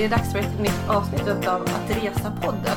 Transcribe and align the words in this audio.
det 0.00 0.04
är 0.06 0.10
dags 0.10 0.32
för 0.32 0.38
ett 0.38 0.60
nytt 0.60 0.88
avsnitt 0.88 1.46
av 1.48 1.62
Att 1.62 1.90
Resa-podden. 1.90 2.76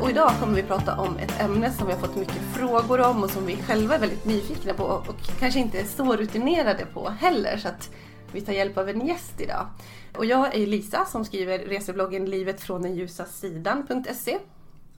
Och 0.00 0.10
idag 0.10 0.30
kommer 0.40 0.54
vi 0.54 0.62
prata 0.62 0.96
om 0.96 1.16
ett 1.16 1.40
ämne 1.40 1.72
som 1.72 1.86
vi 1.86 1.92
har 1.92 2.00
fått 2.00 2.16
mycket 2.16 2.42
frågor 2.54 3.00
om 3.00 3.22
och 3.22 3.30
som 3.30 3.46
vi 3.46 3.56
själva 3.56 3.94
är 3.94 3.98
väldigt 3.98 4.24
nyfikna 4.24 4.74
på 4.74 4.84
och 4.84 5.38
kanske 5.38 5.60
inte 5.60 5.80
är 5.80 5.84
så 5.84 6.16
rutinerade 6.16 6.86
på 6.86 7.08
heller. 7.08 7.56
Så 7.56 7.68
att 7.68 7.90
vi 8.32 8.40
tar 8.40 8.52
hjälp 8.52 8.78
av 8.78 8.88
en 8.88 9.06
gäst 9.06 9.40
idag. 9.40 9.66
Och 10.16 10.24
jag 10.24 10.54
är 10.54 10.66
Lisa 10.66 11.04
som 11.04 11.24
skriver 11.24 11.58
resebloggen 11.58 12.24
livet 12.30 12.60
från 12.60 12.82
den 12.82 12.94
ljusa 12.94 13.24
sidan.se. 13.24 14.38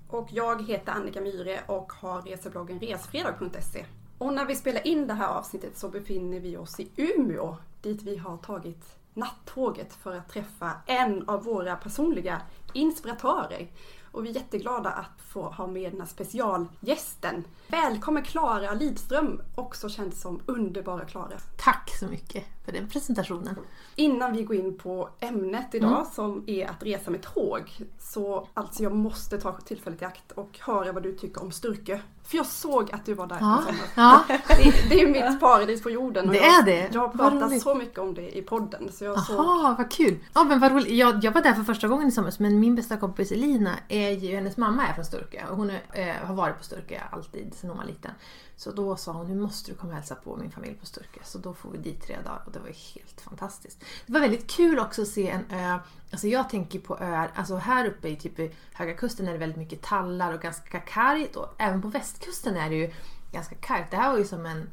Och 0.08 0.28
jag 0.30 0.68
heter 0.68 0.92
Annika 0.92 1.20
Myhre 1.20 1.60
och 1.66 1.92
har 1.92 2.22
resebloggen 2.22 2.80
resfredag.se. 2.80 3.84
Och 4.18 4.32
när 4.32 4.44
vi 4.44 4.54
spelar 4.54 4.86
in 4.86 5.06
det 5.06 5.14
här 5.14 5.28
avsnittet 5.28 5.78
så 5.78 5.88
befinner 5.88 6.40
vi 6.40 6.56
oss 6.56 6.80
i 6.80 6.88
Umeå 6.96 7.56
dit 7.82 8.02
vi 8.02 8.16
har 8.16 8.36
tagit 8.36 9.03
nattåget 9.14 9.94
för 9.94 10.16
att 10.16 10.28
träffa 10.28 10.72
en 10.86 11.28
av 11.28 11.44
våra 11.44 11.76
personliga 11.76 12.40
inspiratörer. 12.72 13.68
Och 14.10 14.24
vi 14.24 14.30
är 14.30 14.34
jätteglada 14.34 14.90
att 14.90 15.22
få 15.28 15.42
ha 15.42 15.66
med 15.66 15.92
den 15.92 16.00
här 16.00 16.08
specialgästen. 16.08 17.44
Välkommen 17.68 18.22
Klara 18.22 18.74
Lidström, 18.74 19.42
också 19.54 19.88
känd 19.88 20.14
som 20.14 20.40
Underbara 20.46 21.04
Klara. 21.04 21.38
Tack 21.58 21.90
så 22.00 22.06
mycket 22.06 22.63
för 22.64 22.72
den 22.72 22.88
presentationen. 22.88 23.56
Innan 23.94 24.32
vi 24.32 24.42
går 24.42 24.56
in 24.56 24.78
på 24.78 25.08
ämnet 25.20 25.74
idag 25.74 25.90
mm. 25.90 26.04
som 26.14 26.44
är 26.46 26.70
att 26.70 26.82
resa 26.82 27.10
med 27.10 27.22
tåg. 27.22 27.62
Så 27.98 28.48
alltså 28.54 28.82
jag 28.82 28.94
måste 28.94 29.38
ta 29.38 29.52
tillfället 29.52 30.02
i 30.02 30.04
akt 30.04 30.32
och 30.32 30.58
höra 30.60 30.92
vad 30.92 31.02
du 31.02 31.12
tycker 31.12 31.42
om 31.42 31.52
Sturkö. 31.52 31.98
För 32.24 32.36
jag 32.36 32.46
såg 32.46 32.92
att 32.92 33.04
du 33.06 33.14
var 33.14 33.26
där 33.26 33.36
ja. 33.40 33.62
Ja. 33.94 34.24
Det, 34.48 34.88
det 34.88 35.00
är 35.00 35.06
mitt 35.06 35.40
paradis 35.40 35.82
på 35.82 35.90
jorden. 35.90 36.28
det 36.28 36.36
jag, 36.36 36.46
är 36.46 36.62
det? 36.62 36.90
Jag 36.92 37.00
har 37.00 37.08
pratat 37.08 37.62
så 37.62 37.74
mycket 37.74 37.98
om 37.98 38.14
det 38.14 38.38
i 38.38 38.42
podden. 38.42 38.92
Så 38.92 39.04
jag 39.04 39.16
Jaha, 39.16 39.24
såg... 39.24 39.76
vad 39.78 39.90
kul! 39.90 40.18
Ja, 40.34 40.44
men 40.44 40.60
vad 40.60 40.72
roligt. 40.72 40.88
Jag, 40.88 41.24
jag 41.24 41.32
var 41.32 41.42
där 41.42 41.52
för 41.52 41.62
första 41.62 41.88
gången 41.88 42.08
i 42.08 42.10
somras 42.10 42.38
men 42.38 42.60
min 42.60 42.74
bästa 42.74 42.96
kompis 42.96 43.32
Elina, 43.32 43.70
är 43.88 44.10
ju, 44.10 44.34
hennes 44.34 44.56
mamma 44.56 44.86
är 44.86 44.92
från 44.92 45.04
Sturkö 45.04 45.38
och 45.50 45.56
hon 45.56 45.70
är, 45.70 45.82
eh, 45.92 46.26
har 46.26 46.34
varit 46.34 46.58
på 46.58 46.64
Sturkö 46.64 47.00
alltid 47.10 47.54
sedan 47.54 47.70
hon 47.70 47.78
var 47.78 47.84
liten. 47.84 48.10
Så 48.56 48.72
då 48.72 48.96
sa 48.96 49.12
hon, 49.12 49.26
nu 49.26 49.34
måste 49.34 49.70
du 49.70 49.76
komma 49.76 49.92
och 49.92 49.96
hälsa 49.96 50.14
på 50.14 50.36
min 50.36 50.50
familj 50.50 50.74
på 50.74 50.86
Sturkö. 50.86 51.20
Så 51.24 51.38
då 51.38 51.54
får 51.54 51.70
vi 51.70 51.78
dit 51.78 52.02
tre 52.02 52.16
dagar 52.24 52.42
och 52.46 52.52
det 52.52 52.58
var 52.58 52.94
helt 52.94 53.20
fantastiskt. 53.20 53.84
Det 54.06 54.12
var 54.12 54.20
väldigt 54.20 54.50
kul 54.50 54.78
också 54.78 55.02
att 55.02 55.08
se 55.08 55.30
en 55.30 55.44
ö. 55.50 55.78
Alltså 56.10 56.28
jag 56.28 56.50
tänker 56.50 56.78
på 56.78 56.98
öar, 56.98 57.30
alltså 57.34 57.56
här 57.56 57.86
uppe 57.86 58.08
i 58.08 58.16
typ 58.16 58.54
Höga 58.72 58.94
Kusten 58.94 59.28
är 59.28 59.32
det 59.32 59.38
väldigt 59.38 59.58
mycket 59.58 59.82
tallar 59.82 60.32
och 60.32 60.40
ganska 60.40 60.80
kargt. 60.80 61.36
Och 61.36 61.54
även 61.58 61.82
på 61.82 61.88
västkusten 61.88 62.56
är 62.56 62.70
det 62.70 62.76
ju 62.76 62.92
ganska 63.32 63.54
kargt. 63.54 63.90
Det 63.90 63.96
här 63.96 64.10
var 64.10 64.18
ju 64.18 64.24
som 64.24 64.46
en 64.46 64.70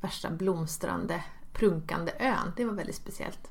värsta 0.00 0.30
blomstrande, 0.30 1.24
prunkande 1.52 2.12
ön. 2.18 2.52
Det 2.56 2.64
var 2.64 2.72
väldigt 2.72 2.96
speciellt. 2.96 3.50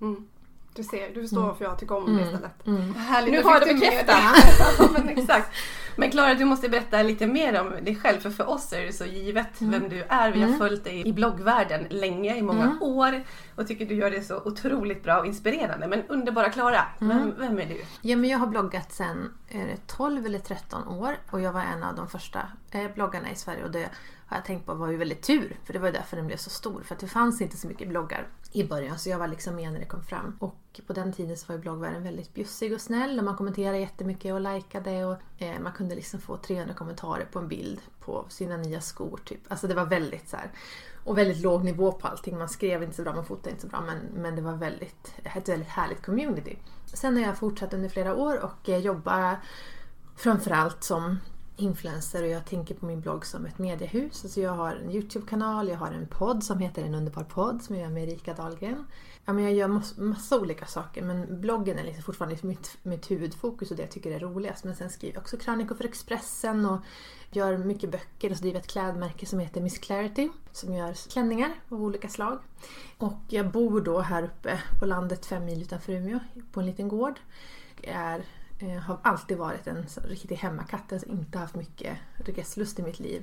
Mm. 0.00 0.28
Du 0.74 0.82
ser, 0.82 1.14
du 1.14 1.20
förstår 1.20 1.36
mm. 1.36 1.48
varför 1.48 1.64
jag 1.64 1.78
tycker 1.78 1.96
om 1.96 2.06
mm. 2.06 2.16
det 2.16 2.26
stället. 2.26 2.66
Mm. 2.66 2.94
Härligt, 2.94 3.32
nu 3.32 3.42
har 3.42 3.52
jag 3.52 3.68
det 3.68 3.74
bekräftat. 3.74 4.16
ja, 4.78 4.88
men 4.92 5.08
exakt. 5.08 5.50
Men 5.96 6.10
Klara, 6.10 6.34
du 6.34 6.44
måste 6.44 6.68
berätta 6.68 7.02
lite 7.02 7.26
mer 7.26 7.60
om 7.60 7.84
dig 7.84 7.96
själv, 7.96 8.20
för 8.20 8.30
för 8.30 8.48
oss 8.48 8.72
är 8.72 8.86
det 8.86 8.92
så 8.92 9.04
givet 9.04 9.60
mm. 9.60 9.72
vem 9.72 9.88
du 9.88 10.04
är. 10.08 10.32
Vi 10.32 10.40
har 10.40 10.46
mm. 10.46 10.58
följt 10.58 10.84
dig 10.84 11.08
i 11.08 11.12
bloggvärlden 11.12 11.86
länge, 11.90 12.36
i 12.36 12.42
många 12.42 12.62
mm. 12.62 12.82
år 12.82 13.24
och 13.54 13.66
tycker 13.66 13.86
du 13.86 13.94
gör 13.94 14.10
det 14.10 14.22
så 14.22 14.36
otroligt 14.36 15.02
bra 15.02 15.18
och 15.18 15.26
inspirerande. 15.26 15.86
Men 15.86 16.02
underbara 16.08 16.50
Klara, 16.50 16.80
Mm. 17.00 17.18
vem, 17.18 17.34
vem 17.38 17.58
är 17.58 17.66
du? 17.66 17.84
Ja, 18.00 18.16
men 18.16 18.30
jag 18.30 18.38
har 18.38 18.46
bloggat 18.46 18.92
sedan 18.92 19.32
är 19.48 19.66
det 19.66 19.86
12 19.86 20.26
eller 20.26 20.38
13 20.38 20.88
år 20.88 21.16
och 21.30 21.40
jag 21.40 21.52
var 21.52 21.60
en 21.60 21.82
av 21.82 21.94
de 21.94 22.08
första 22.08 22.40
eh, 22.70 22.90
bloggarna 22.94 23.30
i 23.30 23.34
Sverige 23.34 23.64
och 23.64 23.70
det 23.70 23.90
har 24.34 24.38
jag 24.38 24.46
tänkt 24.46 24.66
på 24.66 24.74
var 24.74 24.90
ju 24.90 24.96
väldigt 24.96 25.22
tur 25.22 25.56
för 25.64 25.72
det 25.72 25.78
var 25.78 25.86
ju 25.86 25.92
därför 25.92 26.16
den 26.16 26.26
blev 26.26 26.36
så 26.36 26.50
stor. 26.50 26.82
För 26.82 26.94
att 26.94 27.00
det 27.00 27.08
fanns 27.08 27.40
inte 27.40 27.56
så 27.56 27.68
mycket 27.68 27.88
bloggar 27.88 28.28
i 28.52 28.64
början 28.64 28.98
så 28.98 29.08
jag 29.08 29.18
var 29.18 29.28
liksom 29.28 29.56
med 29.56 29.72
när 29.72 29.80
det 29.80 29.86
kom 29.86 30.02
fram. 30.02 30.36
Och 30.40 30.80
på 30.86 30.92
den 30.92 31.12
tiden 31.12 31.36
så 31.36 31.46
var 31.46 31.54
ju 31.54 31.60
bloggvärlden 31.60 32.02
väldigt 32.02 32.34
bjussig 32.34 32.72
och 32.72 32.80
snäll 32.80 33.18
och 33.18 33.24
man 33.24 33.36
kommenterade 33.36 33.78
jättemycket 33.78 34.34
och 34.34 34.40
likade 34.40 35.04
och 35.04 35.16
eh, 35.38 35.60
man 35.60 35.72
kunde 35.72 35.94
liksom 35.94 36.20
få 36.20 36.36
300 36.36 36.74
kommentarer 36.74 37.24
på 37.32 37.38
en 37.38 37.48
bild 37.48 37.80
på 38.00 38.24
sina 38.28 38.56
nya 38.56 38.80
skor 38.80 39.20
typ. 39.24 39.40
Alltså 39.48 39.66
det 39.66 39.74
var 39.74 39.86
väldigt 39.86 40.28
så 40.28 40.36
här, 40.36 40.50
och 41.04 41.18
väldigt 41.18 41.42
låg 41.42 41.64
nivå 41.64 41.92
på 41.92 42.06
allting. 42.06 42.38
Man 42.38 42.48
skrev 42.48 42.82
inte 42.82 42.96
så 42.96 43.02
bra, 43.02 43.14
man 43.14 43.26
fotade 43.26 43.50
inte 43.50 43.62
så 43.62 43.68
bra 43.68 43.80
men, 43.80 44.22
men 44.22 44.36
det 44.36 44.42
var 44.42 44.52
väldigt, 44.52 45.14
ett 45.22 45.48
väldigt 45.48 45.68
härligt 45.68 46.02
community. 46.02 46.56
Sen 46.86 47.16
har 47.16 47.22
jag 47.22 47.38
fortsatt 47.38 47.74
under 47.74 47.88
flera 47.88 48.14
år 48.14 48.44
och 48.44 48.68
eh, 48.68 48.78
jobbar 48.78 49.40
framförallt 50.16 50.84
som 50.84 51.18
influencer 51.56 52.22
och 52.22 52.28
jag 52.28 52.44
tänker 52.44 52.74
på 52.74 52.86
min 52.86 53.00
blogg 53.00 53.26
som 53.26 53.46
ett 53.46 53.58
mediehus. 53.58 54.24
Alltså 54.24 54.40
jag 54.40 54.52
har 54.52 54.76
en 54.76 54.90
Youtube-kanal, 54.90 55.68
jag 55.68 55.76
har 55.76 55.92
en 55.92 56.06
podd 56.06 56.44
som 56.44 56.58
heter 56.58 56.82
En 56.82 56.94
underbar 56.94 57.24
podd 57.24 57.62
som 57.62 57.76
jag 57.76 57.82
gör 57.82 57.90
med 57.90 58.08
Erika 58.08 58.34
Dahlgren. 58.34 58.86
Ja, 59.24 59.32
men 59.32 59.44
jag 59.44 59.52
gör 59.52 59.68
massa, 59.68 60.02
massa 60.02 60.40
olika 60.40 60.66
saker 60.66 61.02
men 61.02 61.40
bloggen 61.40 61.78
är 61.78 61.84
liksom 61.84 62.02
fortfarande 62.02 62.32
liksom 62.32 62.48
mitt, 62.48 62.76
mitt 62.82 63.10
huvudfokus 63.10 63.70
och 63.70 63.76
det 63.76 63.82
jag 63.82 63.90
tycker 63.90 64.10
är 64.10 64.20
roligast. 64.20 64.64
Men 64.64 64.76
sen 64.76 64.90
skriver 64.90 65.14
jag 65.14 65.22
också 65.22 65.36
krönikor 65.36 65.74
för 65.74 65.84
Expressen 65.84 66.66
och 66.66 66.80
gör 67.30 67.58
mycket 67.58 67.90
böcker 67.90 68.30
och 68.30 68.36
så 68.36 68.42
driver 68.42 68.60
ett 68.60 68.66
klädmärke 68.66 69.26
som 69.26 69.38
heter 69.38 69.60
Miss 69.60 69.78
Clarity 69.78 70.30
som 70.52 70.74
gör 70.74 71.10
klänningar 71.10 71.54
av 71.68 71.82
olika 71.82 72.08
slag. 72.08 72.38
Och 72.98 73.18
jag 73.28 73.50
bor 73.50 73.80
då 73.80 74.00
här 74.00 74.22
uppe 74.22 74.62
på 74.80 74.86
landet 74.86 75.26
fem 75.26 75.44
mil 75.44 75.62
utanför 75.62 75.92
Umeå 75.92 76.20
på 76.52 76.60
en 76.60 76.66
liten 76.66 76.88
gård. 76.88 77.20
Jag 77.80 77.94
är 77.94 78.24
Eh, 78.58 78.68
har 78.68 78.98
alltid 79.02 79.38
varit 79.38 79.66
en 79.66 79.86
riktig 80.04 80.36
hemmakatt. 80.36 80.92
Alltså 80.92 81.08
inte 81.08 81.38
haft 81.38 81.54
mycket 81.54 81.98
reslust 82.16 82.78
i 82.78 82.82
mitt 82.82 82.98
liv. 82.98 83.22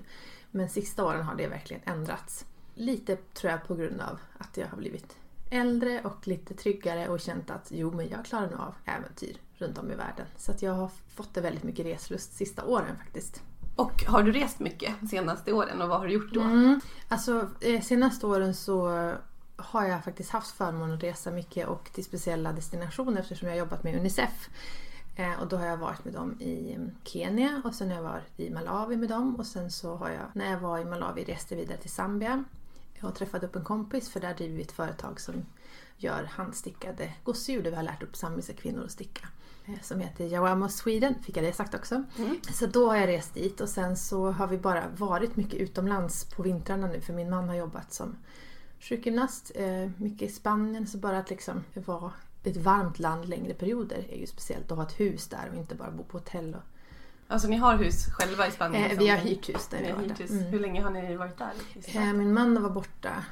Men 0.51 0.69
sista 0.69 1.05
åren 1.05 1.23
har 1.23 1.35
det 1.35 1.47
verkligen 1.47 1.81
ändrats. 1.85 2.45
Lite 2.73 3.15
tror 3.15 3.51
jag 3.51 3.67
på 3.67 3.75
grund 3.75 4.01
av 4.01 4.19
att 4.37 4.57
jag 4.57 4.67
har 4.67 4.77
blivit 4.77 5.17
äldre 5.49 6.01
och 6.01 6.27
lite 6.27 6.53
tryggare 6.53 7.07
och 7.07 7.19
känt 7.19 7.49
att 7.49 7.67
jo 7.71 7.91
men 7.91 8.09
jag 8.09 8.25
klarar 8.25 8.49
nog 8.49 8.59
av 8.59 8.75
äventyr 8.85 9.37
runt 9.57 9.77
om 9.77 9.91
i 9.91 9.95
världen. 9.95 10.25
Så 10.37 10.51
att 10.51 10.61
jag 10.61 10.73
har 10.73 10.91
fått 11.15 11.37
väldigt 11.37 11.63
mycket 11.63 11.85
reslust 11.85 12.33
sista 12.33 12.65
åren 12.65 12.97
faktiskt. 12.97 13.41
Och 13.75 14.03
har 14.07 14.23
du 14.23 14.31
rest 14.31 14.59
mycket 14.59 14.95
senaste 15.09 15.53
åren 15.53 15.81
och 15.81 15.89
vad 15.89 15.99
har 15.99 16.07
du 16.07 16.13
gjort 16.13 16.33
då? 16.33 16.41
Mm. 16.41 16.81
Alltså 17.07 17.49
eh, 17.61 17.81
senaste 17.81 18.27
åren 18.27 18.53
så 18.53 19.11
har 19.55 19.85
jag 19.85 20.03
faktiskt 20.03 20.29
haft 20.29 20.51
förmånen 20.51 20.97
att 20.97 21.03
resa 21.03 21.31
mycket 21.31 21.67
och 21.67 21.89
till 21.93 22.03
speciella 22.03 22.53
destinationer 22.53 23.21
eftersom 23.21 23.47
jag 23.47 23.55
har 23.55 23.59
jobbat 23.59 23.83
med 23.83 23.95
Unicef. 23.95 24.49
Eh, 25.21 25.41
och 25.41 25.47
då 25.47 25.57
har 25.57 25.65
jag 25.65 25.77
varit 25.77 26.05
med 26.05 26.13
dem 26.13 26.41
i 26.41 26.73
mm, 26.73 26.91
Kenya 27.03 27.61
och 27.65 27.75
sen 27.75 27.89
har 27.89 27.95
jag 27.95 28.03
varit 28.03 28.39
i 28.39 28.49
Malawi 28.49 28.97
med 28.97 29.09
dem 29.09 29.35
och 29.35 29.45
sen 29.45 29.71
så 29.71 29.95
har 29.95 30.09
jag, 30.09 30.25
när 30.33 30.51
jag 30.51 30.59
var 30.59 30.79
i 30.79 30.85
Malawi, 30.85 31.23
reste 31.23 31.55
vidare 31.55 31.77
till 31.77 31.91
Zambia 31.91 32.43
och 33.01 33.15
träffade 33.15 33.47
upp 33.47 33.55
en 33.55 33.63
kompis 33.63 34.09
för 34.09 34.19
där 34.19 34.33
driver 34.33 34.55
vi 34.55 34.61
ett 34.61 34.71
företag 34.71 35.19
som 35.19 35.45
gör 35.97 36.23
handstickade 36.23 37.13
gosedjur 37.23 37.63
där 37.63 37.69
vi 37.69 37.75
har 37.75 37.83
lärt 37.83 38.03
upp 38.03 38.15
zambiska 38.15 38.53
kvinnor 38.53 38.83
att 38.83 38.91
sticka. 38.91 39.27
Eh, 39.65 39.81
som 39.81 39.99
heter 39.99 40.25
Jawamo 40.25 40.69
Sweden, 40.69 41.15
fick 41.23 41.37
jag 41.37 41.45
det 41.45 41.53
sagt 41.53 41.75
också. 41.75 42.03
Mm. 42.17 42.35
Så 42.53 42.65
då 42.65 42.89
har 42.89 42.95
jag 42.95 43.07
rest 43.07 43.33
dit 43.33 43.61
och 43.61 43.69
sen 43.69 43.97
så 43.97 44.31
har 44.31 44.47
vi 44.47 44.57
bara 44.57 44.83
varit 44.97 45.35
mycket 45.35 45.59
utomlands 45.59 46.25
på 46.25 46.43
vintrarna 46.43 46.87
nu 46.87 47.01
för 47.01 47.13
min 47.13 47.29
man 47.29 47.49
har 47.49 47.55
jobbat 47.55 47.93
som 47.93 48.15
sjukgymnast, 48.79 49.51
eh, 49.55 49.89
mycket 49.97 50.29
i 50.29 50.33
Spanien, 50.33 50.87
så 50.87 50.97
bara 50.97 51.17
att 51.17 51.29
liksom 51.29 51.63
vara 51.73 52.11
ett 52.43 52.57
varmt 52.57 52.99
land 52.99 53.29
längre 53.29 53.53
perioder 53.53 54.07
är 54.09 54.17
ju 54.17 54.27
speciellt 54.27 54.71
att 54.71 54.77
ha 54.77 54.85
ett 54.85 54.99
hus 54.99 55.27
där 55.27 55.49
och 55.51 55.55
inte 55.55 55.75
bara 55.75 55.91
bo 55.91 56.03
på 56.03 56.17
hotell. 56.17 56.55
Och... 56.55 56.61
Alltså 57.27 57.47
ni 57.47 57.55
har 57.55 57.77
hus 57.77 58.05
själva 58.05 58.47
i 58.47 58.51
Spanien? 58.51 58.91
Eh, 58.91 58.97
vi 58.97 59.09
har 59.09 59.17
hyrt 59.17 59.49
hus 59.49 59.67
där 59.67 59.81
vi 59.81 59.91
har 59.91 60.15
hus. 60.19 60.31
Mm. 60.31 60.43
Hur 60.43 60.59
länge 60.59 60.81
har 60.81 60.89
ni 60.89 61.15
varit 61.15 61.37
där? 61.37 61.53
Eh, 61.85 62.13
min 62.13 62.33
man 62.33 62.63
var 62.63 62.69
borta, 62.69 63.25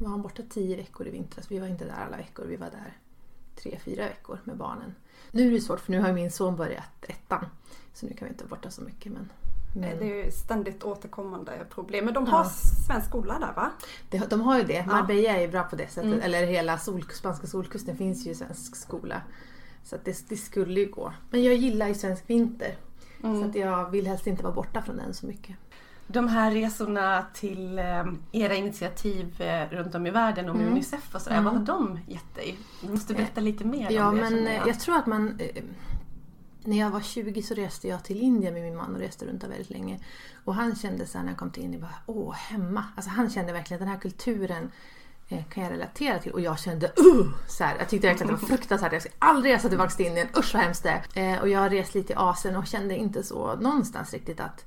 var 0.00 0.08
han 0.08 0.22
borta 0.22 0.42
tio 0.50 0.76
veckor 0.76 1.06
i 1.06 1.10
vintras. 1.10 1.50
Vi 1.50 1.58
var 1.58 1.66
inte 1.66 1.84
där 1.84 2.04
alla 2.06 2.16
veckor, 2.16 2.44
vi 2.44 2.56
var 2.56 2.70
där 2.70 2.96
tre, 3.62 3.78
fyra 3.84 4.04
veckor 4.04 4.38
med 4.44 4.56
barnen. 4.56 4.94
Nu 5.30 5.48
är 5.48 5.52
det 5.52 5.60
svårt 5.60 5.80
för 5.80 5.92
nu 5.92 6.00
har 6.00 6.12
min 6.12 6.30
son 6.30 6.56
börjat 6.56 7.04
ettan. 7.08 7.46
Så 7.94 8.06
nu 8.06 8.12
kan 8.14 8.28
vi 8.28 8.32
inte 8.32 8.44
vara 8.44 8.56
borta 8.56 8.70
så 8.70 8.82
mycket. 8.82 9.12
Men 9.12 9.30
men... 9.72 9.98
Det 9.98 10.04
är 10.04 10.24
ju 10.24 10.30
ständigt 10.30 10.84
återkommande 10.84 11.52
problem. 11.70 12.04
Men 12.04 12.14
de 12.14 12.26
har 12.26 12.44
ja. 12.44 12.50
svensk 12.86 13.08
skola 13.08 13.38
där 13.38 13.52
va? 13.56 13.70
De, 14.10 14.18
de 14.18 14.40
har 14.40 14.58
ju 14.58 14.64
det. 14.64 14.86
Marbella 14.86 15.30
är 15.30 15.40
ju 15.40 15.48
bra 15.48 15.62
på 15.62 15.76
det 15.76 15.88
sättet. 15.88 16.04
Mm. 16.04 16.20
Eller 16.20 16.46
hela 16.46 16.78
sol, 16.78 17.04
spanska 17.12 17.46
solkusten 17.46 17.96
finns 17.96 18.26
ju 18.26 18.34
svensk 18.34 18.76
skola. 18.76 19.22
Så 19.84 19.96
det, 20.04 20.28
det, 20.28 20.36
skulle 20.36 20.80
ju 20.80 20.86
gå. 20.90 21.12
Men 21.30 21.42
jag 21.42 21.54
gillar 21.54 21.88
ju 21.88 21.94
svensk 21.94 22.22
vinter. 22.26 22.74
Mm. 23.24 23.42
Så 23.42 23.48
att 23.48 23.54
jag 23.54 23.90
vill 23.90 24.06
helst 24.06 24.26
inte 24.26 24.42
vara 24.42 24.54
borta 24.54 24.82
från 24.82 24.96
den 24.96 25.14
så 25.14 25.26
mycket. 25.26 25.56
De 26.06 26.28
här 26.28 26.50
resorna 26.50 27.24
till 27.34 27.78
eh, 27.78 28.04
era 28.32 28.54
initiativ 28.54 29.40
eh, 29.40 29.68
runt 29.70 29.94
om 29.94 30.06
i 30.06 30.10
världen 30.10 30.48
och 30.48 30.54
med 30.54 30.62
mm. 30.62 30.74
Unicef 30.74 31.14
och 31.14 31.22
sådär, 31.22 31.36
mm. 31.36 31.44
vad 31.44 31.54
har 31.54 31.66
de 31.66 32.00
gett 32.06 32.34
dig? 32.34 32.58
Du 32.82 32.88
måste 32.88 33.14
berätta 33.14 33.40
lite 33.40 33.64
mer 33.64 33.90
ja, 33.90 34.08
om 34.08 34.16
det. 34.16 34.22
Ja, 34.22 34.30
men 34.30 34.44
jag. 34.44 34.68
jag 34.68 34.80
tror 34.80 34.96
att 34.96 35.06
man 35.06 35.40
när 36.68 36.78
jag 36.78 36.90
var 36.90 37.00
20 37.00 37.42
så 37.42 37.54
reste 37.54 37.88
jag 37.88 38.04
till 38.04 38.20
Indien 38.20 38.54
med 38.54 38.62
min 38.62 38.76
man 38.76 38.94
och 38.94 39.00
reste 39.00 39.26
runt 39.26 39.40
där 39.40 39.48
väldigt 39.48 39.70
länge. 39.70 40.00
Och 40.44 40.54
han 40.54 40.76
kände 40.76 41.06
sen 41.06 41.24
när 41.24 41.32
jag 41.32 41.38
kom 41.38 41.50
till 41.50 41.62
Indien, 41.62 41.80
bara, 41.82 41.94
åh, 42.06 42.34
hemma. 42.34 42.84
Alltså 42.96 43.10
han 43.10 43.30
kände 43.30 43.52
verkligen 43.52 43.82
att 43.82 43.86
den 43.86 43.94
här 43.94 44.00
kulturen 44.00 44.70
eh, 45.28 45.44
kan 45.44 45.64
jag 45.64 45.72
relatera 45.72 46.18
till. 46.18 46.32
Och 46.32 46.40
jag 46.40 46.58
kände, 46.58 46.86
uh! 46.86 47.28
Så 47.48 47.64
här, 47.64 47.76
jag 47.78 47.88
tyckte 47.88 48.06
verkligen 48.06 48.34
att 48.34 48.40
det 48.40 48.46
var 48.46 48.56
fruktansvärt. 48.56 48.92
Jag 48.92 49.02
ska 49.02 49.10
aldrig 49.18 49.54
resa 49.54 49.68
tillbaka 49.68 49.90
till 49.90 50.06
Indien, 50.06 50.28
usch 50.38 50.54
vad 50.54 50.62
hemskt 50.62 50.82
det 50.82 51.02
eh, 51.14 51.40
Och 51.40 51.48
jag 51.48 51.60
har 51.60 51.70
rest 51.70 51.94
lite 51.94 52.12
i 52.12 52.16
Asien 52.16 52.56
och 52.56 52.66
kände 52.66 52.96
inte 52.96 53.22
så 53.22 53.56
någonstans 53.56 54.12
riktigt 54.12 54.40
att, 54.40 54.64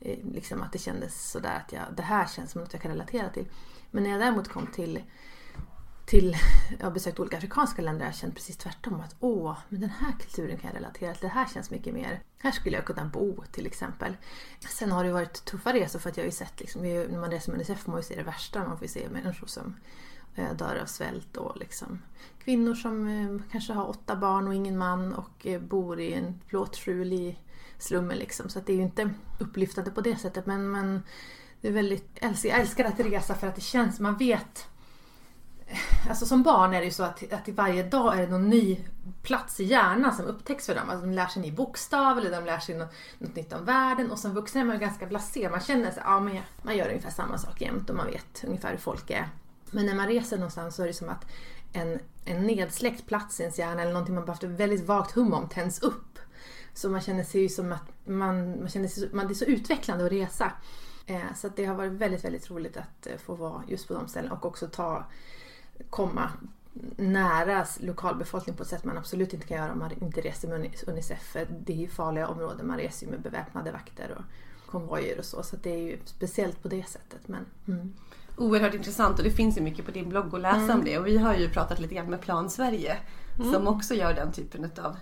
eh, 0.00 0.18
liksom 0.32 0.62
att 0.62 0.72
det 0.72 0.78
kändes 0.78 1.30
sådär 1.30 1.62
att 1.66 1.72
jag, 1.72 1.82
det 1.96 2.02
här 2.02 2.26
känns 2.26 2.50
som 2.50 2.60
något 2.60 2.72
jag 2.72 2.82
kan 2.82 2.90
relatera 2.90 3.28
till. 3.28 3.46
Men 3.90 4.02
när 4.02 4.10
jag 4.10 4.20
däremot 4.20 4.48
kom 4.48 4.66
till 4.66 5.00
till, 6.06 6.36
jag 6.78 6.86
har 6.86 6.90
besökt 6.90 7.20
olika 7.20 7.36
afrikanska 7.36 7.82
länder 7.82 8.00
och 8.00 8.06
jag 8.06 8.12
har 8.12 8.18
känt 8.18 8.34
precis 8.34 8.56
tvärtom. 8.56 9.00
Att 9.00 9.16
åh, 9.20 9.56
men 9.68 9.80
den 9.80 9.90
här 9.90 10.12
kulturen 10.12 10.58
kan 10.58 10.70
jag 10.70 10.76
relatera 10.76 11.14
till. 11.14 11.22
Det 11.22 11.34
här 11.34 11.46
känns 11.54 11.70
mycket 11.70 11.94
mer, 11.94 12.20
här 12.38 12.50
skulle 12.50 12.76
jag 12.76 12.84
kunna 12.84 13.04
bo 13.04 13.44
till 13.52 13.66
exempel. 13.66 14.16
Sen 14.60 14.92
har 14.92 15.04
det 15.04 15.12
varit 15.12 15.44
tuffa 15.44 15.72
resor 15.72 15.98
för 15.98 16.10
att 16.10 16.16
jag 16.16 16.24
har 16.24 16.26
ju 16.26 16.32
sett, 16.32 16.60
liksom, 16.60 16.82
när 16.82 17.18
man 17.18 17.30
reser 17.30 17.52
med 17.52 17.56
Unicef 17.56 17.78
får 17.78 17.92
man 17.92 18.00
ju 18.00 18.04
se 18.04 18.16
det 18.16 18.22
värsta. 18.22 18.58
Man 18.58 18.78
får 18.78 18.82
ju 18.82 18.92
se 18.92 19.08
människor 19.08 19.46
som 19.46 19.76
eh, 20.34 20.52
dör 20.52 20.78
av 20.82 20.86
svält 20.86 21.36
och 21.36 21.56
liksom 21.56 22.02
kvinnor 22.44 22.74
som 22.74 23.08
eh, 23.08 23.50
kanske 23.52 23.72
har 23.72 23.88
åtta 23.88 24.16
barn 24.16 24.48
och 24.48 24.54
ingen 24.54 24.78
man 24.78 25.14
och 25.14 25.46
eh, 25.46 25.60
bor 25.60 26.00
i 26.00 26.12
en 26.12 26.40
plåtskjul 26.48 27.12
i 27.12 27.38
slummen 27.78 28.18
liksom. 28.18 28.48
Så 28.48 28.58
att 28.58 28.66
det 28.66 28.72
är 28.72 28.76
ju 28.76 28.82
inte 28.82 29.10
upplyftande 29.38 29.90
på 29.90 30.00
det 30.00 30.16
sättet 30.16 30.46
men, 30.46 30.70
men 30.70 31.02
det 31.60 31.68
är 31.68 31.72
väldigt, 31.72 32.18
jag 32.20 32.60
älskar 32.60 32.84
att 32.84 33.00
resa 33.00 33.34
för 33.34 33.46
att 33.46 33.54
det 33.54 33.60
känns, 33.60 34.00
man 34.00 34.16
vet 34.16 34.68
Alltså 36.08 36.26
som 36.26 36.42
barn 36.42 36.74
är 36.74 36.78
det 36.78 36.84
ju 36.84 36.90
så 36.90 37.02
att, 37.02 37.32
att 37.32 37.48
varje 37.48 37.82
dag 37.82 38.18
är 38.18 38.22
det 38.22 38.28
någon 38.28 38.48
ny 38.48 38.84
plats 39.22 39.60
i 39.60 39.64
hjärnan 39.64 40.14
som 40.14 40.24
upptäcks 40.24 40.66
för 40.66 40.74
dem. 40.74 40.90
Alltså 40.90 41.06
de 41.06 41.12
lär 41.12 41.26
sig 41.26 41.42
en 41.42 41.48
ny 41.48 41.56
bokstav 41.56 42.18
eller 42.18 42.30
de 42.30 42.44
lär 42.44 42.58
sig 42.58 42.74
något, 42.74 42.92
något 43.18 43.36
nytt 43.36 43.52
om 43.52 43.64
världen 43.64 44.10
och 44.10 44.18
som 44.18 44.34
vuxen 44.34 44.60
är 44.60 44.64
man 44.64 44.78
ganska 44.78 45.06
blasé. 45.06 45.48
Man 45.50 45.60
känner 45.60 45.90
sig, 45.90 46.02
ja 46.06 46.20
men 46.20 46.38
man 46.62 46.76
gör 46.76 46.88
ungefär 46.88 47.10
samma 47.10 47.38
sak 47.38 47.60
jämt 47.60 47.90
och 47.90 47.96
man 47.96 48.06
vet 48.06 48.44
ungefär 48.46 48.70
hur 48.70 48.78
folk 48.78 49.10
är. 49.10 49.28
Men 49.70 49.86
när 49.86 49.94
man 49.94 50.06
reser 50.06 50.36
någonstans 50.36 50.76
så 50.76 50.82
är 50.82 50.86
det 50.86 50.94
som 50.94 51.08
att 51.08 51.26
en, 51.72 51.98
en 52.24 52.46
nedsläckt 52.46 53.06
plats 53.06 53.40
i 53.40 53.42
ens 53.42 53.58
hjärna 53.58 53.82
eller 53.82 53.92
någonting 53.92 54.14
man 54.14 54.24
bara 54.24 54.32
haft 54.32 54.44
ett 54.44 54.50
väldigt 54.50 54.86
vagt 54.86 55.12
hum 55.12 55.32
om 55.32 55.48
tänds 55.48 55.82
upp. 55.82 56.18
Så 56.74 56.90
man 56.90 57.00
känner 57.00 57.24
sig 57.24 57.40
ju 57.40 57.48
som 57.48 57.72
att 57.72 57.92
man, 58.04 58.60
man 58.60 58.68
känner 58.68 58.88
sig, 58.88 59.08
man, 59.12 59.26
det 59.26 59.32
är 59.32 59.34
så 59.34 59.44
utvecklande 59.44 60.06
att 60.06 60.12
resa. 60.12 60.52
Eh, 61.06 61.34
så 61.36 61.48
det 61.48 61.64
har 61.64 61.74
varit 61.74 61.92
väldigt, 61.92 62.24
väldigt 62.24 62.50
roligt 62.50 62.76
att 62.76 63.06
eh, 63.06 63.16
få 63.16 63.34
vara 63.34 63.62
just 63.68 63.88
på 63.88 63.94
de 63.94 64.08
ställena 64.08 64.34
och 64.34 64.44
också 64.44 64.66
ta 64.66 65.06
komma 65.90 66.30
nära 66.96 67.66
lokalbefolkningen 67.80 68.56
på 68.56 68.62
ett 68.62 68.68
sätt 68.68 68.84
man 68.84 68.98
absolut 68.98 69.34
inte 69.34 69.46
kan 69.46 69.56
göra 69.56 69.72
om 69.72 69.78
man 69.78 69.90
inte 70.00 70.20
reser 70.20 70.48
med 70.48 70.70
Unicef. 70.86 71.36
Det 71.64 71.72
är 71.72 71.76
ju 71.76 71.88
farliga 71.88 72.28
områden, 72.28 72.66
man 72.66 72.78
reser 72.78 73.06
ju 73.06 73.12
med 73.12 73.20
beväpnade 73.20 73.72
vakter 73.72 74.16
och 74.18 74.24
konvojer 74.70 75.18
och 75.18 75.24
så. 75.24 75.42
Så 75.42 75.56
det 75.56 75.70
är 75.70 75.78
ju 75.78 75.98
speciellt 76.04 76.62
på 76.62 76.68
det 76.68 76.88
sättet. 76.88 77.28
Men, 77.28 77.46
mm. 77.68 77.92
Oerhört 78.36 78.74
intressant 78.74 79.18
och 79.18 79.24
det 79.24 79.30
finns 79.30 79.58
ju 79.58 79.60
mycket 79.60 79.84
på 79.84 79.90
din 79.90 80.08
blogg 80.08 80.34
att 80.34 80.40
läsa 80.40 80.56
mm. 80.56 80.78
om 80.78 80.84
det. 80.84 80.98
Och 80.98 81.06
vi 81.06 81.18
har 81.18 81.34
ju 81.34 81.48
pratat 81.48 81.78
lite 81.78 81.94
grann 81.94 82.10
med 82.10 82.20
Plan 82.20 82.50
Sverige 82.50 82.96
mm. 83.38 83.52
som 83.52 83.68
också 83.68 83.94
gör 83.94 84.14
den 84.14 84.32
typen 84.32 84.70
av 84.84 84.96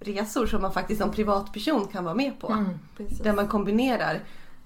resor 0.00 0.46
som 0.46 0.62
man 0.62 0.72
faktiskt 0.72 1.00
som 1.00 1.10
privatperson 1.10 1.86
kan 1.86 2.04
vara 2.04 2.14
med 2.14 2.40
på. 2.40 2.48
Mm, 2.48 2.78
där 3.22 3.32
man 3.32 3.48
kombinerar 3.48 4.20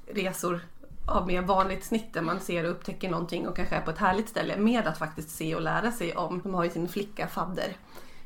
resor 0.07 0.61
av 1.07 1.27
mer 1.27 1.43
vanligt 1.43 1.85
snitt 1.85 2.13
där 2.13 2.23
man 2.23 2.41
ser 2.41 2.65
och 2.65 2.71
upptäcker 2.71 3.11
någonting 3.11 3.49
och 3.49 3.57
kanske 3.57 3.77
är 3.77 3.81
på 3.81 3.91
ett 3.91 3.99
härligt 3.99 4.29
ställe 4.29 4.57
med 4.57 4.87
att 4.87 4.99
faktiskt 4.99 5.31
se 5.31 5.55
och 5.55 5.63
lära 5.63 5.93
sig 5.93 6.17
om. 6.17 6.41
De 6.43 6.55
har 6.55 6.65
ju 6.65 6.71
sin 6.71 6.89
flicka-fadder 6.89 7.77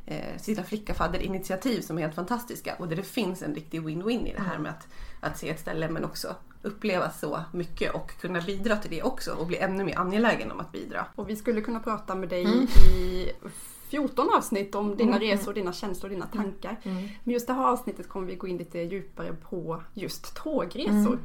eh, 0.07 0.39
sina 0.39 0.63
flicka-fadder-initiativ 0.63 1.81
som 1.81 1.99
är 1.99 2.03
helt 2.03 2.15
fantastiska 2.15 2.75
och 2.79 2.89
där 2.89 2.97
det 2.97 3.03
finns 3.03 3.43
en 3.43 3.55
riktig 3.55 3.83
win-win 3.83 4.27
i 4.27 4.33
det 4.33 4.43
här 4.43 4.51
mm. 4.51 4.63
med 4.63 4.71
att, 4.71 4.89
att 5.21 5.39
se 5.39 5.49
ett 5.49 5.61
ställe 5.61 5.89
men 5.89 6.05
också 6.05 6.37
uppleva 6.63 7.11
så 7.11 7.41
mycket 7.53 7.95
och 7.95 8.21
kunna 8.21 8.41
bidra 8.41 8.77
till 8.77 8.91
det 8.91 9.03
också 9.03 9.33
och 9.33 9.47
bli 9.47 9.57
ännu 9.57 9.85
mer 9.85 9.99
angelägen 9.99 10.51
om 10.51 10.61
att 10.61 10.73
bidra. 10.73 11.07
Och 11.15 11.31
vi 11.31 11.37
skulle 11.37 11.61
kunna 11.61 11.81
prata 11.81 12.15
med 12.15 12.29
dig 12.29 12.45
mm. 12.45 12.63
i 12.63 13.33
14 13.89 14.29
avsnitt 14.37 14.75
om 14.75 14.97
dina 14.97 15.17
mm. 15.17 15.29
resor, 15.29 15.55
dina 15.55 15.73
känslor, 15.73 16.11
dina 16.11 16.27
mm. 16.33 16.45
tankar. 16.45 16.77
Mm. 16.83 17.09
Men 17.25 17.35
just 17.35 17.47
det 17.47 17.53
här 17.53 17.67
avsnittet 17.67 18.09
kommer 18.09 18.27
vi 18.27 18.35
gå 18.35 18.47
in 18.47 18.57
lite 18.57 18.79
djupare 18.79 19.33
på 19.33 19.83
just 19.95 20.37
tågresor. 20.37 21.19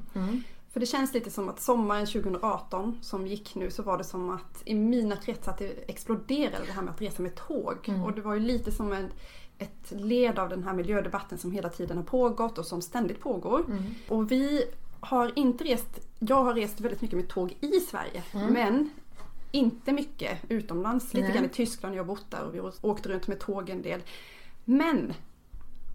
För 0.74 0.80
det 0.80 0.86
känns 0.86 1.14
lite 1.14 1.32
som 1.32 1.50
att 1.50 1.62
sommaren 1.62 2.06
2018 2.06 2.98
som 3.02 3.28
gick 3.28 3.56
nu 3.56 3.72
så 3.72 3.84
var 3.84 3.98
det 3.98 4.04
som 4.04 4.30
att 4.30 4.62
i 4.66 4.76
mina 4.76 5.16
kretsar 5.16 5.52
att 5.52 5.58
det 5.58 5.90
exploderade 5.90 6.66
det 6.66 6.72
här 6.72 6.82
med 6.82 6.94
att 6.94 7.02
resa 7.02 7.24
med 7.24 7.36
tåg. 7.36 7.78
Mm. 7.88 8.04
Och 8.04 8.14
det 8.14 8.22
var 8.22 8.34
ju 8.34 8.40
lite 8.40 8.72
som 8.72 8.92
en, 8.94 9.10
ett 9.58 9.92
led 9.92 10.40
av 10.40 10.50
den 10.50 10.64
här 10.64 10.74
miljödebatten 10.74 11.38
som 11.38 11.52
hela 11.52 11.70
tiden 11.70 11.98
har 11.98 12.04
pågått 12.04 12.58
och 12.58 12.66
som 12.66 12.82
ständigt 12.82 13.20
pågår. 13.20 13.66
Mm. 13.68 13.84
Och 14.08 14.32
vi 14.32 14.64
har 15.00 15.32
inte 15.36 15.64
rest, 15.64 16.08
jag 16.20 16.44
har 16.44 16.54
rest 16.54 16.82
väldigt 16.82 17.02
mycket 17.02 17.18
med 17.18 17.28
tåg 17.28 17.58
i 17.62 17.80
Sverige 17.80 18.24
mm. 18.34 18.54
men 18.54 18.90
inte 19.52 19.92
mycket 19.92 20.40
utomlands. 20.50 21.14
Lite 21.14 21.32
grann 21.32 21.46
i 21.46 21.50
Tyskland, 21.50 21.96
jag 21.96 22.00
har 22.00 22.08
bott 22.08 22.32
där 22.32 22.44
och 22.44 22.56
vi 22.56 22.62
åkte 22.82 23.10
runt 23.10 23.28
med 23.28 23.40
tåg 23.40 23.70
en 23.70 23.82
del. 23.82 24.02
Men 24.66 25.14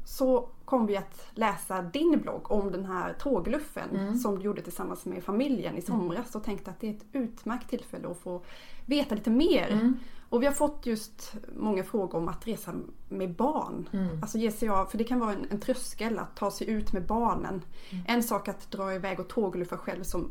så 0.06 0.48
kom 0.64 0.86
vi 0.86 0.96
att 0.96 1.26
läsa 1.34 1.82
din 1.82 2.20
blogg 2.20 2.52
om 2.52 2.72
den 2.72 2.84
här 2.84 3.12
tågluffen 3.12 3.90
mm. 3.90 4.16
som 4.16 4.38
du 4.38 4.44
gjorde 4.44 4.62
tillsammans 4.62 5.04
med 5.04 5.24
familjen 5.24 5.76
i 5.76 5.82
somras 5.82 6.34
och 6.34 6.44
tänkte 6.44 6.70
att 6.70 6.80
det 6.80 6.88
är 6.88 6.94
ett 6.94 7.04
utmärkt 7.12 7.70
tillfälle 7.70 8.08
att 8.08 8.18
få 8.18 8.42
veta 8.86 9.14
lite 9.14 9.30
mer. 9.30 9.70
Mm. 9.72 9.98
Och 10.28 10.42
vi 10.42 10.46
har 10.46 10.52
fått 10.52 10.86
just 10.86 11.34
många 11.56 11.84
frågor 11.84 12.18
om 12.18 12.28
att 12.28 12.46
resa 12.46 12.72
med 13.08 13.34
barn. 13.34 13.88
Mm. 13.92 14.22
Alltså 14.22 14.38
ge 14.38 14.50
sig 14.50 14.68
av, 14.68 14.86
för 14.86 14.98
det 14.98 15.04
kan 15.04 15.20
vara 15.20 15.32
en, 15.32 15.46
en 15.50 15.60
tröskel 15.60 16.18
att 16.18 16.36
ta 16.36 16.50
sig 16.50 16.70
ut 16.70 16.92
med 16.92 17.06
barnen. 17.06 17.62
Mm. 17.90 18.04
En 18.08 18.22
sak 18.22 18.48
att 18.48 18.70
dra 18.70 18.94
iväg 18.94 19.20
och 19.20 19.28
tågluffa 19.28 19.76
själv 19.76 20.02
som 20.02 20.28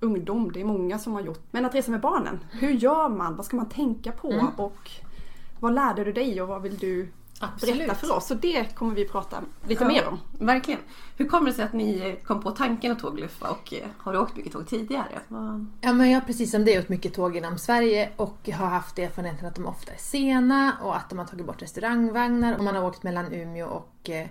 ungdom, 0.00 0.52
det 0.52 0.60
är 0.60 0.64
många 0.64 0.98
som 0.98 1.12
har 1.12 1.20
gjort. 1.20 1.42
Men 1.50 1.64
att 1.64 1.74
resa 1.74 1.90
med 1.90 2.00
barnen, 2.00 2.38
hur 2.50 2.70
gör 2.70 3.08
man? 3.08 3.36
Vad 3.36 3.46
ska 3.46 3.56
man 3.56 3.68
tänka 3.68 4.12
på? 4.12 4.32
Mm. 4.32 4.46
Och 4.56 4.90
vad 5.60 5.74
lärde 5.74 6.04
du 6.04 6.12
dig 6.12 6.42
och 6.42 6.48
vad 6.48 6.62
vill 6.62 6.78
du 6.78 7.08
Absolut. 7.40 7.76
berätta 7.76 7.94
för 7.94 8.16
oss. 8.16 8.26
Så 8.26 8.34
det 8.34 8.74
kommer 8.74 8.94
vi 8.94 9.08
prata 9.08 9.42
lite 9.66 9.84
ja, 9.84 9.88
mer 9.88 10.08
om. 10.08 10.18
Verkligen. 10.46 10.80
Hur 11.16 11.28
kommer 11.28 11.46
det 11.46 11.52
sig 11.52 11.64
att 11.64 11.72
ni 11.72 12.16
kom 12.24 12.42
på 12.42 12.50
tanken 12.50 12.92
att 12.92 12.98
tågluffa 12.98 13.50
och 13.50 13.74
eh, 13.74 13.88
har 13.98 14.12
du 14.12 14.18
åkt 14.18 14.36
mycket 14.36 14.52
tåg 14.52 14.66
tidigare? 14.66 15.20
Ja, 15.80 15.92
men 15.92 16.10
jag 16.10 16.20
har 16.20 16.26
precis 16.26 16.50
som 16.50 16.64
det 16.64 16.78
åkt 16.78 16.88
mycket 16.88 17.14
tåg 17.14 17.36
inom 17.36 17.58
Sverige 17.58 18.10
och 18.16 18.48
har 18.52 18.66
haft 18.66 18.98
erfarenheten 18.98 19.48
att 19.48 19.54
de 19.54 19.66
ofta 19.66 19.92
är 19.92 19.98
sena 19.98 20.72
och 20.82 20.96
att 20.96 21.10
de 21.10 21.18
har 21.18 21.26
tagit 21.26 21.46
bort 21.46 21.62
restaurangvagnar 21.62 22.56
och 22.56 22.64
man 22.64 22.76
har 22.76 22.84
åkt 22.84 23.02
mellan 23.02 23.32
Umeå 23.32 23.66
och 23.66 24.10
eh, 24.10 24.26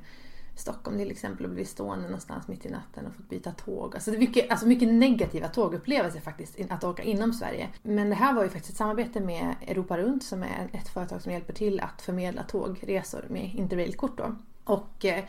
Stockholm 0.59 0.97
till 0.97 1.11
exempel 1.11 1.45
och 1.45 1.51
blivit 1.51 1.69
stående 1.69 2.05
någonstans 2.05 2.47
mitt 2.47 2.65
i 2.65 2.69
natten 2.69 3.05
och 3.05 3.13
fått 3.13 3.29
byta 3.29 3.51
tåg. 3.51 3.95
Alltså 3.95 4.11
det 4.11 4.17
är 4.17 4.19
mycket, 4.19 4.51
alltså 4.51 4.67
mycket 4.67 4.89
negativa 4.89 5.47
tågupplevelser 5.47 6.19
faktiskt 6.19 6.57
att 6.69 6.83
åka 6.83 7.03
inom 7.03 7.33
Sverige. 7.33 7.69
Men 7.83 8.09
det 8.09 8.15
här 8.15 8.33
var 8.33 8.43
ju 8.43 8.49
faktiskt 8.49 8.71
ett 8.71 8.77
samarbete 8.77 9.19
med 9.19 9.55
Europa 9.67 9.97
Runt 9.97 10.23
som 10.23 10.43
är 10.43 10.69
ett 10.71 10.87
företag 10.87 11.21
som 11.21 11.31
hjälper 11.31 11.53
till 11.53 11.79
att 11.79 12.01
förmedla 12.01 12.43
tågresor 12.43 13.25
med 13.29 13.55
Interrailkort 13.55 14.17
då. 14.17 14.35
Och 14.63 15.05
eh, 15.05 15.23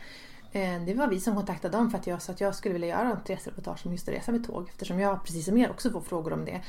eh, 0.51 0.81
det 0.85 0.93
var 0.93 1.07
vi 1.07 1.19
som 1.19 1.35
kontaktade 1.35 1.77
dem 1.77 1.91
för 1.91 1.97
att 1.97 2.07
jag 2.07 2.21
sa 2.21 2.33
att 2.33 2.41
jag 2.41 2.55
skulle 2.55 2.73
vilja 2.73 2.87
göra 2.87 3.13
ett 3.13 3.29
resereportage 3.29 3.85
om 3.85 3.91
just 3.91 4.07
att 4.07 4.15
resa 4.15 4.31
med 4.31 4.47
tåg 4.47 4.69
eftersom 4.69 4.99
jag 4.99 5.23
precis 5.23 5.45
som 5.45 5.57
er 5.57 5.69
också 5.69 5.89
får 5.89 6.01
frågor 6.01 6.33
om 6.33 6.45
det 6.45 6.61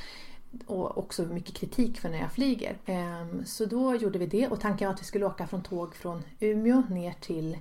och 0.66 0.98
också 0.98 1.22
mycket 1.22 1.54
kritik 1.54 2.00
för 2.00 2.08
när 2.08 2.18
jag 2.18 2.32
flyger. 2.32 2.76
Ehm, 2.86 3.44
så 3.44 3.64
då 3.64 3.94
gjorde 3.94 4.18
vi 4.18 4.26
det 4.26 4.48
och 4.48 4.60
tanken 4.60 4.86
var 4.86 4.94
att 4.94 5.00
vi 5.00 5.04
skulle 5.04 5.26
åka 5.26 5.46
från 5.46 5.62
tåg 5.62 5.94
från 5.94 6.22
Umeå 6.40 6.82
ner 6.88 7.14
till 7.20 7.58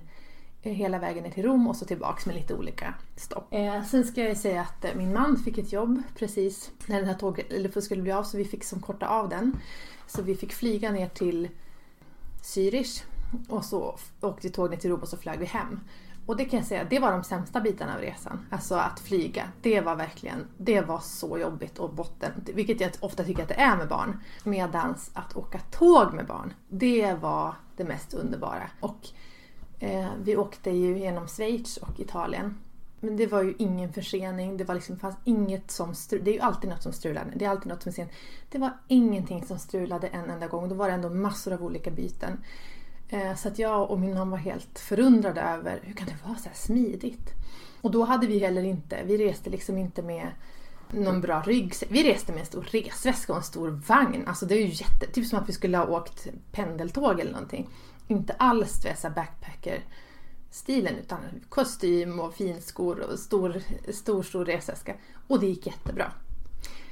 hela 0.62 0.98
vägen 0.98 1.24
ner 1.24 1.30
till 1.30 1.42
Rom 1.42 1.68
och 1.68 1.76
så 1.76 1.84
tillbaks 1.84 2.26
med 2.26 2.34
lite 2.34 2.54
olika 2.54 2.94
stopp. 3.16 3.46
Eh, 3.50 3.82
sen 3.84 4.04
ska 4.04 4.22
jag 4.24 4.36
säga 4.36 4.60
att 4.60 4.84
eh, 4.84 4.94
min 4.94 5.12
man 5.12 5.36
fick 5.36 5.58
ett 5.58 5.72
jobb 5.72 6.02
precis 6.18 6.70
när 6.86 6.96
den 6.96 7.08
här 7.08 7.14
tågluffen 7.14 7.82
skulle 7.82 8.02
bli 8.02 8.12
av 8.12 8.22
så 8.22 8.36
vi 8.36 8.44
fick 8.44 8.64
som 8.64 8.80
korta 8.80 9.08
av 9.08 9.28
den. 9.28 9.56
Så 10.06 10.22
vi 10.22 10.36
fick 10.36 10.52
flyga 10.52 10.90
ner 10.90 11.08
till 11.08 11.48
Zürich 12.42 13.02
och 13.48 13.64
så 13.64 13.98
åkte 14.20 14.50
tåg 14.50 14.70
ner 14.70 14.76
till 14.76 14.90
Rom 14.90 15.00
och 15.00 15.08
så 15.08 15.16
flög 15.16 15.38
vi 15.38 15.46
hem. 15.46 15.80
Och 16.26 16.36
det 16.36 16.44
kan 16.44 16.58
jag 16.58 16.66
säga, 16.66 16.84
det 16.90 16.98
var 16.98 17.12
de 17.12 17.24
sämsta 17.24 17.60
bitarna 17.60 17.94
av 17.94 18.00
resan. 18.00 18.46
Alltså 18.50 18.74
att 18.74 19.00
flyga, 19.00 19.48
det 19.62 19.80
var 19.80 19.96
verkligen, 19.96 20.46
det 20.56 20.80
var 20.80 21.00
så 21.00 21.38
jobbigt 21.38 21.78
och 21.78 21.94
botten. 21.94 22.32
Vilket 22.54 22.80
jag 22.80 22.90
ofta 23.00 23.24
tycker 23.24 23.42
att 23.42 23.48
det 23.48 23.60
är 23.60 23.76
med 23.76 23.88
barn. 23.88 24.20
Medans 24.44 25.10
att 25.14 25.36
åka 25.36 25.58
tåg 25.58 26.14
med 26.14 26.26
barn, 26.26 26.54
det 26.68 27.14
var 27.14 27.54
det 27.76 27.84
mest 27.84 28.14
underbara. 28.14 28.70
Och 28.80 29.08
Eh, 29.80 30.08
vi 30.22 30.36
åkte 30.36 30.70
ju 30.70 30.98
genom 30.98 31.28
Schweiz 31.28 31.76
och 31.76 32.00
Italien. 32.00 32.58
Men 33.00 33.16
det 33.16 33.26
var 33.26 33.42
ju 33.42 33.54
ingen 33.58 33.92
försening, 33.92 34.56
det 34.56 34.64
var 34.64 34.74
liksom, 34.74 34.98
fanns 34.98 35.16
inget 35.24 35.70
som 35.70 35.94
strulade. 35.94 36.24
Det 36.24 36.30
är 36.30 36.34
ju 36.34 36.40
alltid 36.40 36.70
något 36.70 36.82
som 36.82 36.92
strular. 36.92 37.32
Det 37.36 37.44
är 37.44 37.48
alltid 37.48 37.66
något 37.66 37.82
som 37.82 37.90
är 37.90 37.94
sen. 37.94 38.08
Det 38.50 38.58
var 38.58 38.70
ingenting 38.88 39.44
som 39.44 39.58
strulade 39.58 40.06
en 40.06 40.30
enda 40.30 40.46
gång. 40.46 40.68
Då 40.68 40.74
var 40.74 40.88
det 40.88 40.94
ändå 40.94 41.10
massor 41.10 41.52
av 41.52 41.62
olika 41.62 41.90
byten. 41.90 42.40
Eh, 43.08 43.34
så 43.34 43.48
att 43.48 43.58
jag 43.58 43.90
och 43.90 44.00
min 44.00 44.14
man 44.14 44.30
var 44.30 44.38
helt 44.38 44.78
förundrade 44.78 45.40
över 45.40 45.80
hur 45.82 45.94
kan 45.94 46.06
det 46.06 46.28
vara 46.28 46.38
så 46.38 46.48
här 46.48 46.56
smidigt? 46.56 47.30
Och 47.80 47.90
då 47.90 48.04
hade 48.04 48.26
vi 48.26 48.38
heller 48.38 48.62
inte, 48.62 48.98
vi 49.04 49.28
reste 49.28 49.50
liksom 49.50 49.78
inte 49.78 50.02
med 50.02 50.28
någon 50.90 51.20
bra 51.20 51.42
ryggsäck. 51.46 51.88
Vi 51.90 52.12
reste 52.12 52.32
med 52.32 52.40
en 52.40 52.46
stor 52.46 52.62
resväska 52.62 53.32
och 53.32 53.38
en 53.38 53.44
stor 53.44 53.68
vagn. 53.68 54.24
Alltså 54.26 54.46
det 54.46 54.54
är 54.54 54.66
ju 54.66 54.72
jätte, 54.72 55.06
typ 55.12 55.26
som 55.26 55.38
att 55.38 55.48
vi 55.48 55.52
skulle 55.52 55.78
ha 55.78 55.86
åkt 55.86 56.28
pendeltåg 56.52 57.20
eller 57.20 57.32
någonting 57.32 57.68
inte 58.10 58.32
alls 58.32 58.86
backpacker-stilen 59.14 60.96
utan 60.96 61.18
kostym 61.48 62.20
och 62.20 62.34
finskor 62.34 63.00
och 63.00 63.18
stor, 63.18 63.62
stor, 63.92 64.22
stor 64.22 64.44
resväska. 64.44 64.94
Och 65.26 65.40
det 65.40 65.46
gick 65.46 65.66
jättebra. 65.66 66.12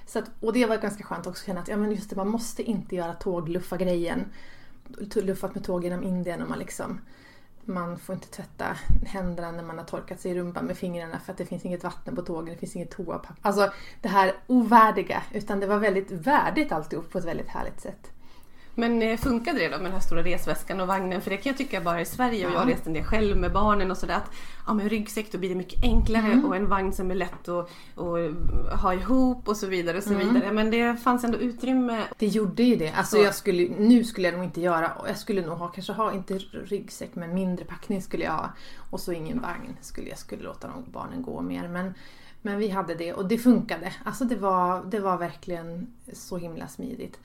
Så 0.07 0.19
att, 0.19 0.31
och 0.41 0.53
det 0.53 0.67
var 0.67 0.77
ganska 0.77 1.05
skönt 1.05 1.27
också 1.27 1.43
att 1.43 1.47
känna 1.47 1.61
att 1.61 1.69
ja, 1.69 1.77
men 1.77 1.91
just 1.91 2.11
det, 2.11 2.17
man 2.17 2.29
måste 2.29 2.63
inte 2.63 2.97
göra 2.97 3.15
tågluffa-grejen. 3.15 4.25
Luffat 5.15 5.55
med 5.55 5.65
tåg 5.65 5.85
genom 5.85 6.03
Indien 6.03 6.43
och 6.43 6.49
man 6.49 6.59
liksom 6.59 7.01
man 7.69 7.99
får 7.99 8.15
inte 8.15 8.29
tvätta 8.29 8.77
händerna 9.07 9.51
när 9.51 9.63
man 9.63 9.79
har 9.79 9.85
torkat 9.85 10.21
sig 10.21 10.31
i 10.31 10.35
rumpan 10.35 10.65
med 10.65 10.79
fingrarna 10.79 11.21
för 11.21 11.33
att 11.33 11.39
det 11.39 11.47
finns 11.47 11.65
inget 11.65 11.85
vatten 11.85 12.17
på 12.17 12.23
tågen, 12.23 12.55
det 12.55 12.61
finns 12.61 12.77
inget 12.77 12.91
toapapper. 12.91 13.37
Alltså 13.43 13.73
det 14.01 14.09
här 14.09 14.33
ovärdiga, 14.47 15.23
utan 15.33 15.61
det 15.61 15.67
var 15.67 15.79
väldigt 15.79 16.11
värdigt 16.11 16.73
alltihop 16.73 17.11
på 17.11 17.19
ett 17.19 17.25
väldigt 17.25 17.49
härligt 17.49 17.81
sätt. 17.81 18.11
Men 18.79 19.03
eh, 19.03 19.17
funkade 19.19 19.59
det 19.59 19.69
då 19.69 19.77
med 19.77 19.85
den 19.85 19.93
här 19.93 20.01
stora 20.01 20.23
resväskan 20.23 20.81
och 20.81 20.87
vagnen? 20.87 21.21
För 21.21 21.31
det 21.31 21.37
kan 21.37 21.51
jag 21.51 21.59
tycka 21.59 21.81
bara 21.81 22.01
i 22.01 22.05
Sverige 22.05 22.47
och 22.47 22.53
jag 22.53 22.59
har 22.59 22.67
rest 22.67 22.87
en 22.87 22.93
del 22.93 23.05
själv 23.05 23.37
med 23.37 23.53
barnen 23.53 23.91
och 23.91 23.97
sådär 23.97 24.15
att 24.15 24.31
ja, 24.67 24.75
med 24.75 24.89
ryggsäck 24.91 25.33
då 25.33 25.39
blir 25.39 25.49
det 25.49 25.55
mycket 25.55 25.83
enklare 25.85 26.27
Mm. 26.33 26.45
och 26.45 26.57
en 26.57 26.69
vagn 26.69 26.93
som 26.93 27.11
är 27.11 27.15
lätt 27.15 27.49
att, 27.49 27.71
att 27.97 28.81
ha 28.81 28.95
ihop 28.95 29.49
och 29.49 29.57
så 29.57 29.67
vidare 29.67 29.97
och 29.97 30.03
så 30.03 30.13
Mm. 30.15 30.35
vidare. 30.35 30.53
Men 30.53 30.71
det 30.71 30.97
fanns 30.97 31.25
ändå 31.25 31.39
utrymme. 31.39 32.03
Det 32.19 32.27
gjorde 32.27 32.63
ju 32.63 32.77
det. 32.77 32.91
Alltså 32.91 33.17
Så. 33.17 33.23
jag 33.23 33.35
skulle, 33.35 33.69
nu 33.79 34.05
skulle 34.05 34.29
jag 34.29 34.35
nog 34.35 34.45
inte 34.45 34.61
göra, 34.61 34.93
jag 35.07 35.19
skulle 35.19 35.47
nog 35.47 35.59
ha, 35.59 35.69
kanske 35.69 35.93
ha, 35.93 36.13
inte 36.13 36.39
ryggsäck 36.39 37.11
men 37.15 37.35
mindre 37.35 37.65
packning 37.65 38.03
skulle 38.03 38.25
jag 38.25 38.33
ha. 38.33 38.51
Och 38.91 39.01
så 39.01 39.13
ingen 39.13 39.41
vagn 39.41 39.77
skulle 39.81 40.09
jag 40.09 40.19
skulle 40.19 40.43
låta 40.43 40.69
de 40.69 40.85
barnen 40.93 41.23
gå 41.23 41.41
mer. 41.43 41.69
Men, 41.69 41.95
men 42.43 42.59
vi 42.59 42.69
hade 42.69 42.95
det 42.95 43.13
och 43.13 43.29
det 43.29 43.39
funkade. 43.39 43.93
Alltså 44.05 44.25
det 44.25 44.37
var, 44.37 44.85
det 44.85 45.01
var 45.01 45.17
verkligen 45.17 45.87
så 46.13 46.37
himla 46.37 46.69
smidigt. 46.69 47.19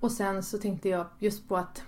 Och 0.00 0.12
sen 0.12 0.42
så 0.42 0.58
tänkte 0.58 0.88
jag 0.88 1.06
just 1.18 1.48
på 1.48 1.56
att 1.56 1.82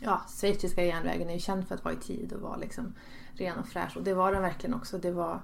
ja, 0.00 0.20
schweiziska 0.40 0.84
järnvägen 0.84 1.28
är 1.28 1.34
ju 1.34 1.40
känd 1.40 1.68
för 1.68 1.74
att 1.74 1.84
vara 1.84 1.94
i 1.94 1.96
tid 1.96 2.32
och 2.32 2.40
vara 2.40 2.56
liksom 2.56 2.94
ren 3.34 3.58
och 3.58 3.68
fräsch. 3.68 3.96
Och 3.96 4.02
det 4.02 4.14
var 4.14 4.32
den 4.32 4.42
verkligen 4.42 4.74
också. 4.74 4.98
Det 4.98 5.10
var, 5.10 5.40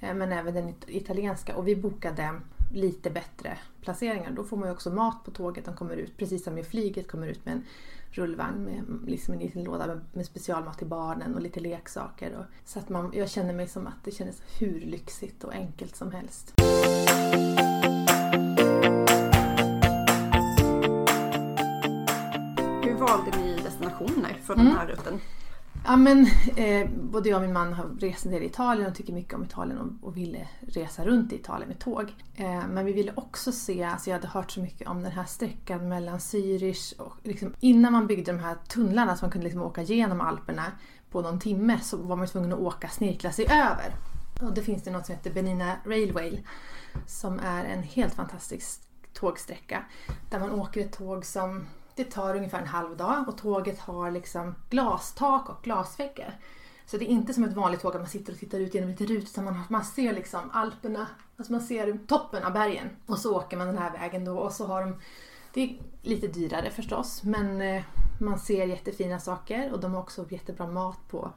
eh, 0.00 0.14
men 0.14 0.32
även 0.32 0.54
den 0.54 0.74
italienska. 0.86 1.56
Och 1.56 1.68
vi 1.68 1.76
bokade 1.76 2.40
lite 2.72 3.10
bättre 3.10 3.58
placeringar. 3.80 4.30
Då 4.30 4.44
får 4.44 4.56
man 4.56 4.68
ju 4.68 4.72
också 4.72 4.90
mat 4.90 5.24
på 5.24 5.30
tåget. 5.30 5.64
De 5.64 5.76
kommer 5.76 5.96
ut, 5.96 6.16
precis 6.16 6.44
som 6.44 6.58
i 6.58 6.64
flyget, 6.64 7.08
kommer 7.08 7.26
ut 7.26 7.44
med 7.44 7.54
en 7.54 7.64
rullvagn 8.10 8.64
med 8.64 8.78
mm, 8.78 9.04
liksom 9.06 9.34
en 9.34 9.40
liten 9.40 9.64
låda 9.64 9.86
med, 9.86 10.00
med 10.12 10.26
specialmat 10.26 10.78
till 10.78 10.86
barnen 10.86 11.34
och 11.34 11.40
lite 11.40 11.60
leksaker. 11.60 12.36
Och, 12.36 12.44
så 12.64 12.78
att 12.78 12.88
man, 12.88 13.12
jag 13.14 13.30
känner 13.30 13.54
mig 13.54 13.68
som 13.68 13.86
att 13.86 14.04
det 14.04 14.10
kändes 14.10 14.42
hur 14.60 14.80
lyxigt 14.80 15.44
och 15.44 15.52
enkelt 15.52 15.96
som 15.96 16.12
helst. 16.12 16.54
Valde 23.06 23.38
ni 23.38 23.56
destinationer 23.62 24.36
för 24.44 24.54
Mm. 24.54 24.66
den 24.66 24.76
här 24.76 24.86
rutten? 24.86 25.20
Ja 25.86 25.96
men 25.96 26.26
eh, 26.56 26.88
både 27.02 27.28
jag 27.28 27.36
och 27.36 27.42
min 27.42 27.52
man 27.52 27.72
har 27.72 27.84
rest 27.84 28.24
en 28.24 28.32
del 28.32 28.42
i 28.42 28.46
Italien 28.46 28.90
och 28.90 28.94
tycker 28.96 29.12
mycket 29.12 29.34
om 29.34 29.44
Italien 29.44 29.78
och, 29.78 30.08
och 30.08 30.16
ville 30.16 30.48
resa 30.68 31.04
runt 31.04 31.32
i 31.32 31.36
Italien 31.36 31.68
med 31.68 31.78
tåg. 31.78 32.14
Eh, 32.36 32.66
men 32.68 32.84
vi 32.84 32.92
ville 32.92 33.12
också 33.14 33.52
se, 33.52 33.82
alltså 33.84 34.10
jag 34.10 34.16
hade 34.16 34.28
hört 34.28 34.50
så 34.50 34.60
mycket 34.60 34.88
om 34.88 35.02
den 35.02 35.12
här 35.12 35.24
sträckan 35.24 35.88
mellan 35.88 36.18
Zürich 36.18 36.96
och 37.00 37.12
liksom, 37.22 37.54
innan 37.60 37.92
man 37.92 38.06
byggde 38.06 38.32
de 38.32 38.38
här 38.38 38.56
tunnlarna 38.68 39.16
så 39.16 39.24
man 39.24 39.30
kunde 39.32 39.44
liksom 39.44 39.62
åka 39.62 39.82
genom 39.82 40.20
Alperna 40.20 40.64
på 41.10 41.20
någon 41.20 41.38
timme 41.40 41.78
så 41.82 41.96
var 41.96 42.16
man 42.16 42.26
tvungen 42.26 42.52
att 42.52 42.58
åka 42.58 42.88
snirkla 42.88 43.32
sig 43.32 43.44
över. 43.44 43.94
Och 44.42 44.54
det 44.54 44.62
finns 44.62 44.82
det 44.82 44.90
något 44.90 45.06
som 45.06 45.14
heter 45.14 45.32
Benina 45.32 45.76
Railway 45.86 46.38
som 47.06 47.38
är 47.38 47.64
en 47.64 47.82
helt 47.82 48.14
fantastisk 48.14 48.80
tågsträcka 49.12 49.84
där 50.30 50.40
man 50.40 50.50
åker 50.50 50.80
ett 50.80 50.92
tåg 50.92 51.24
som 51.24 51.66
det 51.96 52.04
tar 52.04 52.36
ungefär 52.36 52.58
en 52.60 52.66
halv 52.66 52.96
dag 52.96 53.28
och 53.28 53.38
tåget 53.38 53.78
har 53.78 54.10
liksom 54.10 54.54
glastak 54.70 55.48
och 55.48 55.62
glasväggar. 55.62 56.38
Så 56.86 56.96
det 56.96 57.04
är 57.04 57.08
inte 57.08 57.34
som 57.34 57.44
ett 57.44 57.52
vanligt 57.54 57.80
tåg 57.80 57.94
att 57.94 58.00
man 58.00 58.08
sitter 58.10 58.32
och 58.32 58.38
tittar 58.38 58.58
ut 58.58 58.74
genom 58.74 58.90
lite 58.90 59.04
rut 59.04 59.24
utan 59.24 59.44
man, 59.44 59.54
har- 59.56 59.64
man 59.68 59.84
ser 59.84 60.12
liksom 60.12 60.40
Alperna, 60.52 61.06
alltså 61.36 61.52
man 61.52 61.60
ser 61.60 61.98
toppen 62.06 62.42
av 62.44 62.52
bergen. 62.52 62.88
Och 63.06 63.18
så 63.18 63.36
åker 63.36 63.56
man 63.56 63.66
den 63.66 63.78
här 63.78 63.92
vägen 63.92 64.24
då 64.24 64.38
och 64.38 64.52
så 64.52 64.66
har 64.66 64.80
de, 64.80 65.00
det 65.52 65.60
är 65.62 65.78
lite 66.02 66.26
dyrare 66.26 66.70
förstås 66.70 67.22
men 67.22 67.60
eh, 67.62 67.82
man 68.20 68.38
ser 68.38 68.66
jättefina 68.66 69.20
saker 69.20 69.72
och 69.72 69.80
de 69.80 69.94
har 69.94 70.00
också 70.00 70.26
jättebra 70.30 70.66
mat 70.66 71.08
på 71.08 71.30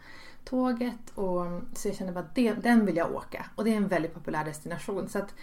tåget. 0.46 1.10
Och, 1.16 1.46
så 1.76 1.88
jag 1.88 1.96
känner 1.96 2.14
bara 2.14 2.20
att 2.56 2.64
den 2.64 2.86
vill 2.86 2.98
jag 2.98 3.16
åka 3.16 3.46
och 3.56 3.64
det 3.64 3.74
är 3.74 3.78
en 3.78 3.88
väldigt 3.88 4.14
populär 4.14 4.46
destination. 4.46 5.10
Så 5.10 5.20
att 5.20 5.34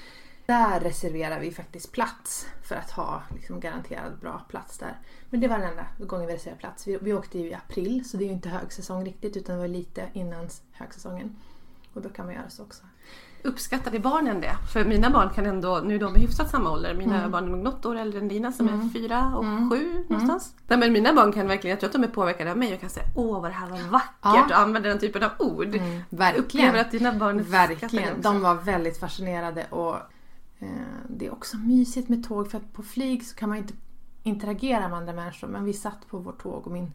där 0.46 0.80
reserverar 0.80 1.40
vi 1.40 1.50
faktiskt 1.50 1.92
plats 1.92 2.46
för 2.62 2.74
att 2.76 2.90
ha 2.90 3.22
liksom 3.34 3.60
garanterad 3.60 4.12
bra 4.20 4.42
plats 4.48 4.78
där. 4.78 4.98
Men 5.30 5.40
det 5.40 5.48
var 5.48 5.58
den 5.58 5.70
enda 5.70 5.86
gången 5.98 6.26
vi 6.26 6.34
reserverade 6.34 6.60
plats. 6.60 6.86
Vi, 6.86 6.98
vi 7.02 7.12
åkte 7.12 7.38
ju 7.38 7.48
i 7.50 7.54
april 7.54 8.08
så 8.08 8.16
det 8.16 8.24
är 8.24 8.26
ju 8.26 8.32
inte 8.32 8.48
högsäsong 8.48 9.04
riktigt 9.04 9.36
utan 9.36 9.54
det 9.54 9.60
var 9.60 9.68
lite 9.68 10.08
innan 10.12 10.48
högsäsongen. 10.72 11.36
Och 11.94 12.02
då 12.02 12.08
kan 12.08 12.24
man 12.26 12.34
göra 12.34 12.48
så 12.50 12.62
också. 12.62 12.82
Uppskattade 13.42 13.98
barnen 13.98 14.40
det? 14.40 14.56
För 14.72 14.84
mina 14.84 15.10
barn 15.10 15.30
kan 15.34 15.46
ändå, 15.46 15.80
nu 15.84 15.94
är 15.94 15.98
de 15.98 16.14
hyfsat 16.14 16.50
samma 16.50 16.70
ålder, 16.70 16.94
mina 16.94 17.18
Mm. 17.18 17.30
barn 17.30 17.44
är 17.44 17.48
nog 17.48 17.60
något 17.60 17.86
år 17.86 17.96
äldre 17.96 18.18
än 18.20 18.28
dina 18.28 18.52
som 18.52 18.68
är 18.68 18.90
fyra 18.92 19.36
och 19.36 19.44
Mm. 19.44 19.70
sju 19.70 20.04
någonstans. 20.08 20.54
Nej, 20.66 20.78
men 20.78 20.92
mina 20.92 21.12
barn 21.12 21.32
kan 21.32 21.48
verkligen, 21.48 21.70
jag 21.70 21.80
tror 21.80 21.88
att 21.88 21.92
de 21.92 22.04
är 22.04 22.08
påverkade 22.08 22.50
av 22.50 22.56
mig 22.58 22.74
och 22.74 22.80
kan 22.80 22.90
säga 22.90 23.06
åh 23.16 23.40
vad 23.40 23.50
det 23.50 23.54
här 23.54 23.68
var 23.70 23.78
vackert 23.90 24.10
Ja. 24.22 24.44
och 24.44 24.58
använda 24.58 24.88
den 24.88 24.98
typen 24.98 25.22
av 25.22 25.30
ord. 25.38 25.74
Mm, 25.74 26.00
Jag 26.10 26.36
upplever 26.36 26.78
att 26.78 26.90
dina 26.90 27.12
barn 27.12 27.42
Verkligen. 27.42 28.20
De 28.22 28.40
var 28.40 28.54
väldigt 28.54 29.00
fascinerade 29.00 29.66
och 29.70 29.96
Eh, 30.64 30.70
det 31.08 31.26
är 31.26 31.32
också 31.32 31.56
mysigt 31.56 32.08
med 32.08 32.28
tåg 32.28 32.50
för 32.50 32.58
att 32.58 32.72
på 32.72 32.82
flyg 32.82 33.26
så 33.26 33.36
kan 33.36 33.48
man 33.48 33.58
inte 33.58 33.74
interagera 34.22 34.88
med 34.88 34.98
andra 34.98 35.12
människor. 35.12 35.48
Men 35.48 35.64
vi 35.64 35.72
satt 35.72 36.08
på 36.08 36.18
vårt 36.18 36.42
tåg 36.42 36.66
och 36.66 36.72
min 36.72 36.92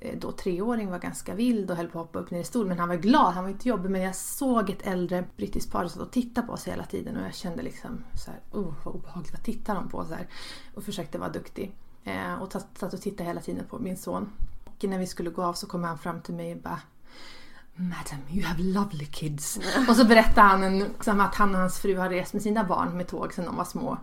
eh, 0.00 0.18
då 0.18 0.32
treåring 0.32 0.90
var 0.90 0.98
ganska 0.98 1.34
vild 1.34 1.70
och 1.70 1.76
höll 1.76 1.88
på 1.88 2.00
att 2.00 2.06
hoppa 2.06 2.18
upp 2.18 2.30
ner 2.30 2.40
i 2.40 2.44
stolen. 2.44 2.68
Men 2.68 2.78
han 2.78 2.88
var 2.88 2.96
glad, 2.96 3.32
han 3.34 3.44
var 3.44 3.50
inte 3.50 3.68
jobbig. 3.68 3.90
Men 3.90 4.02
jag 4.02 4.14
såg 4.14 4.70
ett 4.70 4.86
äldre 4.86 5.24
brittiskt 5.36 5.72
par 5.72 5.80
som 5.80 5.88
satt 5.88 6.08
och 6.08 6.12
tittade 6.12 6.46
på 6.46 6.52
oss 6.52 6.68
hela 6.68 6.84
tiden 6.84 7.16
och 7.16 7.26
jag 7.26 7.34
kände 7.34 7.62
liksom 7.62 8.04
så 8.14 8.30
här, 8.30 8.40
oh 8.52 8.74
vad 8.84 8.94
obehagligt, 8.94 9.32
vad 9.32 9.44
tittar 9.44 9.74
de 9.74 9.88
på? 9.88 10.04
Så 10.04 10.14
här, 10.14 10.28
och 10.74 10.84
försökte 10.84 11.18
vara 11.18 11.30
duktig. 11.30 11.74
Eh, 12.04 12.42
och 12.42 12.52
satt 12.52 12.94
och 12.94 13.00
tittade 13.00 13.28
hela 13.28 13.40
tiden 13.40 13.64
på 13.66 13.78
min 13.78 13.96
son. 13.96 14.30
Och 14.64 14.84
när 14.84 14.98
vi 14.98 15.06
skulle 15.06 15.30
gå 15.30 15.42
av 15.42 15.52
så 15.52 15.66
kom 15.66 15.84
han 15.84 15.98
fram 15.98 16.20
till 16.20 16.34
mig 16.34 16.54
och 16.54 16.60
bara 16.60 16.80
Madam, 17.76 18.18
you 18.30 18.44
have 18.44 18.62
lovely 18.62 19.06
kids. 19.06 19.58
Och 19.88 19.96
så 19.96 20.04
berättade 20.04 20.46
han 20.46 20.62
en, 20.62 20.78
liksom 20.78 21.20
att 21.20 21.34
han 21.34 21.54
och 21.54 21.60
hans 21.60 21.78
fru 21.78 21.96
har 21.96 22.10
rest 22.10 22.32
med 22.32 22.42
sina 22.42 22.64
barn 22.64 22.96
med 22.96 23.08
tåg 23.08 23.34
sedan 23.34 23.44
de 23.44 23.56
var 23.56 23.64
små. 23.64 23.98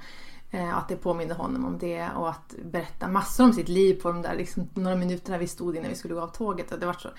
Eh, 0.51 0.77
att 0.77 0.87
det 0.87 0.95
påminner 0.95 1.35
honom 1.35 1.65
om 1.65 1.77
det 1.77 2.09
och 2.15 2.29
att 2.29 2.55
berätta 2.71 3.07
massor 3.07 3.43
om 3.43 3.53
sitt 3.53 3.69
liv 3.69 4.01
på 4.01 4.11
de 4.11 4.21
där 4.21 4.35
liksom, 4.35 4.69
några 4.73 4.95
minuterna 4.95 5.37
vi 5.37 5.47
stod 5.47 5.75
innan 5.75 5.89
vi 5.89 5.95
skulle 5.95 6.13
gå 6.13 6.21
av 6.21 6.27
tåget. 6.27 6.71
Och 6.71 6.79
det 6.79 6.85
var 6.85 6.93
så 6.93 7.09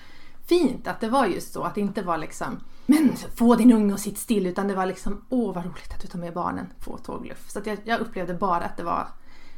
fint 0.45 0.87
att 0.87 0.99
det 0.99 1.09
var 1.09 1.25
just 1.25 1.53
så. 1.53 1.63
Att 1.63 1.75
det 1.75 1.81
inte 1.81 2.01
var 2.01 2.17
liksom 2.17 2.59
Men 2.85 3.15
få 3.35 3.55
din 3.55 3.71
unge 3.71 3.93
och 3.93 3.99
sitt 3.99 4.17
still. 4.17 4.45
Utan 4.45 4.67
det 4.67 4.75
var 4.75 4.85
liksom 4.85 5.25
Åh 5.29 5.53
vad 5.53 5.65
roligt 5.65 5.93
att 5.93 6.01
du 6.01 6.07
tar 6.07 6.19
med 6.19 6.33
barnen 6.33 6.67
på 6.79 6.97
tågluff. 6.97 7.49
Så 7.49 7.59
att 7.59 7.65
jag, 7.65 7.77
jag 7.83 7.99
upplevde 7.99 8.33
bara 8.33 8.63
att 8.63 8.77
det 8.77 8.83
var 8.83 9.07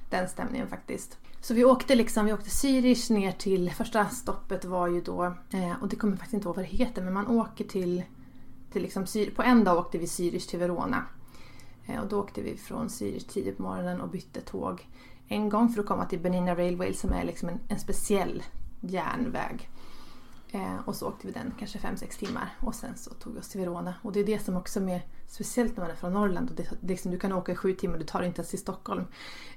den 0.09 0.29
stämningen 0.29 0.67
faktiskt. 0.67 1.17
Så 1.41 1.53
vi 1.53 1.65
åkte 1.65 1.95
liksom, 1.95 2.25
vi 2.25 2.33
åkte 2.33 2.49
Zürich 2.49 3.13
ner 3.13 3.31
till, 3.31 3.71
första 3.71 4.09
stoppet 4.09 4.65
var 4.65 4.87
ju 4.87 5.01
då, 5.01 5.23
eh, 5.49 5.81
och 5.81 5.87
det 5.87 5.95
kommer 5.95 6.13
jag 6.13 6.19
faktiskt 6.19 6.33
inte 6.33 6.47
ihåg 6.47 6.55
vad 6.55 6.65
det 6.65 6.69
heter, 6.69 7.03
men 7.03 7.13
man 7.13 7.27
åker 7.27 7.65
till, 7.65 8.03
till 8.71 8.81
liksom, 8.81 9.05
på 9.35 9.43
en 9.43 9.63
dag 9.63 9.77
åkte 9.77 9.97
vi 9.97 10.05
Zürich 10.05 10.49
till 10.49 10.59
Verona. 10.59 11.05
Eh, 11.85 12.01
och 12.01 12.07
då 12.07 12.19
åkte 12.19 12.41
vi 12.41 12.57
från 12.57 12.87
Zürich 12.87 13.27
tidigt 13.27 13.57
på 13.57 13.63
morgonen 13.63 14.01
och 14.01 14.09
bytte 14.09 14.41
tåg 14.41 14.87
en 15.27 15.49
gång 15.49 15.69
för 15.69 15.81
att 15.81 15.87
komma 15.87 16.05
till 16.05 16.19
Benina 16.19 16.55
Railway 16.55 16.93
som 16.93 17.13
är 17.13 17.23
liksom 17.23 17.49
en, 17.49 17.59
en 17.67 17.79
speciell 17.79 18.43
järnväg. 18.81 19.69
Eh, 20.51 20.75
och 20.85 20.95
så 20.95 21.07
åkte 21.07 21.27
vi 21.27 21.33
den 21.33 21.53
kanske 21.59 21.79
5-6 21.79 22.19
timmar 22.19 22.55
och 22.59 22.75
sen 22.75 22.97
så 22.97 23.13
tog 23.13 23.33
vi 23.33 23.39
oss 23.39 23.49
till 23.49 23.59
Verona. 23.59 23.93
Och 24.01 24.11
det 24.11 24.19
är 24.19 24.25
det 24.25 24.39
som 24.39 24.57
också 24.57 24.79
med 24.79 25.01
speciellt 25.27 25.77
när 25.77 25.83
man 25.83 25.91
är 25.91 25.95
från 25.95 26.13
Norrland. 26.13 26.49
Och 26.49 26.55
det, 26.55 26.69
liksom, 26.81 27.11
du 27.11 27.19
kan 27.19 27.33
åka 27.33 27.51
i 27.51 27.55
sju 27.55 27.73
timmar, 27.73 27.97
du 27.97 28.05
tar 28.05 28.21
inte 28.21 28.39
ens 28.39 28.49
till 28.49 28.59
Stockholm. 28.59 29.03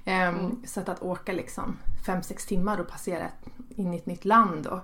Ehm, 0.05 0.61
Så 0.65 0.79
att, 0.79 0.89
att 0.89 1.01
åka 1.01 1.33
liksom 1.33 1.77
5-6 2.05 2.47
timmar 2.47 2.77
och 2.79 2.87
passera 2.87 3.27
in 3.69 3.93
i 3.93 3.97
ett 3.97 4.05
nytt 4.05 4.25
land 4.25 4.67
och 4.67 4.79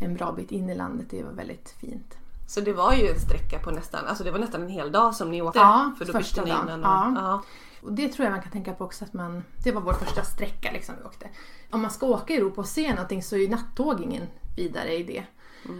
en 0.00 0.14
bra 0.14 0.32
bit 0.32 0.50
in 0.52 0.70
i 0.70 0.74
landet, 0.74 1.06
det 1.10 1.22
var 1.22 1.32
väldigt 1.32 1.70
fint. 1.80 2.14
Så 2.48 2.60
det 2.60 2.72
var 2.72 2.92
ju 2.94 3.08
en 3.08 3.20
sträcka 3.20 3.58
på 3.58 3.70
nästan, 3.70 4.06
alltså 4.06 4.24
det 4.24 4.30
var 4.30 4.38
nästan 4.38 4.62
en 4.62 4.68
hel 4.68 4.92
dag 4.92 5.14
som 5.14 5.30
ni 5.30 5.42
åkte. 5.42 5.58
Ja, 5.58 5.92
för 5.98 6.04
då 6.04 6.12
första 6.12 6.44
dagen. 6.44 6.84
och, 6.84 6.90
Ja. 7.16 7.42
Och 7.82 7.92
det 7.92 8.08
tror 8.08 8.24
jag 8.24 8.32
man 8.32 8.42
kan 8.42 8.52
tänka 8.52 8.72
på 8.72 8.84
också 8.84 9.04
att 9.04 9.12
man, 9.12 9.44
det 9.64 9.72
var 9.72 9.80
vår 9.80 9.92
första 9.92 10.22
sträcka 10.22 10.72
liksom 10.72 10.94
vi 10.98 11.04
åkte. 11.04 11.28
Om 11.70 11.80
man 11.82 11.90
ska 11.90 12.06
åka 12.06 12.34
i 12.34 12.36
Europa 12.36 12.60
och 12.60 12.66
se 12.66 12.90
någonting 12.94 13.22
så 13.22 13.36
är 13.36 13.40
ju 13.40 13.48
nattåg 13.48 14.00
ingen 14.00 14.26
vidare 14.56 14.94
idé. 14.96 15.24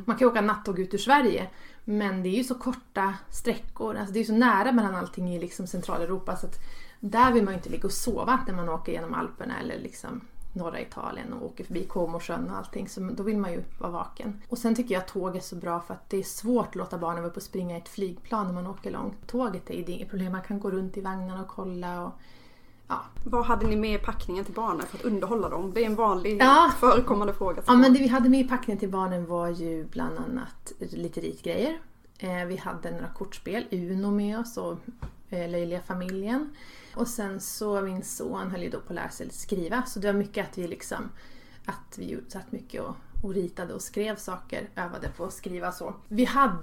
Man 0.04 0.16
kan 0.16 0.26
ju 0.26 0.30
åka 0.30 0.40
nattåg 0.40 0.78
ut 0.78 0.95
ur 0.95 0.99
Sverige 0.99 1.50
men 1.88 2.23
det 2.23 2.28
är 2.28 2.37
ju 2.37 2.45
så 2.45 2.55
korta 2.55 3.14
sträckor, 3.31 3.97
alltså 3.97 4.12
det 4.12 4.19
är 4.19 4.21
ju 4.21 4.26
så 4.26 4.33
nära 4.33 4.73
mellan 4.73 4.95
allting 4.95 5.35
i 5.35 5.40
liksom 5.40 5.66
Centraleuropa 5.66 6.37
så 6.37 6.47
att 6.47 6.59
där 7.00 7.33
vill 7.33 7.45
man 7.45 7.55
ju 7.55 7.59
inte 7.59 7.71
ligga 7.71 7.85
och 7.87 7.93
sova 7.93 8.40
när 8.47 8.55
man 8.55 8.69
åker 8.69 8.93
genom 8.93 9.14
Alperna 9.14 9.61
eller 9.61 9.78
liksom 9.78 10.21
norra 10.57 10.81
Italien 10.81 11.33
och 11.33 11.47
åker 11.47 11.64
förbi 11.64 11.85
Comosjön 11.85 12.50
och 12.50 12.57
allting. 12.57 12.88
Så 12.88 13.00
då 13.00 13.23
vill 13.23 13.38
man 13.38 13.52
ju 13.52 13.62
vara 13.78 13.90
vaken. 13.90 14.43
Och 14.49 14.59
sen 14.59 14.75
tycker 14.75 14.95
jag 14.95 15.00
att 15.00 15.09
tåg 15.09 15.37
är 15.37 15.40
så 15.40 15.57
bra 15.57 15.81
för 15.81 15.95
att 15.95 16.11
det 16.11 16.16
är 16.16 16.23
svårt 16.23 16.69
att 16.69 16.75
låta 16.75 16.99
barnen 16.99 17.23
vara 17.23 17.31
uppe 17.31 17.37
och 17.37 17.43
springa 17.43 17.76
i 17.76 17.81
ett 17.81 17.88
flygplan 17.88 18.47
när 18.47 18.55
man 18.55 18.66
åker 18.66 18.90
långt. 18.90 19.26
Tåget 19.26 19.71
är 19.71 19.75
ju 19.75 19.85
det 19.85 19.93
inget 19.93 20.11
problem, 20.11 20.33
man 20.33 20.43
kan 20.43 20.61
gå 20.61 20.71
runt 20.71 20.97
i 20.97 21.00
vagnarna 21.00 21.43
och 21.43 21.49
kolla 21.49 22.05
och 22.05 22.12
ja. 22.88 23.05
Vad 23.25 23.45
hade 23.45 23.66
ni 23.66 23.76
med 23.76 23.95
i 23.95 23.99
packningen 23.99 24.45
till 24.45 24.55
barnen 24.55 24.87
för 24.87 24.99
att 24.99 25.05
underhålla 25.05 25.49
dem? 25.49 25.73
Det 25.75 25.83
är 25.83 25.87
en 25.87 25.95
vanlig 25.95 26.38
Ja. 26.40 26.73
förekommande 26.81 27.35
fråga. 27.35 27.62
Ja 27.66 27.75
men 27.75 27.93
det 27.93 27.99
vi 27.99 28.09
hade 28.09 28.28
med 28.28 28.40
i 28.40 28.49
packningen 28.49 28.78
till 28.78 28.90
barnen 28.90 29.26
var 29.26 29.49
ju 29.49 29.85
bland 29.85 30.19
annat 30.19 30.73
lite 30.78 31.21
ritgrejer. 31.21 31.78
Eh, 32.19 32.45
vi 32.47 32.57
hade 32.57 32.90
några 32.90 33.09
kortspel, 33.09 33.64
Uno 33.71 34.11
med 34.11 34.38
oss 34.38 34.57
och 34.57 34.78
eh, 35.28 35.50
Löjliga 35.50 35.81
familjen. 35.81 36.50
Och 36.97 37.09
sen 37.09 37.40
så 37.40 37.81
min 37.81 38.02
son 38.05 38.50
höll 38.50 38.62
ju 38.62 38.71
då 38.71 38.81
på 38.81 38.87
att 38.88 38.95
lära 38.95 39.09
sig 39.09 39.31
skriva 39.31 39.83
så 39.83 39.99
det 39.99 40.07
var 40.12 40.19
mycket 40.19 40.50
att 40.50 40.59
vi 40.59 40.69
liksom 40.69 41.11
att 41.64 41.99
vi 41.99 42.19
satt 42.28 42.52
mycket 42.52 42.83
och, 42.83 42.97
och 43.23 43.35
ritade 43.35 43.75
och 43.75 43.83
skrev 43.83 44.16
saker, 44.16 44.69
övade 44.76 45.09
på 45.16 45.25
att 45.25 45.33
skriva 45.33 45.73
så. 45.73 45.95
Vi 46.09 46.25
hade 46.25 46.57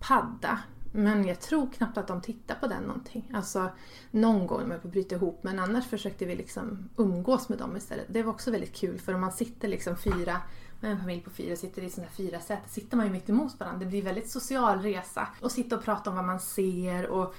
padda 0.00 0.58
men 0.92 1.26
jag 1.26 1.40
tror 1.40 1.70
knappt 1.72 1.98
att 1.98 2.06
de 2.06 2.20
tittar 2.20 2.54
på 2.54 2.66
den 2.66 2.82
någonting. 2.82 3.30
Alltså 3.34 3.70
någon 4.10 4.46
gång 4.46 4.60
när 4.60 4.66
man 4.66 4.76
att 4.76 4.82
bryta 4.82 5.14
ihop 5.14 5.42
men 5.42 5.58
annars 5.58 5.86
försökte 5.86 6.24
vi 6.24 6.36
liksom 6.36 6.88
umgås 6.96 7.48
med 7.48 7.58
dem 7.58 7.76
istället. 7.76 8.06
Det 8.08 8.22
var 8.22 8.32
också 8.32 8.50
väldigt 8.50 8.74
kul 8.74 8.98
för 8.98 9.14
om 9.14 9.20
man 9.20 9.32
sitter 9.32 9.68
liksom 9.68 9.96
fyra 9.96 10.40
med 10.80 10.90
en 10.90 10.98
familj 10.98 11.20
på 11.20 11.30
fyra 11.30 11.56
sitter 11.56 11.82
i 11.82 11.90
sådana 11.90 12.08
här 12.08 12.16
fyra 12.16 12.40
säten 12.40 12.68
sitter 12.68 12.96
man 12.96 13.06
ju 13.06 13.12
mitt 13.12 13.28
emot 13.28 13.60
varandra. 13.60 13.78
Det 13.78 13.86
blir 13.86 14.02
väldigt 14.02 14.30
social 14.30 14.82
resa. 14.82 15.28
Och 15.40 15.52
sitta 15.52 15.76
och 15.76 15.84
prata 15.84 16.10
om 16.10 16.16
vad 16.16 16.24
man 16.24 16.40
ser 16.40 17.06
och 17.06 17.34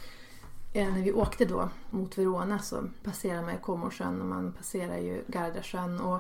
eh, 0.74 0.94
när 0.94 1.02
vi 1.02 1.14
åkte 1.14 1.46
då 1.46 1.70
mot 1.90 2.18
Verona 2.18 2.60
så 2.60 2.84
passerar 3.04 3.42
man 3.42 3.54
ju 3.54 3.60
Comosjön 3.60 4.22
och 4.22 4.28
man 4.28 4.52
passerar 4.52 4.98
ju 4.98 5.24
Gardasjön 5.28 6.00
och 6.00 6.20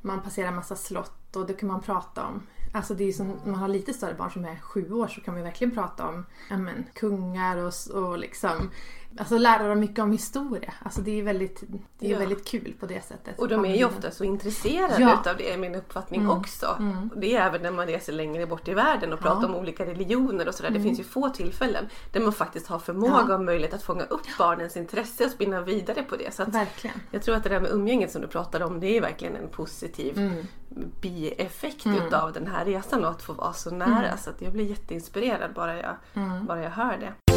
man 0.00 0.22
passerar 0.22 0.52
massa 0.52 0.76
slott 0.76 1.36
och 1.36 1.46
det 1.46 1.54
kan 1.54 1.68
man 1.68 1.82
prata 1.82 2.26
om. 2.26 2.42
Alltså 2.74 2.94
det 2.94 3.04
är 3.04 3.12
som, 3.12 3.40
man 3.44 3.54
har 3.54 3.68
lite 3.68 3.92
större 3.92 4.14
barn 4.14 4.30
som 4.30 4.44
är 4.44 4.56
sju 4.56 4.92
år 4.92 5.08
så 5.08 5.20
kan 5.20 5.34
man 5.34 5.42
verkligen 5.42 5.74
prata 5.74 6.08
om 6.08 6.26
men, 6.48 6.84
kungar 6.94 7.56
och, 7.56 7.72
och 7.94 8.18
liksom 8.18 8.70
Alltså 9.18 9.38
lära 9.38 9.68
dem 9.68 9.80
mycket 9.80 9.98
om 9.98 10.12
historia. 10.12 10.74
Alltså 10.82 11.00
det 11.00 11.20
är 11.20 11.22
väldigt, 11.22 11.62
det 11.98 12.06
är 12.06 12.10
ja. 12.10 12.18
väldigt 12.18 12.48
kul 12.48 12.74
på 12.80 12.86
det 12.86 13.04
sättet. 13.04 13.38
Och 13.38 13.48
de 13.48 13.64
är 13.64 13.76
ju 13.76 13.84
ofta 13.84 14.10
så 14.10 14.24
intresserade 14.24 14.94
ja. 14.98 15.20
utav 15.20 15.36
det 15.36 15.52
är 15.52 15.58
min 15.58 15.74
uppfattning 15.74 16.20
mm. 16.20 16.38
också. 16.38 16.76
Mm. 16.78 17.10
Det 17.16 17.36
är 17.36 17.46
även 17.46 17.62
när 17.62 17.70
man 17.70 17.86
reser 17.86 18.12
längre 18.12 18.46
bort 18.46 18.68
i 18.68 18.74
världen 18.74 19.12
och 19.12 19.20
pratar 19.20 19.42
ja. 19.42 19.48
om 19.48 19.54
olika 19.54 19.86
religioner 19.86 20.48
och 20.48 20.54
sådär. 20.54 20.68
Mm. 20.68 20.82
Det 20.82 20.88
finns 20.88 21.00
ju 21.00 21.04
få 21.04 21.28
tillfällen 21.28 21.88
där 22.12 22.20
man 22.20 22.32
faktiskt 22.32 22.66
har 22.66 22.78
förmåga 22.78 23.24
ja. 23.28 23.34
och 23.34 23.44
möjlighet 23.44 23.74
att 23.74 23.82
fånga 23.82 24.04
upp 24.04 24.26
barnens 24.38 24.76
intresse 24.76 25.24
och 25.24 25.30
spinna 25.30 25.60
vidare 25.60 26.02
på 26.02 26.16
det. 26.16 26.34
Så. 26.34 26.44
Jag 27.10 27.22
tror 27.22 27.36
att 27.36 27.42
det 27.42 27.48
där 27.48 27.60
med 27.60 27.70
umgänget 27.70 28.12
som 28.12 28.22
du 28.22 28.28
pratade 28.28 28.64
om 28.64 28.80
det 28.80 28.96
är 28.96 29.00
verkligen 29.00 29.36
en 29.36 29.48
positiv 29.48 30.18
mm. 30.18 30.46
Bieffekt 31.00 31.86
mm. 31.86 32.06
utav 32.06 32.32
den 32.32 32.46
här 32.46 32.64
resan 32.64 33.04
och 33.04 33.10
att 33.10 33.22
få 33.22 33.32
vara 33.32 33.52
så 33.52 33.70
nära. 33.70 34.06
Mm. 34.06 34.18
Så 34.18 34.30
att 34.30 34.42
jag 34.42 34.52
blir 34.52 34.64
jätteinspirerad 34.64 35.54
bara 35.54 35.76
jag, 35.76 35.96
mm. 36.14 36.46
bara 36.46 36.62
jag 36.62 36.70
hör 36.70 36.98
det. 36.98 37.34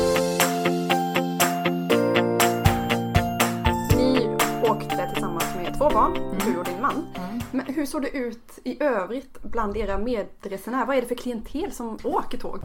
två 5.78 5.90
barn, 5.90 6.18
mm. 6.18 6.38
du 6.46 6.58
och 6.60 6.66
din 6.66 6.82
man. 6.82 7.08
Mm. 7.16 7.42
Men 7.52 7.66
hur 7.66 7.86
såg 7.86 8.02
det 8.02 8.10
ut 8.10 8.60
i 8.64 8.84
övrigt 8.84 9.44
bland 9.44 9.78
era 9.78 9.98
medresenärer? 9.98 10.86
Vad 10.86 10.98
är 10.98 11.02
det 11.02 11.08
för 11.08 11.16
klientel 11.16 11.72
som 11.72 11.98
åker 12.04 12.38
tåg? 12.38 12.60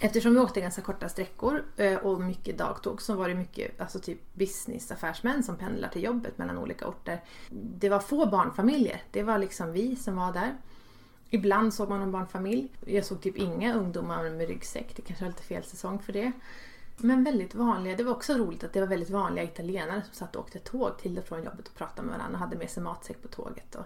Eftersom 0.00 0.34
vi 0.34 0.40
åkte 0.40 0.60
ganska 0.60 0.82
korta 0.82 1.08
sträckor 1.08 1.64
eh, 1.76 1.96
och 1.96 2.20
mycket 2.20 2.58
dagtåg 2.58 3.02
så 3.02 3.14
var 3.14 3.28
det 3.28 3.34
mycket 3.34 3.80
alltså 3.80 3.98
typ 3.98 4.34
businessaffärsmän 4.34 5.42
som 5.42 5.56
pendlar 5.56 5.88
till 5.88 6.04
jobbet 6.04 6.38
mellan 6.38 6.58
olika 6.58 6.86
orter. 6.86 7.22
Det 7.50 7.88
var 7.88 7.98
få 7.98 8.26
barnfamiljer. 8.26 9.02
Det 9.10 9.22
var 9.22 9.38
liksom 9.38 9.72
vi 9.72 9.96
som 9.96 10.16
var 10.16 10.32
där. 10.32 10.54
Ibland 11.30 11.74
såg 11.74 11.88
man 11.88 12.02
en 12.02 12.12
barnfamilj. 12.12 12.72
Jag 12.86 13.04
såg 13.04 13.20
typ 13.20 13.36
inga 13.36 13.74
ungdomar 13.74 14.30
med 14.30 14.48
ryggsäck. 14.48 14.92
Det 14.96 15.02
kanske 15.02 15.24
var 15.24 15.30
lite 15.30 15.42
fel 15.42 15.64
säsong 15.64 15.98
för 15.98 16.12
det. 16.12 16.32
Men 16.96 17.24
väldigt 17.24 17.54
vanliga. 17.54 17.96
Det 17.96 18.04
var 18.04 18.12
också 18.12 18.34
roligt 18.34 18.64
att 18.64 18.72
det 18.72 18.80
var 18.80 18.86
väldigt 18.86 19.10
vanliga 19.10 19.44
italienare 19.44 20.02
som 20.02 20.14
satt 20.14 20.36
och 20.36 20.42
åkte 20.42 20.58
tåg 20.58 20.98
till 20.98 21.18
och 21.18 21.24
från 21.24 21.44
jobbet 21.44 21.68
och 21.68 21.74
pratade 21.74 22.08
med 22.08 22.18
varandra 22.18 22.36
och 22.36 22.44
hade 22.44 22.56
med 22.56 22.70
sig 22.70 22.82
matsäck 22.82 23.22
på 23.22 23.28
tåget. 23.28 23.74
Och 23.74 23.84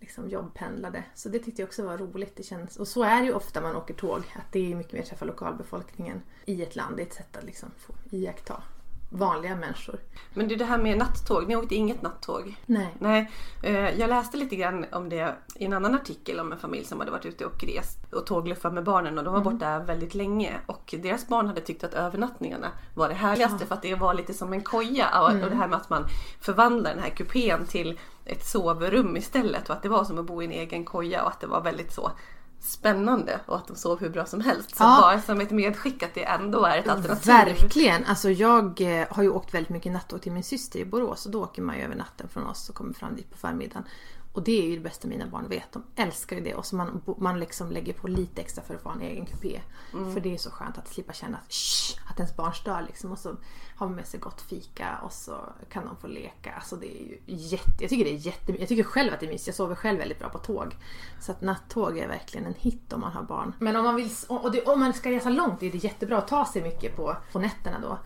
liksom 0.00 0.28
jobbpendlade. 0.28 1.04
Så 1.14 1.28
det 1.28 1.38
tyckte 1.38 1.62
jag 1.62 1.66
också 1.66 1.82
var 1.82 1.98
roligt. 1.98 2.36
Det 2.36 2.42
känns, 2.42 2.76
och 2.76 2.88
så 2.88 3.02
är 3.02 3.20
det 3.20 3.26
ju 3.26 3.32
ofta 3.32 3.60
man 3.60 3.76
åker 3.76 3.94
tåg. 3.94 4.18
Att 4.18 4.52
det 4.52 4.72
är 4.72 4.76
mycket 4.76 4.92
mer 4.92 5.02
träffa 5.02 5.24
lokalbefolkningen 5.24 6.22
i 6.44 6.62
ett 6.62 6.76
land. 6.76 6.96
Det 6.96 7.02
är 7.02 7.06
ett 7.06 7.14
sätt 7.14 7.36
att 7.36 7.44
liksom 7.44 7.68
få 7.78 7.94
iaktta 8.10 8.62
vanliga 9.10 9.56
människor. 9.56 10.00
Men 10.34 10.48
du 10.48 10.56
det 10.56 10.64
här 10.64 10.78
med 10.78 10.98
nattåg, 10.98 11.48
ni 11.48 11.56
åkte 11.56 11.74
inget 11.74 12.02
nattåg? 12.02 12.54
Nej. 12.66 12.96
Nej. 12.98 13.30
Eh, 13.62 14.00
jag 14.00 14.08
läste 14.08 14.36
lite 14.36 14.56
grann 14.56 14.86
om 14.92 15.08
det 15.08 15.34
i 15.54 15.64
en 15.64 15.72
annan 15.72 15.94
artikel 15.94 16.40
om 16.40 16.52
en 16.52 16.58
familj 16.58 16.84
som 16.84 16.98
hade 16.98 17.10
varit 17.10 17.26
ute 17.26 17.46
och 17.46 17.64
rest 17.64 17.98
och 18.12 18.26
tågluffat 18.26 18.72
med 18.72 18.84
barnen 18.84 19.18
och 19.18 19.24
de 19.24 19.32
var 19.32 19.40
mm. 19.40 19.52
borta 19.52 19.78
väldigt 19.78 20.14
länge 20.14 20.60
och 20.66 20.94
deras 21.02 21.28
barn 21.28 21.46
hade 21.46 21.60
tyckt 21.60 21.84
att 21.84 21.94
övernattningarna 21.94 22.68
var 22.94 23.08
det 23.08 23.14
härligaste 23.14 23.56
ja. 23.60 23.66
för 23.66 23.74
att 23.74 23.82
det 23.82 23.94
var 23.94 24.14
lite 24.14 24.34
som 24.34 24.52
en 24.52 24.62
koja 24.62 25.22
och, 25.22 25.30
mm. 25.30 25.44
och 25.44 25.50
det 25.50 25.56
här 25.56 25.68
med 25.68 25.76
att 25.76 25.90
man 25.90 26.04
förvandlar 26.40 26.90
den 26.90 27.02
här 27.02 27.10
kupén 27.10 27.66
till 27.66 27.98
ett 28.24 28.46
sovrum 28.46 29.16
istället 29.16 29.70
och 29.70 29.76
att 29.76 29.82
det 29.82 29.88
var 29.88 30.04
som 30.04 30.18
att 30.18 30.26
bo 30.26 30.42
i 30.42 30.44
en 30.44 30.52
egen 30.52 30.84
koja 30.84 31.22
och 31.22 31.30
att 31.30 31.40
det 31.40 31.46
var 31.46 31.60
väldigt 31.60 31.92
så 31.92 32.10
spännande 32.60 33.40
och 33.46 33.56
att 33.56 33.66
de 33.66 33.76
sov 33.76 34.00
hur 34.00 34.08
bra 34.08 34.26
som 34.26 34.40
helst. 34.40 34.76
Så 34.76 34.84
ja. 34.84 34.98
bara 35.00 35.20
som 35.20 35.40
ett 35.40 35.50
medskick 35.50 36.02
att 36.02 36.14
det 36.14 36.24
ändå 36.24 36.64
är 36.64 36.78
ett 36.78 36.88
alternativ. 36.88 37.26
Verkligen! 37.26 38.04
Alltså 38.04 38.30
jag 38.30 38.80
eh, 38.80 39.06
har 39.10 39.22
ju 39.22 39.30
åkt 39.30 39.54
väldigt 39.54 39.70
mycket 39.70 39.92
nattåg 39.92 40.22
till 40.22 40.32
min 40.32 40.44
syster 40.44 40.78
i 40.78 40.84
Borås 40.84 41.26
och 41.26 41.32
då 41.32 41.42
åker 41.42 41.62
man 41.62 41.76
ju 41.76 41.82
över 41.84 41.96
natten 41.96 42.28
från 42.28 42.46
oss 42.46 42.68
och 42.68 42.74
kommer 42.74 42.94
fram 42.94 43.16
dit 43.16 43.30
på 43.30 43.36
förmiddagen. 43.38 43.84
Och 44.32 44.42
det 44.42 44.62
är 44.62 44.66
ju 44.66 44.76
det 44.76 44.82
bästa 44.82 45.08
mina 45.08 45.26
barn 45.26 45.48
vet. 45.48 45.72
De 45.72 45.82
älskar 45.96 46.36
ju 46.36 46.42
det. 46.42 46.54
Och 46.54 46.66
så 46.66 46.76
man, 46.76 47.02
man 47.18 47.40
liksom 47.40 47.70
lägger 47.70 47.92
på 47.92 48.08
lite 48.08 48.40
extra 48.40 48.64
för 48.64 48.74
att 48.74 48.82
få 48.82 48.88
en 48.88 49.00
egen 49.00 49.26
kupé. 49.26 49.60
Mm. 49.92 50.14
För 50.14 50.20
det 50.20 50.34
är 50.34 50.38
så 50.38 50.50
skönt 50.50 50.78
att 50.78 50.88
slippa 50.88 51.12
känna 51.12 51.38
att, 51.38 51.52
shh, 51.52 52.10
att 52.10 52.18
ens 52.18 52.36
barn 52.36 52.54
stör. 52.54 52.82
Liksom. 52.86 53.12
Och 53.12 53.18
så 53.18 53.36
har 53.76 53.86
man 53.86 53.96
med 53.96 54.06
sig 54.06 54.20
gott 54.20 54.40
fika 54.40 54.98
och 55.04 55.12
så 55.12 55.38
kan 55.72 55.84
de 55.84 55.96
få 55.96 56.06
leka. 56.06 56.52
Alltså 56.52 56.76
det 56.76 56.86
är 56.86 57.06
ju 57.06 57.18
jätte, 57.26 57.72
jag 57.80 57.90
tycker 57.90 58.04
det 58.04 58.10
är 58.10 58.26
jätte, 58.26 58.52
Jag 58.58 58.68
tycker 58.68 58.82
själv 58.82 59.14
att 59.14 59.20
det 59.20 59.26
är 59.26 59.30
mysigt. 59.30 59.46
Jag 59.46 59.54
sover 59.54 59.74
själv 59.74 59.98
väldigt 59.98 60.18
bra 60.18 60.28
på 60.28 60.38
tåg. 60.38 60.76
Så 61.20 61.32
att 61.32 61.40
nattåg 61.40 61.98
är 61.98 62.08
verkligen 62.08 62.46
en 62.46 62.54
hit 62.54 62.92
om 62.92 63.00
man 63.00 63.12
har 63.12 63.22
barn. 63.22 63.54
Men 63.58 63.76
om 63.76 63.84
man, 63.84 63.96
vill, 63.96 64.10
och 64.28 64.52
det, 64.52 64.62
om 64.62 64.80
man 64.80 64.92
ska 64.92 65.10
resa 65.10 65.30
långt 65.30 65.62
är 65.62 65.72
det 65.72 65.84
jättebra 65.84 66.18
att 66.18 66.28
ta 66.28 66.44
sig 66.44 66.62
mycket 66.62 66.96
på, 66.96 67.16
på 67.32 67.38
nätterna 67.38 67.78
då. 67.78 67.98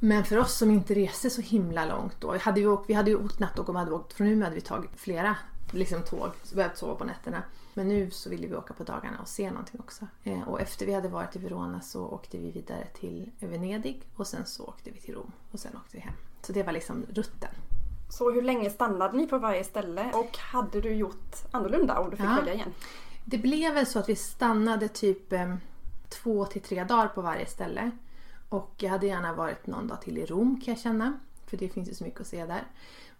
Men 0.00 0.24
för 0.24 0.38
oss 0.38 0.54
som 0.58 0.70
inte 0.70 0.94
reser 0.94 1.28
så 1.28 1.40
himla 1.40 1.86
långt 1.86 2.20
då. 2.20 2.38
Hade 2.38 2.60
vi, 2.60 2.66
åkt, 2.66 2.90
vi 2.90 2.94
hade 2.94 3.10
ju 3.10 3.24
åkt 3.24 3.38
nattåg 3.38 3.68
och 3.68 3.74
vi 3.74 3.78
hade 3.78 3.92
åkt 3.92 4.12
från 4.12 4.26
Umeå 4.26 4.44
hade 4.44 4.54
vi 4.54 4.60
tagit 4.60 4.90
flera 4.96 5.36
liksom, 5.72 6.02
tåg. 6.02 6.30
Så 6.42 6.56
behövt 6.56 6.78
sova 6.78 6.94
på 6.94 7.04
nätterna. 7.04 7.42
Men 7.74 7.88
nu 7.88 8.10
så 8.10 8.30
ville 8.30 8.46
vi 8.46 8.54
åka 8.54 8.74
på 8.74 8.84
dagarna 8.84 9.20
och 9.20 9.28
se 9.28 9.50
någonting 9.50 9.80
också. 9.80 10.06
Eh, 10.24 10.48
och 10.48 10.60
efter 10.60 10.86
vi 10.86 10.94
hade 10.94 11.08
varit 11.08 11.36
i 11.36 11.38
Verona 11.38 11.80
så 11.80 12.06
åkte 12.08 12.38
vi 12.38 12.50
vidare 12.50 12.86
till 13.00 13.30
Venedig 13.38 14.02
och 14.16 14.26
sen 14.26 14.46
så 14.46 14.64
åkte 14.64 14.90
vi 14.90 15.00
till 15.00 15.14
Rom 15.14 15.32
och 15.50 15.60
sen 15.60 15.76
åkte 15.76 15.96
vi 15.96 16.00
hem. 16.00 16.14
Så 16.42 16.52
det 16.52 16.62
var 16.62 16.72
liksom 16.72 17.06
rutten. 17.08 17.50
Så 18.10 18.30
hur 18.30 18.42
länge 18.42 18.70
stannade 18.70 19.16
ni 19.16 19.26
på 19.26 19.38
varje 19.38 19.64
ställe 19.64 20.10
och 20.14 20.38
hade 20.38 20.80
du 20.80 20.94
gjort 20.94 21.34
annorlunda 21.50 21.98
om 21.98 22.10
du 22.10 22.16
fick 22.16 22.26
ja. 22.26 22.34
välja 22.34 22.54
igen? 22.54 22.74
Det 23.24 23.38
blev 23.38 23.74
väl 23.74 23.86
så 23.86 23.98
att 23.98 24.08
vi 24.08 24.16
stannade 24.16 24.88
typ 24.88 25.32
eh, 25.32 25.54
två 26.08 26.44
till 26.44 26.62
tre 26.62 26.84
dagar 26.84 27.08
på 27.08 27.22
varje 27.22 27.46
ställe. 27.46 27.90
Och 28.48 28.74
jag 28.76 28.90
hade 28.90 29.06
gärna 29.06 29.32
varit 29.32 29.66
någon 29.66 29.86
dag 29.86 30.02
till 30.02 30.18
i 30.18 30.26
Rom 30.26 30.60
kan 30.64 30.74
jag 30.74 30.80
känna. 30.82 31.18
För 31.46 31.56
det 31.56 31.68
finns 31.68 31.88
ju 31.88 31.94
så 31.94 32.04
mycket 32.04 32.20
att 32.20 32.26
se 32.26 32.46
där. 32.46 32.64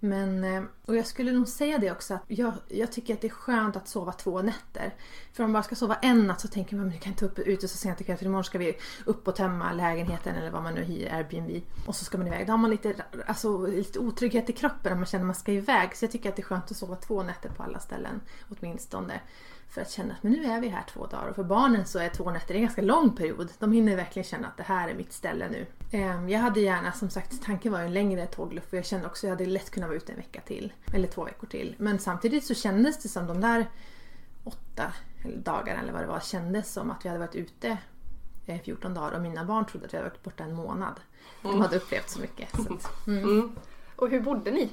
Men, 0.01 0.45
eh, 0.45 0.63
och 0.87 0.97
jag 0.97 1.07
skulle 1.07 1.33
nog 1.33 1.49
säga 1.49 1.79
det 1.79 1.91
också 1.91 2.15
att 2.15 2.23
jag, 2.27 2.53
jag 2.69 2.93
tycker 2.93 3.15
att 3.15 3.21
det 3.21 3.27
är 3.27 3.31
skönt 3.31 3.77
att 3.77 3.89
sova 3.89 4.13
två 4.13 4.43
nätter. 4.43 4.95
För 5.33 5.45
om 5.45 5.51
man 5.51 5.53
bara 5.53 5.63
ska 5.63 5.75
sova 5.75 5.95
en 5.95 6.27
natt 6.27 6.41
så 6.41 6.49
tänker 6.49 6.77
man 6.77 6.87
att 6.87 6.93
man 6.93 7.01
kan 7.01 7.13
inte 7.13 7.25
upp 7.25 7.39
ute 7.39 7.69
så 7.69 7.77
sent 7.77 8.01
ikväll 8.01 8.17
för 8.17 8.25
imorgon 8.25 8.45
ska 8.45 8.59
vi 8.59 8.77
upp 9.05 9.29
och 9.29 9.37
tömma 9.37 9.73
lägenheten 9.73 10.37
eller 10.37 10.51
vad 10.51 10.63
man 10.63 10.75
nu 10.75 10.85
hyr, 10.85 11.13
Airbnb. 11.13 11.63
Och 11.87 11.97
så 11.97 12.05
ska 12.05 12.19
man 12.19 12.27
iväg. 12.27 12.47
Då 12.47 12.53
har 12.53 12.59
man 12.59 12.71
lite, 12.71 12.95
alltså, 13.27 13.67
lite 13.67 13.99
otrygghet 13.99 14.51
i 14.51 14.53
kroppen 14.53 14.93
om 14.93 14.99
man 14.99 15.07
känner 15.07 15.25
att 15.25 15.27
man 15.27 15.35
ska 15.35 15.53
iväg. 15.53 15.97
Så 15.97 16.05
jag 16.05 16.13
tycker 16.13 16.29
att 16.29 16.37
det 16.37 16.43
är 16.43 16.45
skönt 16.45 16.71
att 16.71 16.77
sova 16.77 16.97
två 16.97 17.23
nätter 17.23 17.49
på 17.49 17.63
alla 17.63 17.79
ställen 17.79 18.21
åtminstone. 18.49 19.21
För 19.71 19.81
att 19.81 19.91
känna 19.91 20.15
att 20.15 20.23
men 20.23 20.33
nu 20.33 20.45
är 20.45 20.61
vi 20.61 20.69
här 20.69 20.85
två 20.93 21.07
dagar. 21.07 21.29
Och 21.29 21.37
för 21.37 21.45
barnen 21.45 21.87
så 21.87 21.99
är 21.99 22.09
två 22.09 22.31
nätter 22.31 22.55
en 22.55 22.63
ganska 22.63 22.83
lång 22.83 23.17
period. 23.17 23.53
De 23.59 23.73
hinner 23.73 23.97
verkligen 23.97 24.25
känna 24.25 24.49
att 24.49 24.57
det 24.57 24.63
här 24.63 24.89
är 24.89 24.95
mitt 24.95 25.13
ställe 25.13 25.49
nu. 25.51 25.67
Ehm, 25.93 26.29
jag 26.29 26.41
hade 26.41 26.61
gärna, 26.61 26.93
som 26.93 27.11
sagt, 27.11 27.43
tanken 27.43 27.73
var 27.73 27.81
en 27.81 27.95
längre 27.95 28.27
tågluff 28.27 28.65
och 28.71 28.79
jag 28.79 28.87
kände 28.87 29.07
också 29.07 29.27
att 29.27 29.29
jag 29.29 29.37
hade 29.37 29.47
lätt 29.47 29.71
kunnat 29.71 29.89
vara 29.89 29.97
ute 29.97 30.13
en 30.13 30.19
vecka 30.19 30.41
till. 30.41 30.73
Eller 30.95 31.09
två 31.09 31.25
veckor 31.25 31.47
till. 31.47 31.75
Men 31.79 31.99
samtidigt 31.99 32.45
så 32.45 32.55
kändes 32.55 33.03
det 33.03 33.09
som 33.09 33.27
de 33.27 33.41
där 33.41 33.67
åtta 34.45 34.93
dagar 35.37 35.79
eller 35.83 35.93
vad 35.93 36.03
det 36.03 36.07
var 36.07 36.21
kändes 36.21 36.73
som 36.73 36.91
att 36.91 37.05
vi 37.05 37.09
hade 37.09 37.21
varit 37.21 37.35
ute 37.35 37.79
14 38.65 38.91
eh, 38.91 39.03
dagar 39.03 39.17
och 39.17 39.23
mina 39.23 39.45
barn 39.45 39.67
trodde 39.67 39.87
att 39.87 39.93
vi 39.93 39.97
hade 39.97 40.09
varit 40.09 40.23
borta 40.23 40.45
en 40.45 40.55
månad. 40.55 41.01
De 41.43 41.49
mm. 41.49 41.61
hade 41.61 41.77
upplevt 41.77 42.11
så 42.11 42.21
mycket. 42.21 42.57
Så 42.57 42.75
att, 42.75 43.07
mm. 43.07 43.25
Mm. 43.25 43.57
Och 43.97 44.11
hur 44.11 44.21
bodde 44.21 44.51
ni? 44.51 44.71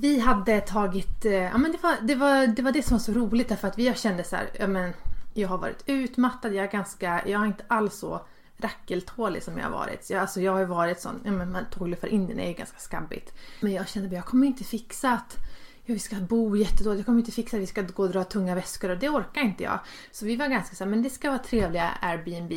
Vi 0.00 0.18
hade 0.18 0.60
tagit, 0.60 1.24
eh, 1.24 1.32
ja 1.32 1.58
men 1.58 1.72
det 1.72 1.82
var, 1.82 1.96
det 2.02 2.14
var, 2.14 2.46
det 2.46 2.62
var 2.62 2.72
det 2.72 2.82
som 2.82 2.94
var 2.96 3.02
så 3.02 3.12
roligt 3.12 3.48
därför 3.48 3.68
att 3.68 3.78
vi 3.78 3.94
kände 3.94 4.24
så 4.24 4.36
här, 4.36 4.50
ja 4.58 4.66
men 4.66 4.92
jag 5.34 5.48
har 5.48 5.58
varit 5.58 5.82
utmattad, 5.86 6.54
jag 6.54 6.64
är 6.64 6.70
ganska, 6.70 7.22
jag 7.26 7.42
är 7.42 7.46
inte 7.46 7.64
alls 7.68 7.98
så 7.98 8.20
rackeltålig 8.58 9.42
som 9.42 9.58
jag 9.58 9.64
har 9.64 9.70
varit. 9.70 10.10
Jag, 10.10 10.20
alltså 10.20 10.40
jag 10.40 10.52
har 10.52 10.58
ju 10.58 10.64
varit 10.64 11.00
sån, 11.00 11.20
ja 11.24 11.30
men 11.30 11.52
man 11.52 11.64
tågluffar 11.70 12.08
in 12.08 12.26
den 12.26 12.40
är 12.40 12.48
ju 12.48 12.54
ganska 12.54 12.78
skabbigt. 12.78 13.32
Men 13.60 13.72
jag 13.72 13.88
kände 13.88 14.08
att 14.08 14.14
jag 14.14 14.24
kommer 14.24 14.46
inte 14.46 14.64
fixa 14.64 15.10
att 15.10 15.36
ja, 15.84 15.94
vi 15.94 15.98
ska 15.98 16.16
bo 16.16 16.56
jättedåligt, 16.56 16.98
jag 16.98 17.06
kommer 17.06 17.18
inte 17.18 17.32
fixa 17.32 17.56
att 17.56 17.62
vi 17.62 17.66
ska 17.66 17.82
gå 17.82 18.02
och 18.02 18.10
dra 18.10 18.24
tunga 18.24 18.54
väskor 18.54 18.90
och 18.90 18.98
det 18.98 19.08
orkar 19.08 19.40
inte 19.40 19.62
jag. 19.62 19.78
Så 20.12 20.26
vi 20.26 20.36
var 20.36 20.48
ganska 20.48 20.76
så 20.76 20.84
här, 20.84 20.90
men 20.90 21.02
det 21.02 21.10
ska 21.10 21.28
vara 21.28 21.38
trevliga 21.38 21.90
Airbnb 22.00 22.52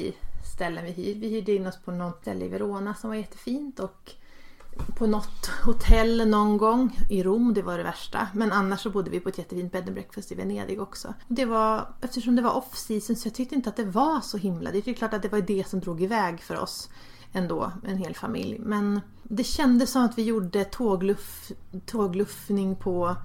ställen 0.55 0.85
vi 0.85 0.91
hyr. 0.91 1.15
Vi 1.15 1.29
hyrde 1.29 1.51
in 1.51 1.67
oss 1.67 1.77
på 1.77 1.91
något 1.91 2.21
ställe 2.21 2.45
i 2.45 2.47
Verona 2.47 2.95
som 2.95 3.09
var 3.09 3.17
jättefint 3.17 3.79
och 3.79 4.11
på 4.95 5.07
något 5.07 5.49
hotell 5.65 6.29
någon 6.29 6.57
gång 6.57 6.99
i 7.09 7.23
Rom, 7.23 7.53
det 7.53 7.61
var 7.61 7.77
det 7.77 7.83
värsta. 7.83 8.27
Men 8.33 8.51
annars 8.51 8.79
så 8.79 8.89
bodde 8.89 9.09
vi 9.09 9.19
på 9.19 9.29
ett 9.29 9.37
jättefint 9.37 9.71
bed 9.71 9.83
and 9.83 9.93
breakfast 9.93 10.31
i 10.31 10.35
Venedig 10.35 10.81
också. 10.81 11.13
Det 11.27 11.45
var, 11.45 11.87
eftersom 12.01 12.35
det 12.35 12.41
var 12.41 12.57
off 12.57 12.77
season 12.77 13.15
så 13.15 13.27
jag 13.27 13.35
tyckte 13.35 13.55
inte 13.55 13.69
att 13.69 13.75
det 13.75 13.85
var 13.85 14.21
så 14.21 14.37
himla 14.37 14.71
Det 14.71 14.87
är 14.87 14.93
klart 14.93 15.13
att 15.13 15.21
det 15.21 15.31
var 15.31 15.41
det 15.41 15.67
som 15.67 15.79
drog 15.79 16.01
iväg 16.01 16.41
för 16.41 16.59
oss 16.59 16.89
ändå, 17.31 17.71
en 17.87 17.97
hel 17.97 18.15
familj. 18.15 18.59
Men 18.59 19.01
det 19.23 19.43
kändes 19.43 19.91
som 19.91 20.05
att 20.05 20.17
vi 20.17 20.23
gjorde 20.23 20.65
tågluff, 20.65 21.51
tågluffning 21.85 22.75
på 22.75 23.15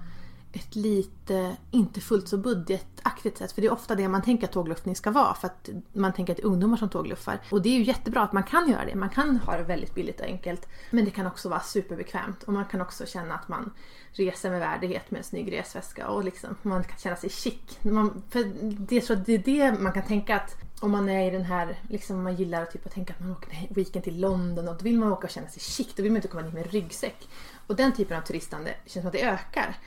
ett 0.53 0.75
lite, 0.75 1.55
inte 1.71 2.01
fullt 2.01 2.27
så 2.27 2.37
budgetaktigt 2.37 3.37
sätt. 3.37 3.51
För 3.51 3.61
det 3.61 3.67
är 3.67 3.71
ofta 3.71 3.95
det 3.95 4.07
man 4.07 4.21
tänker 4.21 4.47
att 4.47 4.53
tågluffning 4.53 4.95
ska 4.95 5.11
vara. 5.11 5.33
För 5.33 5.47
att 5.47 5.69
man 5.93 6.13
tänker 6.13 6.33
att 6.33 6.37
det 6.37 6.43
är 6.43 6.47
ungdomar 6.47 6.77
som 6.77 6.89
tågluffar. 6.89 7.39
Och 7.51 7.61
det 7.61 7.69
är 7.69 7.77
ju 7.77 7.83
jättebra 7.83 8.21
att 8.21 8.33
man 8.33 8.43
kan 8.43 8.69
göra 8.69 8.85
det. 8.85 8.95
Man 8.95 9.09
kan 9.09 9.37
ha 9.37 9.57
det 9.57 9.63
väldigt 9.63 9.95
billigt 9.95 10.19
och 10.19 10.25
enkelt. 10.25 10.67
Men 10.91 11.05
det 11.05 11.11
kan 11.11 11.27
också 11.27 11.49
vara 11.49 11.59
superbekvämt. 11.59 12.43
Och 12.43 12.53
man 12.53 12.65
kan 12.65 12.81
också 12.81 13.05
känna 13.05 13.33
att 13.33 13.47
man 13.47 13.71
reser 14.11 14.49
med 14.49 14.59
värdighet 14.59 15.11
med 15.11 15.17
en 15.17 15.23
snygg 15.23 15.51
resväska. 15.51 16.07
Och 16.07 16.23
liksom, 16.23 16.55
man 16.61 16.83
kan 16.83 16.97
känna 16.97 17.15
sig 17.15 17.29
chic. 17.29 17.79
Man, 17.81 18.21
för 18.29 18.43
det, 18.61 19.01
så 19.01 19.15
det 19.15 19.33
är 19.33 19.71
det 19.71 19.79
man 19.79 19.91
kan 19.91 20.03
tänka 20.03 20.35
att 20.35 20.55
om 20.79 20.91
man 20.91 21.09
är 21.09 21.27
i 21.27 21.31
den 21.31 21.45
här, 21.45 21.79
liksom 21.89 22.23
man 22.23 22.35
gillar 22.35 22.65
typ 22.65 22.85
att 22.85 22.93
tänka 22.93 23.13
att 23.13 23.19
man 23.19 23.31
åker 23.31 23.49
en 23.51 23.75
weekend 23.75 24.03
till 24.03 24.19
London 24.19 24.67
och 24.67 24.77
då 24.77 24.83
vill 24.83 24.99
man 24.99 25.11
åka 25.11 25.27
och 25.27 25.31
känna 25.31 25.47
sig 25.47 25.61
chic. 25.61 25.93
Då 25.95 26.03
vill 26.03 26.11
man 26.11 26.17
inte 26.17 26.27
komma 26.27 26.43
dit 26.43 26.53
med 26.53 26.71
ryggsäck. 26.71 27.27
Och 27.67 27.75
den 27.75 27.93
typen 27.93 28.17
av 28.17 28.21
turistande 28.21 28.75
känns 28.85 29.03
som 29.03 29.07
att 29.07 29.13
det 29.13 29.21
ökar. 29.21 29.77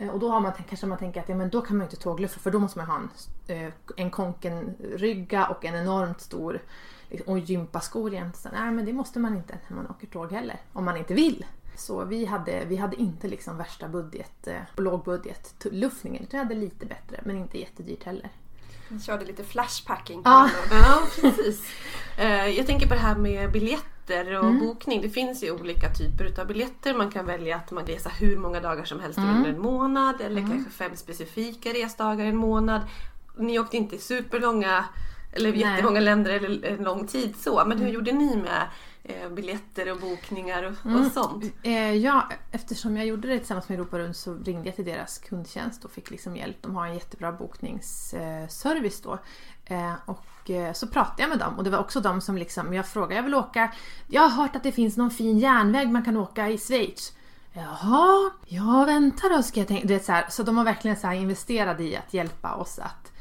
Eh, 0.00 0.08
Och 0.08 0.18
då 0.20 0.30
har 0.30 0.40
man, 0.40 0.52
kanske 0.68 0.86
man 0.86 0.98
tänker 0.98 1.20
att 1.20 1.28
ja, 1.28 1.34
men 1.34 1.50
då 1.50 1.60
kan 1.60 1.76
man 1.76 1.86
inte 1.86 1.96
tågluffa 1.96 2.40
för 2.40 2.50
då 2.50 2.58
måste 2.58 2.78
man 2.78 2.86
ha 2.86 2.96
en, 2.96 3.08
eh, 3.46 3.72
en 3.96 4.10
konkenrygga 4.10 5.46
och 5.46 5.64
en 5.64 5.74
enormt 5.74 6.20
stor 6.20 6.62
liksom, 7.10 7.32
och 7.32 7.38
gympaskor. 7.38 8.30
Så, 8.36 8.48
Nej 8.52 8.70
men 8.70 8.84
det 8.84 8.92
måste 8.92 9.18
man 9.18 9.36
inte 9.36 9.58
när 9.68 9.76
man 9.76 9.90
åker 9.90 10.06
tåg 10.06 10.32
heller. 10.32 10.60
Om 10.72 10.84
man 10.84 10.96
inte 10.96 11.14
vill. 11.14 11.46
Så 11.76 12.04
vi 12.04 12.24
hade, 12.24 12.64
vi 12.64 12.76
hade 12.76 12.96
inte 12.96 13.28
liksom 13.28 13.56
värsta 13.56 13.88
budget, 13.88 14.46
eh, 14.46 14.54
lågbudget 14.76 15.66
luffningen. 15.70 16.26
Vi 16.30 16.38
hade 16.38 16.54
lite 16.54 16.86
bättre 16.86 17.20
men 17.24 17.36
inte 17.36 17.58
jättedyrt 17.60 18.04
heller. 18.04 18.30
Vi 18.88 19.00
körde 19.00 19.24
lite 19.24 19.44
flashpacking. 19.44 20.22
Ja. 20.24 20.50
Ja, 20.70 21.00
precis. 21.20 21.72
Jag 22.56 22.66
tänker 22.66 22.88
på 22.88 22.94
det 22.94 23.00
här 23.00 23.14
med 23.14 23.52
biljetter 23.52 23.99
och 24.38 24.54
bokning. 24.54 25.02
Det 25.02 25.10
finns 25.10 25.44
ju 25.44 25.50
olika 25.50 25.94
typer 25.94 26.40
av 26.40 26.46
biljetter. 26.46 26.94
Man 26.94 27.10
kan 27.10 27.26
välja 27.26 27.56
att 27.56 27.70
man 27.70 27.86
reser 27.86 28.12
hur 28.20 28.36
många 28.36 28.60
dagar 28.60 28.84
som 28.84 29.00
helst 29.00 29.18
under 29.18 29.50
en 29.50 29.60
månad 29.60 30.20
eller 30.20 30.40
kanske 30.40 30.70
fem 30.70 30.96
specifika 30.96 31.70
resdagar 31.70 32.24
i 32.24 32.28
en 32.28 32.36
månad. 32.36 32.82
Ni 33.36 33.58
åkte 33.58 33.76
inte 33.76 33.98
superlånga 33.98 34.84
eller 35.32 35.50
Nej. 35.50 35.60
jättemånga 35.60 36.00
länder 36.00 36.30
eller 36.30 36.68
en 36.68 36.84
lång 36.84 37.06
tid 37.06 37.36
så. 37.36 37.64
Men 37.66 37.78
hur 37.78 37.88
gjorde 37.88 38.12
ni 38.12 38.36
med 38.36 38.68
eh, 39.02 39.30
biljetter 39.30 39.92
och 39.92 40.00
bokningar 40.00 40.62
och, 40.62 41.00
och 41.00 41.12
sånt? 41.12 41.44
Eh, 41.62 41.94
ja, 41.94 42.28
eftersom 42.50 42.96
jag 42.96 43.06
gjorde 43.06 43.28
det 43.28 43.38
tillsammans 43.38 43.68
med 43.68 43.78
Europa 43.78 43.98
Runt 43.98 44.16
så 44.16 44.34
ringde 44.34 44.68
jag 44.68 44.76
till 44.76 44.84
deras 44.84 45.18
kundtjänst 45.18 45.84
och 45.84 45.90
fick 45.90 46.10
liksom 46.10 46.36
hjälp. 46.36 46.56
De 46.60 46.76
har 46.76 46.86
en 46.86 46.94
jättebra 46.94 47.32
bokningsservice 47.32 49.00
då. 49.00 49.18
Eh, 49.70 49.92
och 50.04 50.50
eh, 50.50 50.72
så 50.72 50.86
pratade 50.86 51.22
jag 51.22 51.28
med 51.28 51.38
dem 51.38 51.58
och 51.58 51.64
det 51.64 51.70
var 51.70 51.78
också 51.78 52.00
de 52.00 52.20
som 52.20 52.36
liksom, 52.36 52.74
jag 52.74 52.86
frågade, 52.86 53.14
jag 53.14 53.22
vill 53.22 53.34
åka, 53.34 53.72
jag 54.08 54.22
har 54.22 54.42
hört 54.42 54.56
att 54.56 54.62
det 54.62 54.72
finns 54.72 54.96
någon 54.96 55.10
fin 55.10 55.38
järnväg 55.38 55.90
man 55.90 56.04
kan 56.04 56.16
åka 56.16 56.48
i 56.48 56.58
Schweiz. 56.58 57.12
Jaha, 57.52 58.30
ja 58.46 58.84
vänta 58.86 59.28
då 59.28 59.42
ska 59.42 59.60
jag 59.60 59.68
tänka. 59.68 59.86
Du 59.86 59.94
vet, 59.94 60.04
så, 60.04 60.12
här, 60.12 60.26
så 60.30 60.42
de 60.42 60.56
har 60.56 60.64
verkligen 60.64 60.96
så 60.96 61.06
här 61.06 61.14
investerat 61.14 61.80
i 61.80 61.96
att 61.96 62.14
hjälpa 62.14 62.54
oss 62.54 62.78
att 62.78 63.12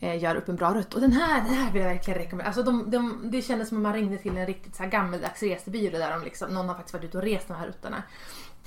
eh, 0.00 0.22
göra 0.22 0.38
upp 0.38 0.48
en 0.48 0.56
bra 0.56 0.74
rutt. 0.74 0.94
Och 0.94 1.00
den 1.00 1.12
här, 1.12 1.44
den 1.44 1.54
här 1.54 1.72
vill 1.72 1.82
jag 1.82 1.88
verkligen 1.88 2.18
rekommendera. 2.18 2.46
Alltså 2.46 2.62
de, 2.62 2.90
de, 2.90 3.30
det 3.30 3.42
kändes 3.42 3.68
som 3.68 3.78
att 3.78 3.82
man 3.82 3.92
ringde 3.92 4.18
till 4.18 4.36
en 4.36 4.46
riktigt 4.46 4.76
så 4.76 4.82
här 4.82 4.90
gammeldags 4.90 5.42
resebyrå 5.42 5.98
där 5.98 6.10
de 6.10 6.22
liksom, 6.24 6.54
någon 6.54 6.68
har 6.68 6.74
faktiskt 6.74 6.94
varit 6.94 7.04
ute 7.04 7.18
och 7.18 7.24
rest 7.24 7.48
de 7.48 7.56
här 7.56 7.66
rutterna. 7.66 8.02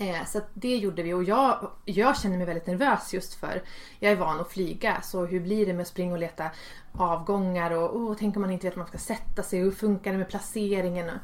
Eh, 0.03 0.25
så 0.25 0.37
att 0.37 0.49
det 0.53 0.77
gjorde 0.77 1.03
vi 1.03 1.13
och 1.13 1.23
jag, 1.23 1.71
jag 1.85 2.17
känner 2.17 2.37
mig 2.37 2.45
väldigt 2.45 2.67
nervös 2.67 3.13
just 3.13 3.33
för 3.33 3.63
jag 3.99 4.11
är 4.11 4.15
van 4.15 4.39
att 4.39 4.51
flyga 4.51 5.01
så 5.01 5.25
hur 5.25 5.39
blir 5.39 5.65
det 5.65 5.73
med 5.73 5.81
att 5.81 5.87
springa 5.87 6.13
och 6.13 6.19
leta 6.19 6.49
avgångar 6.91 7.71
och 7.71 7.95
oh, 7.95 8.15
tänk 8.19 8.35
om 8.35 8.41
man 8.41 8.51
inte 8.51 8.67
vet 8.67 8.75
var 8.75 8.83
man 8.83 8.87
ska 8.87 8.97
sätta 8.97 9.43
sig 9.43 9.59
och 9.59 9.65
hur 9.65 9.71
funkar 9.71 10.11
det 10.11 10.17
med 10.17 10.29
placeringen? 10.29 11.09
Och, 11.09 11.15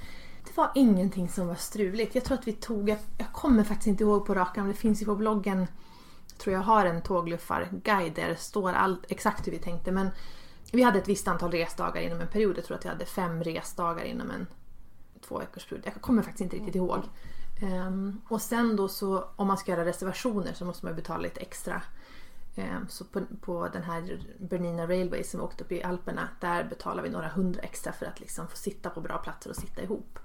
det 0.46 0.58
var 0.58 0.72
ingenting 0.76 1.30
som 1.30 1.48
var 1.48 1.56
struligt. 1.56 2.15
Jag 2.15 2.24
tror 2.24 2.38
att 2.38 2.48
vi 2.48 2.54
tog, 2.54 2.89
jag, 2.89 2.98
jag 3.18 3.32
kommer 3.32 3.63
faktiskt 3.63 3.88
inte 3.88 4.04
ihåg 4.04 4.26
på 4.26 4.34
rak 4.34 4.58
arm, 4.58 4.68
det 4.68 4.74
finns 4.74 5.02
ju 5.02 5.06
på 5.06 5.15
bloggen 5.15 5.68
tror 6.38 6.54
jag 6.54 6.62
har 6.62 6.86
en 6.86 7.02
tågluffarguide 7.02 8.15
där 8.15 8.28
det 8.28 8.36
står 8.36 8.74
all, 8.74 8.98
exakt 9.10 9.48
hur 9.48 9.52
vi 9.52 9.60
tänkte. 9.60 9.92
Men 9.92 10.10
vi 10.72 10.84
hade 10.84 11.00
ett 11.00 11.08
visst 11.08 11.28
antal 11.28 11.52
resdagar 11.52 12.02
inom 12.02 12.22
en 12.22 12.28
period. 12.28 12.58
Jag 12.58 12.65
tror 12.65 12.78
att 12.78 12.86
vi 12.86 12.89
hade 12.89 13.06
fem 13.06 13.44
resdagar 13.44 14.04
inom 14.04 14.32
en 14.32 14.48
två 15.28 15.39
veckors 15.39 15.65
period. 15.65 15.86
Jag 15.86 16.02
kommer 16.02 16.22
faktiskt 16.22 16.42
inte 16.42 16.56
riktigt 16.56 16.76
ihåg. 16.76 17.04
Um, 17.62 18.22
och 18.28 18.41
sen 18.41 18.76
då 18.76 18.88
så 18.88 19.26
om 19.36 19.48
man 19.48 19.58
ska 19.58 19.72
göra 19.72 19.86
reservationer 19.86 20.54
så 20.54 20.65
måste 20.65 20.86
man 20.86 20.95
betala 20.95 21.19
lite 21.19 21.39
extra. 21.39 21.82
Um, 22.56 22.88
så 22.89 23.06
på, 23.06 23.22
på 23.41 23.67
den 23.74 23.84
här 23.84 24.19
Bernina 24.39 24.88
Railway 24.88 25.24
som 25.24 25.39
vi 25.39 25.45
åkte 25.45 25.63
upp 25.63 25.72
i 25.72 25.84
Alperna 25.84 26.30
där 26.39 26.63
betalar 26.63 27.04
vi 27.04 27.10
några 27.10 27.28
hundra 27.28 27.62
extra 27.62 27.93
för 27.93 28.06
att 28.06 28.19
liksom 28.19 28.48
få 28.48 28.58
sitta 28.58 28.89
på 28.89 29.02
bra 29.02 29.17
platser 29.17 29.50
och 29.50 29.56
sitta 29.56 29.82
ihop. 29.82 30.19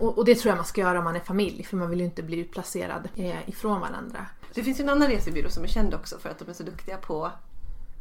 Och, 0.00 0.18
och 0.18 0.24
det 0.24 0.34
tror 0.34 0.50
jag 0.50 0.56
man 0.56 0.64
ska 0.64 0.80
göra 0.80 0.98
om 0.98 1.04
man 1.04 1.16
är 1.16 1.20
familj 1.20 1.64
för 1.64 1.76
man 1.76 1.90
vill 1.90 1.98
ju 1.98 2.04
inte 2.04 2.22
bli 2.22 2.36
utplacerad 2.36 3.08
eh, 3.16 3.48
ifrån 3.48 3.80
varandra. 3.80 4.26
Det 4.54 4.62
finns 4.62 4.80
ju 4.80 4.82
en 4.82 4.88
annan 4.88 5.08
resebyrå 5.08 5.50
som 5.50 5.64
är 5.64 5.68
känd 5.68 5.94
också 5.94 6.18
för 6.18 6.30
att 6.30 6.38
de 6.38 6.48
är 6.48 6.52
så 6.52 6.62
duktiga 6.62 6.96
på 6.96 7.32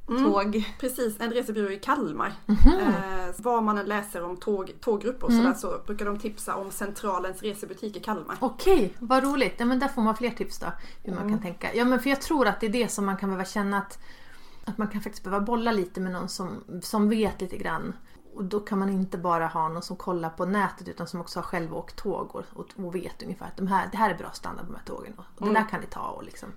tåg. 0.07 0.75
Precis, 0.79 1.19
en 1.19 1.31
resebyrå 1.31 1.71
i 1.71 1.79
Kalmar. 1.79 2.33
Mhm. 2.45 2.79
Eh, 2.79 3.33
vad 3.37 3.63
man 3.63 3.77
än 3.77 3.85
läser 3.85 4.23
om 4.23 4.37
tåg, 4.37 4.73
tåggrupper 4.81 5.27
och 5.27 5.33
sådär 5.33 5.53
så 5.53 5.81
brukar 5.85 6.05
de 6.05 6.19
tipsa 6.19 6.55
om 6.55 6.71
Centralens 6.71 7.41
resebutik 7.41 7.95
i 7.95 7.99
Kalmar. 7.99 8.37
Okej, 8.39 8.93
vad 8.99 9.23
roligt. 9.23 9.55
Ja, 9.57 9.65
men 9.65 9.79
där 9.79 9.87
får 9.87 10.01
man 10.01 10.15
fler 10.15 10.31
tips 10.31 10.59
då. 10.59 10.67
Hur 11.03 11.13
man 11.13 11.29
kan 11.29 11.41
tänka. 11.41 11.75
Ja, 11.75 11.85
men 11.85 11.99
för 11.99 12.09
jag 12.09 12.21
tror 12.21 12.47
att 12.47 12.59
det 12.59 12.65
är 12.65 12.71
det 12.71 12.91
som 12.91 13.05
man 13.05 13.17
kan 13.17 13.29
behöva 13.29 13.45
känna 13.45 13.77
att, 13.77 13.99
att 14.65 14.77
man 14.77 14.87
kan 14.87 15.01
faktiskt 15.01 15.23
behöva 15.23 15.45
bolla 15.45 15.71
lite 15.71 15.99
med 16.01 16.11
någon 16.11 16.29
som, 16.29 16.63
som 16.81 17.09
vet 17.09 17.41
lite 17.41 17.57
grann. 17.57 17.93
Och 18.33 18.45
då 18.45 18.59
kan 18.59 18.79
man 18.79 18.89
inte 18.89 19.17
bara 19.17 19.47
ha 19.47 19.69
någon 19.69 19.81
som 19.81 19.95
kollar 19.95 20.29
på 20.29 20.45
nätet 20.45 20.87
utan 20.87 21.07
som 21.07 21.21
också 21.21 21.39
har 21.39 21.43
själv 21.43 21.75
åkt 21.75 21.95
tåg 21.95 22.35
och, 22.35 22.43
och, 22.53 22.67
och 22.85 22.95
vet 22.95 23.23
ungefär 23.23 23.45
att 23.45 23.57
de 23.57 23.67
här, 23.67 23.89
det 23.91 23.97
här 23.97 24.09
är 24.09 24.17
bra 24.17 24.31
standard 24.31 24.65
på 24.65 24.71
de 24.71 24.77
här 24.77 24.85
tågen 24.85 25.13
och, 25.17 25.41
och 25.41 25.47
det 25.47 25.53
där 25.53 25.69
kan 25.69 25.81
ni 25.81 25.87
ta 25.87 26.07
och 26.07 26.23
liksom. 26.23 26.49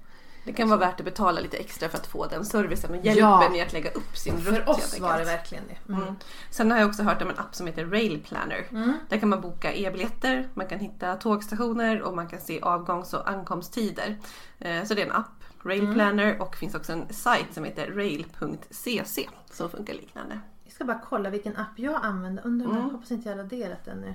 Det 0.45 0.53
kan 0.53 0.69
vara 0.69 0.79
värt 0.81 1.01
att 1.01 1.05
betala 1.05 1.41
lite 1.41 1.57
extra 1.57 1.89
för 1.89 1.99
att 1.99 2.07
få 2.07 2.27
den 2.27 2.45
servicen 2.45 2.91
och 2.91 2.97
hjälpen 2.97 3.17
Ja. 3.25 3.57
i 3.57 3.61
att 3.61 3.73
lägga 3.73 3.91
upp 3.91 4.17
sin 4.17 4.37
rutt. 4.37 4.45
För 4.55 4.69
oss 4.71 5.01
var 5.01 5.19
det 5.19 5.25
verkligen 5.25 5.65
det. 5.69 5.93
Mm. 5.93 6.03
Mm. 6.03 6.15
Sen 6.51 6.71
har 6.71 6.79
jag 6.79 6.89
också 6.89 7.03
hört 7.03 7.23
om 7.23 7.31
en 7.31 7.39
app 7.39 7.55
som 7.55 7.67
heter 7.67 7.87
Rail 7.87 8.23
Planner. 8.29 8.67
Där 9.09 9.19
kan 9.19 9.29
man 9.29 9.41
boka 9.41 9.73
e-biljetter, 9.75 10.49
man 10.55 10.67
kan 10.67 10.79
hitta 10.79 11.17
tågstationer 11.17 12.03
och 12.03 12.15
man 12.17 12.29
kan 12.29 12.41
se 12.41 12.61
avgångs 12.61 13.15
och 13.15 13.29
ankomsttider. 13.31 14.19
Eh, 14.59 14.85
Så 14.85 14.95
det 14.95 15.03
är 15.03 15.07
en 15.07 15.13
app, 15.13 15.45
Rail 15.63 15.93
Planner 15.95 16.43
och 16.43 16.57
finns 16.57 16.75
också 16.75 16.93
en 16.93 17.13
sajt 17.13 17.55
som 17.55 17.65
heter 17.65 17.91
rail.cc 17.91 19.29
som 19.53 19.71
funkar 19.71 19.95
liknande. 19.95 20.41
Jag 20.65 20.73
ska 20.73 20.85
bara 20.85 21.01
kolla 21.09 21.31
vilken 21.31 21.57
app 21.57 21.79
jag 21.79 22.05
använder. 22.05 22.47
Undrar 22.47 22.75
jag 22.75 22.81
hoppas 22.83 23.11
inte 23.11 23.29
jag 23.29 23.37
har 23.37 23.43
raderat 23.43 23.85
den 23.85 23.99
nu. 24.01 24.15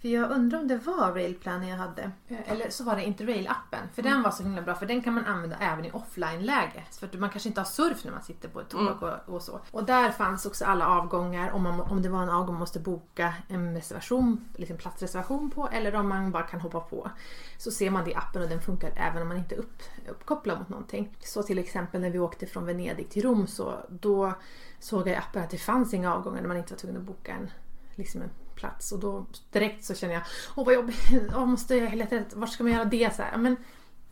För 0.00 0.08
jag 0.08 0.30
undrar 0.30 0.58
om 0.58 0.68
det 0.68 0.76
var 0.76 1.12
Railplan 1.12 1.68
jag 1.68 1.76
hade. 1.76 2.10
Eller 2.28 2.70
så 2.70 2.84
var 2.84 2.96
det 2.96 3.02
Interrail-appen. 3.02 3.88
För 3.94 4.02
den 4.02 4.22
var 4.22 4.30
så 4.30 4.42
himla 4.42 4.62
bra 4.62 4.74
för 4.74 4.86
den 4.86 5.02
kan 5.02 5.14
man 5.14 5.24
använda 5.24 5.56
även 5.60 5.84
i 5.84 5.90
offline-läge. 5.90 6.84
För 6.90 7.18
man 7.18 7.30
kanske 7.30 7.48
inte 7.48 7.60
har 7.60 7.66
surf 7.66 8.04
när 8.04 8.12
man 8.12 8.22
sitter 8.22 8.48
på 8.48 8.60
ett 8.60 8.68
tåg 8.68 9.02
och, 9.02 9.34
och 9.34 9.42
så. 9.42 9.60
Och 9.70 9.84
där 9.84 10.10
fanns 10.10 10.46
också 10.46 10.64
alla 10.64 10.88
avgångar. 10.88 11.50
Om, 11.50 11.62
man, 11.62 11.80
om 11.80 12.02
det 12.02 12.08
var 12.08 12.22
en 12.22 12.28
avgång 12.28 12.54
man 12.54 12.60
måste 12.60 12.80
boka 12.80 13.34
en 13.48 13.74
reservation, 13.74 14.48
liksom 14.56 14.76
platsreservation 14.76 15.50
på. 15.50 15.68
Eller 15.68 15.94
om 15.94 16.08
man 16.08 16.30
bara 16.30 16.42
kan 16.42 16.60
hoppa 16.60 16.80
på. 16.80 17.10
Så 17.58 17.70
ser 17.70 17.90
man 17.90 18.04
det 18.04 18.10
i 18.10 18.14
appen 18.14 18.42
och 18.42 18.48
den 18.48 18.60
funkar 18.60 18.92
även 18.96 19.22
om 19.22 19.28
man 19.28 19.36
inte 19.36 19.54
är 19.54 19.58
upp, 19.58 19.82
uppkopplad 20.08 20.58
mot 20.58 20.68
någonting. 20.68 21.16
Så 21.20 21.42
till 21.42 21.58
exempel 21.58 22.00
när 22.00 22.10
vi 22.10 22.18
åkte 22.18 22.46
från 22.46 22.66
Venedig 22.66 23.10
till 23.10 23.22
Rom 23.22 23.46
så 23.46 23.74
då 23.88 24.32
såg 24.78 25.00
jag 25.00 25.08
i 25.08 25.16
appen 25.16 25.42
att 25.42 25.50
det 25.50 25.58
fanns 25.58 25.94
inga 25.94 26.14
avgångar 26.14 26.40
när 26.40 26.48
man 26.48 26.56
inte 26.56 26.72
var 26.72 26.78
tvungen 26.78 27.00
att 27.00 27.06
boka 27.06 27.32
en, 27.32 27.50
liksom 27.96 28.22
en 28.22 28.30
plats. 28.58 28.92
Och 28.92 28.98
då 28.98 29.26
direkt 29.52 29.84
så 29.84 29.94
känner 29.94 30.14
jag, 30.14 30.22
åh 30.56 30.64
vad 30.64 30.74
jobbigt, 30.74 30.98
åh, 31.34 31.46
måste 31.46 31.76
jag 31.76 31.94
leta 31.94 32.16
rätt, 32.16 32.34
var 32.34 32.46
ska 32.46 32.64
man 32.64 32.72
göra 32.72 32.84
det? 32.84 33.16
Så 33.16 33.22
här, 33.22 33.36
men 33.36 33.56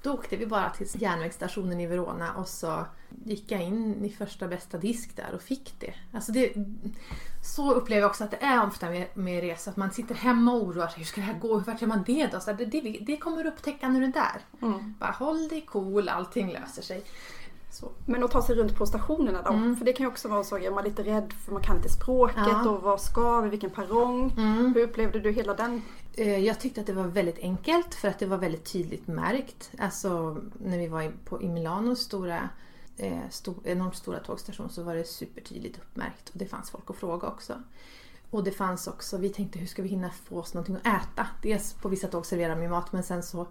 då 0.02 0.12
åkte 0.12 0.36
vi 0.36 0.46
bara 0.46 0.70
till 0.70 0.86
järnvägsstationen 0.94 1.80
i 1.80 1.86
Verona 1.86 2.34
och 2.34 2.48
så 2.48 2.86
gick 3.24 3.52
jag 3.52 3.62
in 3.62 4.04
i 4.04 4.10
första 4.10 4.48
bästa 4.48 4.78
disk 4.78 5.16
där 5.16 5.34
och 5.34 5.42
fick 5.42 5.74
det. 5.78 5.94
Alltså 6.12 6.32
det 6.32 6.52
så 7.46 7.72
upplever 7.72 8.00
jag 8.00 8.10
också 8.10 8.24
att 8.24 8.30
det 8.30 8.42
är 8.42 8.66
ofta 8.66 8.90
med, 8.90 9.06
med 9.14 9.40
resor, 9.40 9.70
att 9.70 9.76
man 9.76 9.90
sitter 9.90 10.14
hemma 10.14 10.52
och 10.52 10.62
oroar 10.62 10.88
sig. 10.88 10.98
Hur 10.98 11.04
ska 11.04 11.20
det 11.20 11.26
här 11.26 11.38
gå? 11.38 11.58
Hur 11.58 11.64
vart 11.64 11.80
gör 11.80 11.88
man 11.88 12.04
det 12.06 12.26
då? 12.32 12.40
Så 12.40 12.52
det, 12.52 12.64
det, 12.64 12.98
det 13.06 13.16
kommer 13.16 13.44
du 13.44 13.48
upptäcka 13.48 13.88
när 13.88 14.00
du 14.00 14.06
är 14.06 14.12
där. 14.12 14.40
Bara 14.98 15.10
håll 15.10 15.48
dig 15.48 15.60
cool, 15.60 16.08
allting 16.08 16.52
löser 16.52 16.82
sig. 16.82 17.04
Så. 17.80 17.90
Men 18.04 18.24
att 18.24 18.30
ta 18.30 18.42
sig 18.42 18.56
runt 18.56 18.76
på 18.76 18.86
stationerna 18.86 19.42
då? 19.42 19.76
För 19.78 19.84
det 19.84 19.92
kan 19.92 20.04
ju 20.04 20.08
också 20.10 20.28
vara 20.28 20.44
så, 20.44 20.58
är 20.58 20.70
man 20.70 20.84
lite 20.84 21.02
rädd 21.02 21.32
för 21.44 21.52
man 21.52 21.62
kan 21.62 21.76
inte 21.76 21.88
språket 21.88 22.36
Ja. 22.36 22.70
och 22.70 22.82
var 22.82 22.96
ska 22.98 23.40
vi, 23.40 23.48
vilken 23.48 23.70
perrong? 23.70 24.30
Hur 24.74 24.82
upplevde 24.82 25.20
du 25.20 25.30
hela 25.32 25.54
den? 25.54 25.82
Eh, 26.14 26.38
Jag 26.38 26.60
tyckte 26.60 26.80
att 26.80 26.86
det 26.86 26.92
var 26.92 27.04
väldigt 27.04 27.38
enkelt 27.38 27.94
för 27.94 28.08
att 28.08 28.18
det 28.18 28.26
var 28.26 28.36
väldigt 28.38 28.72
tydligt 28.72 29.06
märkt. 29.06 29.70
Alltså 29.78 30.36
när 30.64 30.78
vi 30.78 30.88
var 30.88 31.12
på, 31.24 31.42
i 31.42 31.48
Milanos 31.48 32.00
stora, 32.00 32.48
eh, 32.96 33.18
stor, 33.30 33.54
enormt 33.64 33.96
stora 33.96 34.18
tågstation 34.18 34.70
så 34.70 34.82
var 34.82 34.94
det 34.94 35.04
supertydligt 35.04 35.78
uppmärkt 35.78 36.28
och 36.28 36.38
det 36.38 36.46
fanns 36.46 36.70
folk 36.70 36.90
att 36.90 36.96
fråga 36.96 37.28
också. 37.28 37.54
Och 38.30 38.44
det 38.44 38.50
fanns 38.52 38.86
också, 38.86 39.16
vi 39.16 39.28
tänkte 39.28 39.58
hur 39.58 39.66
ska 39.66 39.82
vi 39.82 39.88
hinna 39.88 40.10
få 40.10 40.38
oss 40.38 40.54
någonting 40.54 40.76
att 40.76 40.86
äta? 41.02 41.26
Dels 41.42 41.72
på 41.74 41.88
vissa 41.88 42.08
tåg 42.08 42.26
serverar 42.26 42.60
ju 42.62 42.68
mat 42.68 42.92
men 42.92 43.02
sen 43.02 43.22
så 43.22 43.46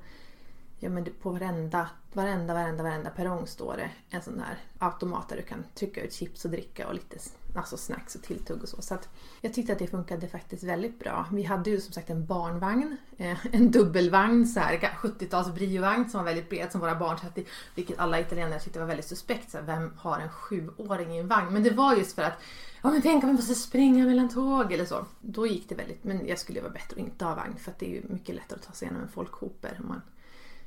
Ja 0.80 0.90
men 0.90 1.06
på 1.22 1.32
varenda, 1.32 1.90
varenda, 2.14 2.54
varenda, 2.54 2.84
varenda 2.84 3.10
perrong 3.10 3.48
står 3.48 3.78
det 3.78 3.90
en 4.10 4.22
sån 4.22 4.40
här 4.40 4.58
automat 4.80 5.30
där 5.30 5.36
du 5.36 5.42
kan 5.42 5.64
trycka 5.76 6.04
ut 6.04 6.14
chips 6.14 6.46
och 6.46 6.52
dricka 6.52 6.88
och 6.88 6.94
lite, 6.94 7.18
alltså 7.56 7.78
snacks 7.78 8.16
och 8.16 8.22
tilltugg 8.22 8.64
och 8.64 8.70
så. 8.70 8.82
Så 8.82 8.94
att 8.94 9.10
jag 9.42 9.54
tyckte 9.54 9.74
att 9.74 9.80
det 9.80 9.88
funkade 9.88 10.28
faktiskt 10.28 10.64
väldigt 10.64 11.00
bra. 11.00 11.26
Vi 11.32 11.44
hade 11.44 11.70
ju 11.70 11.82
som 11.82 11.94
sagt 11.94 12.10
en 12.10 12.26
barnvagn, 12.26 12.98
eh, 13.18 13.38
en 13.52 13.72
dubbelvagn, 13.72 14.48
så 14.48 14.60
här 14.60 14.78
70-tals 14.78 15.54
briovagn 15.54 16.10
som 16.10 16.18
var 16.18 16.26
väldigt 16.26 16.50
bred 16.50 16.72
som 16.72 16.82
våra 16.82 16.96
barn 16.96 17.18
satt 17.18 17.38
i. 17.38 17.46
Vilket 17.76 18.00
alla 18.00 18.20
italienare 18.20 18.60
tyckte 18.60 18.80
var 18.80 18.88
väldigt 18.88 19.08
suspekt. 19.08 19.52
Så 19.52 19.58
här, 19.58 19.66
vem 19.66 19.94
har 19.98 20.20
en 20.20 20.30
sjuåring 20.30 21.16
i 21.16 21.20
en 21.20 21.28
vagn? 21.28 21.54
Men 21.54 21.64
det 21.64 21.72
var 21.72 21.96
just 21.96 22.16
för 22.16 22.24
att 22.24 22.42
Ja 22.82 22.92
men 22.92 23.02
tänk 23.02 23.24
om 23.24 23.30
vi 23.30 23.36
måste 23.36 23.56
springa 23.56 24.06
mellan 24.06 24.30
tåg 24.30 24.72
eller 24.72 24.86
så. 24.86 25.06
Då 25.22 25.48
gick 25.48 25.70
det 25.70 25.76
väldigt, 25.76 26.04
men 26.04 26.28
jag 26.28 26.40
skulle 26.40 26.62
vara 26.62 26.72
bättre 26.72 26.94
att 27.02 27.08
inte 27.08 27.26
ha 27.26 27.36
vagn 27.36 27.58
för 27.58 27.72
att 27.72 27.80
det 27.80 27.86
är 27.86 27.90
ju 27.90 28.04
mycket 28.10 28.36
lättare 28.36 28.60
att 28.60 28.68
ta 28.68 28.74
sig 28.74 28.86
igenom 28.86 29.04
en 29.04 29.10
folkhoper 29.10 29.78
om 29.82 29.88
man 29.88 30.02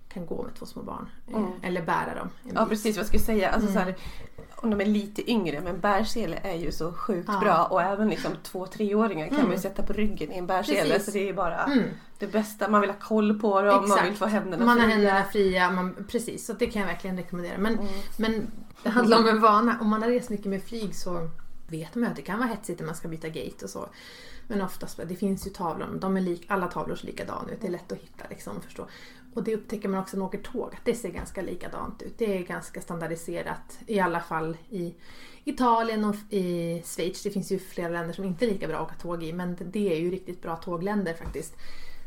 kan 0.08 0.26
gå 0.26 0.42
med 0.42 0.54
två 0.54 0.66
små 0.66 0.82
barn. 0.82 1.08
Eh, 1.28 1.36
Mm. 1.36 1.50
Eller 1.62 1.82
bära 1.82 2.14
dem. 2.14 2.28
Ja 2.54 2.66
precis 2.66 2.96
vad 2.96 3.00
jag 3.00 3.06
skulle 3.06 3.22
säga. 3.22 3.50
Alltså, 3.50 3.70
Mm. 3.70 3.74
så 3.74 3.78
här, 3.90 3.96
om 4.56 4.70
de 4.70 4.80
är 4.80 4.84
lite 4.86 5.30
yngre 5.30 5.60
men 5.60 5.80
bärsele 5.80 6.38
är 6.42 6.54
ju 6.54 6.72
så 6.72 6.92
sjukt 6.92 7.28
Ja. 7.32 7.40
bra 7.40 7.64
och 7.64 7.82
även 7.82 8.08
liksom 8.08 8.32
två 8.42 8.66
treåringar 8.66 9.26
kan 9.26 9.34
Mm. 9.36 9.46
man 9.46 9.56
ju 9.56 9.62
sätta 9.62 9.82
på 9.82 9.92
ryggen 9.92 10.32
i 10.32 10.38
en 10.38 10.46
bärsele 10.46 10.80
Precis. 10.90 11.04
så 11.04 11.10
det 11.10 11.18
är 11.18 11.26
ju 11.26 11.34
bara 11.34 11.64
Mm. 11.64 11.84
det 12.18 12.26
bästa. 12.26 12.68
Man 12.68 12.80
vill 12.80 12.90
ha 12.90 12.96
koll 13.00 13.40
på 13.40 13.60
dem, 13.62 13.74
man 13.76 13.84
Exakt. 13.84 14.06
vill 14.10 14.16
få 14.16 14.26
händerna 14.26 14.64
Man 14.64 14.78
har 14.78 14.84
fria. 14.86 14.94
händerna 14.96 15.24
fria, 15.24 15.70
man, 15.70 16.04
precis. 16.08 16.46
Så 16.46 16.52
det 16.52 16.66
kan 16.66 16.80
jag 16.82 16.86
verkligen 16.88 17.16
rekommendera. 17.16 17.58
Men, 17.58 17.72
Mm. 17.74 17.86
men 18.18 18.50
det 18.82 18.88
handlar 18.90 19.18
om 19.18 19.28
en 19.28 19.40
vana. 19.40 19.78
Om 19.80 19.88
man 19.88 20.02
har 20.02 20.08
rest 20.10 20.30
mycket 20.30 20.46
med 20.46 20.62
flyg 20.62 20.94
så 20.94 21.30
vet 21.68 21.94
man 21.94 22.04
ju 22.04 22.10
att 22.10 22.16
det 22.16 22.22
kan 22.22 22.38
vara 22.38 22.48
hetsigt 22.48 22.80
när 22.80 22.86
man 22.86 22.94
ska 22.96 23.08
byta 23.08 23.28
gate 23.28 23.64
och 23.64 23.70
så. 23.70 23.88
Men 24.50 24.62
oftast, 24.62 25.00
det 25.08 25.16
finns 25.16 25.46
ju 25.46 25.50
tavlor, 25.50 25.86
de 26.00 26.16
är 26.16 26.20
lik, 26.20 26.46
alla 26.48 26.66
tavlor 26.66 26.96
ser 26.96 27.06
likadana 27.06 27.50
ut. 27.52 27.60
Det 27.60 27.66
är 27.66 27.70
lätt 27.70 27.92
att 27.92 27.98
hitta 27.98 28.24
liksom 28.30 28.60
förstå. 28.60 28.86
Och 29.38 29.44
det 29.44 29.55
upptäcker 29.55 29.88
man 29.88 30.01
också 30.01 30.16
när 30.16 30.18
man 30.18 30.29
åker 30.29 30.38
tåg, 30.38 30.74
att 30.74 30.85
det 30.85 30.94
ser 30.94 31.09
ganska 31.09 31.42
likadant 31.42 32.03
ut. 32.03 32.18
Det 32.18 32.38
är 32.38 32.42
ganska 32.42 32.81
standardiserat, 32.81 33.79
i 33.87 34.01
alla 34.01 34.20
fall 34.20 34.57
i 34.70 34.94
Italien 35.44 36.05
och 36.05 36.16
i 36.31 36.83
Schweiz. 36.85 37.22
Det 37.22 37.31
finns 37.31 37.53
ju 37.53 37.59
flera 37.59 37.88
länder 37.88 38.14
som 38.14 38.24
inte 38.24 38.44
är 38.44 38.51
lika 38.51 38.68
bra 38.68 38.77
att 38.77 38.83
åka 38.83 38.94
tåg 38.94 39.22
i, 39.22 39.33
men 39.33 39.57
det 39.61 39.92
är 39.92 40.01
ju 40.01 40.11
riktigt 40.11 40.42
bra 40.42 40.57
tågländer 40.57 41.14
faktiskt. 41.14 41.55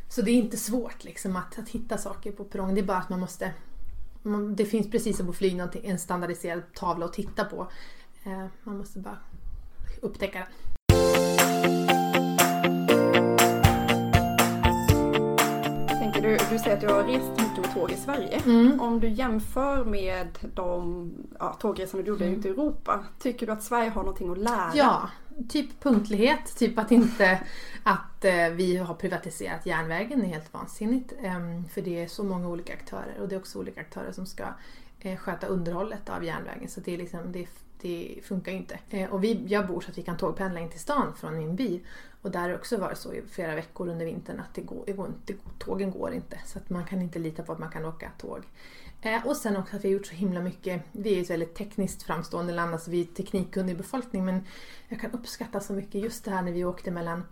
Så 0.10 0.22
det 0.22 0.32
är 0.32 0.36
inte 0.36 0.58
svårt 0.58 1.04
liksom 1.04 1.36
att, 1.36 1.60
att 1.60 1.70
hitta 1.70 1.98
saker 1.98 2.32
på 2.32 2.44
perrongen. 2.44 2.76
Det 2.76 2.82
är 2.82 2.86
bara 2.86 2.98
att 2.98 3.10
man 3.10 3.20
måste... 3.20 3.54
Man, 4.22 4.56
det 4.56 4.66
finns 4.66 4.92
precis 4.92 5.18
som 5.18 5.28
på 5.28 5.34
flyg 5.34 5.62
en 5.84 6.00
standardiserad 6.00 6.62
tavla 6.74 7.06
att 7.06 7.14
titta 7.14 7.46
på. 7.46 7.68
Eh, 8.24 8.46
man 8.64 8.78
måste 8.78 9.00
bara 9.00 9.18
upptäcka 10.02 10.48
den. 10.88 11.91
Du, 16.32 16.38
du 16.52 16.60
säger 16.60 16.76
att 16.76 16.82
du 16.82 16.88
har 16.88 17.04
rest 17.04 17.30
mycket 17.30 17.58
med 17.58 17.74
tåg 17.74 17.92
i 17.92 17.96
Sverige. 17.96 18.42
Mm. 18.46 18.80
Om 18.82 19.00
du 19.00 19.10
jämför 19.10 19.86
med 19.86 20.28
de 20.56 21.12
ja, 21.40 21.54
tågresorna 21.54 22.04
du 22.04 22.10
gjorde 22.10 22.26
Mm. 22.26 22.40
ute 22.40 22.48
i 22.48 22.52
Europa. 22.52 23.04
Tycker 23.20 23.46
du 23.46 23.52
att 23.52 23.64
Sverige 23.64 23.90
har 23.90 24.02
någonting 24.04 24.32
att 24.32 24.38
lära? 24.38 24.72
Ja, 24.76 25.10
typ 25.50 25.84
punktlighet. 25.84 26.58
Typ 26.58 26.78
att 26.80 26.92
inte 26.92 27.42
att 27.84 28.26
eh, 28.26 28.50
vi 28.50 28.78
har 28.78 28.94
privatiserat 28.94 29.66
järnvägen 29.66 30.22
är 30.22 30.26
helt 30.26 30.54
vansinnigt. 30.54 31.14
Ehm, 31.22 31.68
för 31.70 31.82
det 31.82 32.04
är 32.04 32.08
så 32.08 32.24
många 32.24 32.48
olika 32.48 32.74
aktörer 32.74 33.18
och 33.22 33.28
det 33.28 33.36
är 33.36 33.40
också 33.40 33.60
olika 33.60 33.82
aktörer 33.82 34.12
som 34.12 34.26
ska 34.26 34.44
eh, 35.00 35.18
sköta 35.18 35.48
underhållet 35.48 36.10
av 36.10 36.24
järnvägen. 36.24 36.70
Så 36.70 36.80
det, 36.80 36.94
är 36.94 36.98
liksom, 36.98 37.32
det, 37.32 37.48
det 37.82 38.20
funkar 38.24 38.52
ju 38.52 38.58
inte. 38.58 38.80
Eh, 38.90 39.10
och 39.10 39.24
vi, 39.24 39.44
jag 39.48 39.68
bor 39.68 39.82
så 39.82 39.92
att 39.92 39.98
vi 39.98 40.04
kan 40.04 40.18
tågpendla 40.18 40.60
in 40.60 40.70
till 40.70 40.80
stan 40.80 41.14
från 41.16 41.38
min 41.38 41.56
by. 41.56 41.82
Och 42.22 42.32
där 42.32 42.40
har 42.40 42.50
det 42.50 42.56
också 42.56 42.78
varit 42.78 42.98
så 42.98 43.14
i 43.14 43.22
flera 43.22 43.56
veckor 43.56 43.88
under 43.88 44.06
vintern 44.06 44.40
att 44.40 44.54
det 44.54 44.62
går, 44.62 44.84
det 44.86 44.94
går 44.94 45.08
inte, 45.08 45.34
tågen 45.60 45.92
går 45.92 46.14
inte. 46.14 46.40
Så 46.46 46.58
att 46.58 46.70
man 46.70 46.86
kan 46.86 47.02
inte 47.02 47.20
lita 47.20 47.44
på 47.44 47.52
att 47.52 47.60
man 47.60 47.72
kan 47.72 47.86
åka 47.86 48.12
tåg. 48.18 48.44
Eh, 49.02 49.28
och 49.28 49.38
sen 49.38 49.58
också 49.58 49.76
att 49.76 49.84
vi 49.84 49.88
har 49.88 49.94
gjort 49.94 50.06
så 50.06 50.14
himla 50.14 50.42
mycket. 50.42 50.82
Vi 50.92 51.12
är 51.12 51.16
ju 51.16 51.22
ett 51.22 51.30
väldigt 51.30 51.56
tekniskt 51.56 52.04
framstående 52.04 52.54
land, 52.54 52.74
alltså 52.74 52.92
vi 52.92 53.02
är 53.02 53.06
teknikkunnig 53.06 53.78
befolkning. 53.78 54.26
Men 54.26 54.46
jag 54.88 55.02
kan 55.02 55.12
uppskatta 55.12 55.60
så 55.60 55.74
mycket 55.74 56.02
just 56.02 56.26
det 56.26 56.32
här 56.32 56.42
när 56.42 56.52
vi 56.52 56.66
åkte 56.66 56.92
mellan 56.92 57.24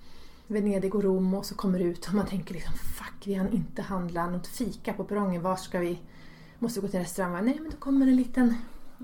Venedig 0.47 0.95
och 0.95 1.03
Rom 1.03 1.33
och 1.33 1.45
så 1.45 1.55
kommer 1.55 1.79
ut 1.79 2.07
och 2.07 2.13
man 2.13 2.25
tänker 2.25 2.53
liksom 2.53 2.73
fuck, 2.73 3.23
vi 3.25 3.33
hann 3.33 3.53
inte 3.53 3.81
handla 3.81 4.27
något 4.29 4.47
fika 4.47 4.93
på 4.93 5.03
perrongen. 5.03 5.41
Var 5.41 5.55
ska 5.55 5.79
vi? 5.79 5.99
Måste 6.59 6.79
vi 6.79 6.87
gå 6.87 6.91
till 6.91 6.99
restaurangen. 6.99 7.45
Nej, 7.45 7.57
men 7.61 7.71
då 7.71 7.77
kommer 7.77 8.07
en 8.07 8.15
liten 8.15 8.55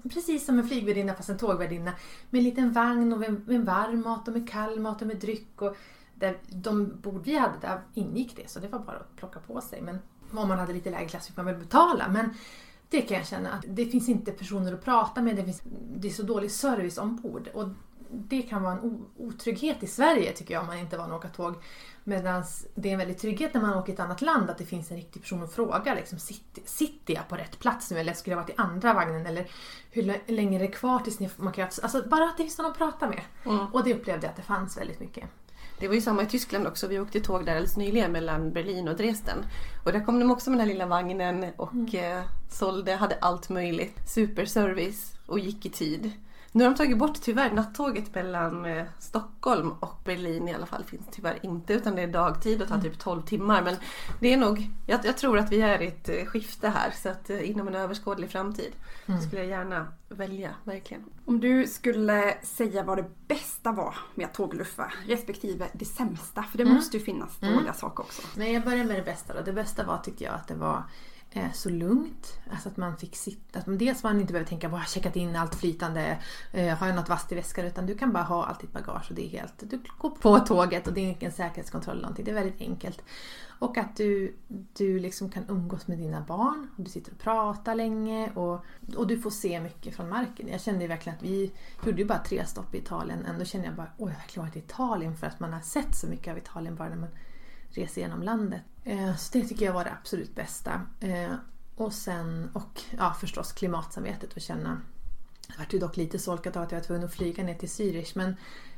Precis 0.03 0.45
som 0.45 0.59
en 0.59 0.67
flygvärdinna 0.67 1.13
fast 1.13 1.29
en 1.29 1.37
tågvärdinna. 1.37 1.93
Med 2.29 2.39
en 2.39 2.45
liten 2.45 2.71
vagn 2.71 3.13
och 3.13 3.19
med, 3.19 3.47
med 3.47 3.65
varm 3.65 4.01
mat 4.01 4.27
och 4.27 4.33
med 4.33 4.49
kall 4.49 4.79
mat 4.79 5.01
och 5.01 5.07
med 5.07 5.17
dryck. 5.17 5.61
Och 5.61 5.77
där, 6.15 6.37
de 6.49 7.01
bord 7.01 7.21
vi 7.25 7.37
hade, 7.37 7.53
där 7.61 7.81
ingick 7.93 8.35
det. 8.35 8.49
Så 8.49 8.59
det 8.59 8.67
var 8.67 8.79
bara 8.79 8.97
att 8.97 9.15
plocka 9.15 9.39
på 9.39 9.61
sig. 9.61 9.81
Men 9.81 9.99
om 10.31 10.47
man 10.47 10.59
hade 10.59 10.73
lite 10.73 10.89
lägre 10.89 11.09
klass 11.09 11.27
fick 11.27 11.37
man 11.37 11.45
väl 11.45 11.55
betala. 11.55 12.07
Men 12.09 12.29
det 12.89 13.01
kan 13.01 13.17
jag 13.17 13.27
känna 13.27 13.51
att 13.51 13.65
det 13.67 13.85
finns 13.85 14.09
inte 14.09 14.31
personer 14.31 14.73
att 14.73 14.85
prata 14.85 15.21
med. 15.21 15.35
Det, 15.35 15.43
finns, 15.43 15.61
det 15.95 16.07
är 16.07 16.11
så 16.11 16.23
dålig 16.23 16.51
service 16.51 16.97
ombord. 16.97 17.49
Och 17.53 17.69
det 18.09 18.41
kan 18.41 18.63
vara 18.63 18.73
en 18.73 19.05
otrygghet 19.17 19.83
i 19.83 19.87
Sverige 19.87 20.31
tycker 20.31 20.53
jag 20.53 20.61
om 20.61 20.67
man 20.67 20.77
inte 20.77 20.95
är 20.95 20.97
van 20.97 21.11
att 21.11 21.17
åka 21.17 21.27
tåg. 21.27 21.55
Medan 22.03 22.43
det 22.75 22.89
är 22.89 22.93
en 22.93 22.99
väldig 22.99 23.17
trygghet 23.17 23.53
när 23.53 23.61
man 23.61 23.73
åker 23.73 23.85
till 23.85 23.93
ett 23.93 23.99
annat 23.99 24.21
land 24.21 24.49
att 24.49 24.57
det 24.57 24.65
finns 24.65 24.91
en 24.91 24.97
riktig 24.97 25.21
person 25.21 25.43
att 25.43 25.53
fråga. 25.53 25.93
Liksom, 25.93 26.19
sitter, 26.65 27.13
jag 27.13 27.27
på 27.27 27.35
rätt 27.35 27.59
plats 27.59 27.91
nu 27.91 27.99
eller 27.99 28.13
skulle 28.13 28.35
jag 28.35 28.41
varit 28.41 28.49
i 28.49 28.53
andra 28.57 28.93
vagnen? 28.93 29.25
Eller 29.25 29.47
hur 29.91 30.03
lä- 30.03 30.21
länge 30.27 30.57
är 30.57 30.59
det 30.59 30.67
kvar 30.67 30.99
tills 30.99 31.19
ni 31.19 31.29
man 31.37 31.53
kan... 31.53 31.67
Alltså 31.81 32.03
bara 32.09 32.23
att 32.23 32.37
det 32.37 32.43
finns 32.43 32.57
någon 32.57 32.71
att 32.71 32.77
prata 32.77 33.09
med. 33.09 33.21
Mm. 33.45 33.67
Och 33.73 33.83
det 33.83 33.93
upplevde 33.93 34.25
jag 34.25 34.29
att 34.29 34.35
det 34.35 34.41
fanns 34.41 34.77
väldigt 34.77 34.99
mycket. 34.99 35.23
Det 35.79 35.87
var 35.87 35.95
ju 35.95 36.01
samma 36.01 36.23
i 36.23 36.25
Tyskland 36.25 36.67
också. 36.67 36.87
Vi 36.87 36.99
åkte 36.99 37.19
tåg 37.19 37.45
där 37.45 37.51
alldeles 37.51 37.77
nyligen 37.77 38.11
mellan 38.11 38.51
Berlin 38.51 38.87
och 38.87 38.95
Dresden. 38.95 39.37
Och 39.85 39.91
där 39.91 40.05
kom 40.05 40.19
de 40.19 40.31
också 40.31 40.49
med 40.49 40.59
den 40.59 40.67
här 40.67 40.73
lilla 40.73 40.85
vagnen 40.85 41.45
och 41.57 41.95
eh, 41.95 42.23
sålde, 42.49 42.95
hade 42.95 43.17
allt 43.21 43.49
möjligt. 43.49 44.09
Superservice 44.09 45.13
och 45.25 45.39
gick 45.39 45.65
i 45.65 45.69
tid. 45.69 46.11
Nu 46.55 46.63
har 46.63 46.71
de 46.71 46.77
tagit 46.77 46.97
bort 46.97 47.21
tyvärr 47.21 47.51
nattåget 47.51 48.15
mellan 48.15 48.65
eh, 48.65 48.85
Stockholm 48.99 49.71
och 49.79 49.99
Berlin 50.05 50.47
i 50.47 50.53
alla 50.53 50.65
fall. 50.65 50.83
Finns 50.83 51.05
tyvärr 51.11 51.39
inte 51.45 51.73
utan 51.73 51.95
det 51.95 52.01
är 52.01 52.07
dagtid 52.07 52.61
och 52.61 52.67
tar 52.67 52.79
typ 52.81 52.99
12 52.99 53.21
timmar. 53.21 53.61
Men 53.61 53.75
det 54.19 54.33
är 54.33 54.37
nog, 54.37 54.69
jag, 54.87 54.99
jag 55.05 55.17
tror 55.17 55.37
att 55.39 55.51
vi 55.51 55.61
är 55.61 55.81
i 55.81 55.87
ett 55.87 56.09
eh, 56.09 56.25
skifte 56.25 56.69
här 56.69 56.91
så 56.91 57.09
att 57.09 57.29
eh, 57.29 57.49
inom 57.49 57.67
en 57.67 57.75
överskådlig 57.75 58.29
framtid 58.31 58.71
skulle 59.27 59.41
jag 59.41 59.49
gärna 59.49 59.87
välja, 60.09 60.49
verkligen. 60.63 61.03
Om 61.25 61.39
du 61.39 61.67
skulle 61.67 62.37
säga 62.43 62.83
vad 62.83 62.97
det 62.97 63.05
bästa 63.27 63.71
var 63.71 63.95
med 64.15 64.25
att 64.25 64.33
tågluffa 64.33 64.93
respektive 65.07 65.67
det 65.73 65.85
sämsta. 65.85 66.43
För 66.43 66.57
det 66.57 66.63
Mm. 66.63 66.75
måste 66.75 66.97
ju 66.97 67.03
finnas 67.03 67.37
dåliga 67.39 67.73
saker 67.73 68.03
också. 68.03 68.21
Men 68.35 68.53
jag 68.53 68.63
börjar 68.63 68.85
med 68.85 68.95
det 68.95 69.03
bästa 69.03 69.33
då. 69.33 69.41
Det 69.41 69.53
bästa 69.53 69.83
var 69.85 69.97
tycker 69.97 70.25
jag 70.25 70.33
att 70.35 70.47
det 70.47 70.55
var 70.55 70.83
Eh, 71.35 71.51
så 71.51 71.69
lugnt. 71.69 72.39
Alltså 72.51 72.69
att 72.69 72.77
man 72.77 72.97
fick 72.97 73.15
sitta. 73.15 73.59
Att 73.59 73.67
man, 73.67 73.77
dels 73.77 74.03
man 74.03 74.19
inte 74.19 74.33
behöver 74.33 74.49
tänka 74.49 74.69
på 74.69 74.75
att 74.75 74.81
jag 74.81 74.89
checkat 74.89 75.15
in 75.15 75.35
allt 75.35 75.55
flytande. 75.55 76.17
Eh, 76.51 76.77
har 76.77 76.87
jag 76.87 76.95
något 76.95 77.09
vasst 77.09 77.31
i 77.31 77.35
väskan? 77.35 77.65
Utan 77.65 77.85
du 77.85 77.97
kan 77.97 78.13
bara 78.13 78.23
ha 78.23 78.45
allt 78.45 78.59
ditt 78.59 78.73
bagage 78.73 79.05
och 79.09 79.15
det 79.15 79.25
är 79.25 79.29
helt... 79.29 79.53
Du 79.69 79.79
går 79.97 80.09
på 80.09 80.39
tåget 80.39 80.87
och 80.87 80.93
det 80.93 81.01
är 81.01 81.15
ingen 81.19 81.31
säkerhetskontroll 81.31 81.95
eller 81.95 82.01
någonting. 82.01 82.25
Det 82.25 82.31
är 82.31 82.35
väldigt 82.35 82.61
enkelt. 82.61 83.03
Och 83.59 83.77
att 83.77 83.95
du, 83.95 84.35
du 84.73 84.99
liksom 84.99 85.29
kan 85.29 85.45
umgås 85.49 85.87
med 85.87 85.97
dina 85.97 86.21
barn. 86.21 86.67
Och 86.77 86.83
du 86.83 86.89
sitter 86.89 87.11
och 87.11 87.19
pratar 87.19 87.75
länge 87.75 88.31
och, 88.33 88.65
och 88.95 89.07
du 89.07 89.19
får 89.19 89.29
se 89.29 89.59
mycket 89.59 89.95
från 89.95 90.09
marken. 90.09 90.47
Jag 90.47 90.61
kände 90.61 90.87
verkligen 90.87 91.17
att 91.17 91.23
vi 91.23 91.51
gjorde 91.85 92.01
ju 92.01 92.07
bara 92.07 92.23
tre 92.23 92.45
stopp 92.45 92.75
i 92.75 92.77
Italien. 92.77 93.25
Ändå 93.25 93.45
kände 93.45 93.67
jag 93.67 93.75
bara, 93.75 93.91
åh 93.97 94.09
jag 94.09 94.15
har 94.15 94.21
verkligen 94.21 94.45
varit 94.45 94.55
i 94.55 94.59
Italien 94.59 95.17
för 95.17 95.27
att 95.27 95.39
man 95.39 95.53
har 95.53 95.61
sett 95.61 95.95
så 95.95 96.07
mycket 96.07 96.31
av 96.31 96.37
Italien 96.37 96.75
bara 96.75 96.89
när 96.89 96.95
man 96.95 97.09
resa 97.77 97.99
genom 97.99 98.23
landet. 98.23 98.61
Eh, 98.83 99.15
så 99.15 99.37
det 99.37 99.45
tycker 99.45 99.65
jag 99.65 99.73
var 99.73 99.83
det 99.83 99.91
absolut 99.91 100.35
bästa. 100.35 100.81
Eh, 100.99 101.33
och 101.75 101.93
sen, 101.93 102.49
och 102.53 102.81
ja 102.97 103.15
förstås 103.19 103.51
klimatsamvetet 103.51 104.33
och 104.33 104.41
känna 104.41 104.81
det 105.47 105.53
vart 105.57 105.73
ju 105.73 105.79
dock 105.79 105.97
lite 105.97 106.19
solkat 106.19 106.55
av 106.55 106.63
att 106.63 106.71
jag 106.71 106.79
var 106.79 106.85
tvungen 106.85 107.05
att 107.05 107.13
flyga 107.13 107.43
ner 107.43 107.53
till 107.53 107.69
Zürich 107.69 108.11
men, 108.15 108.35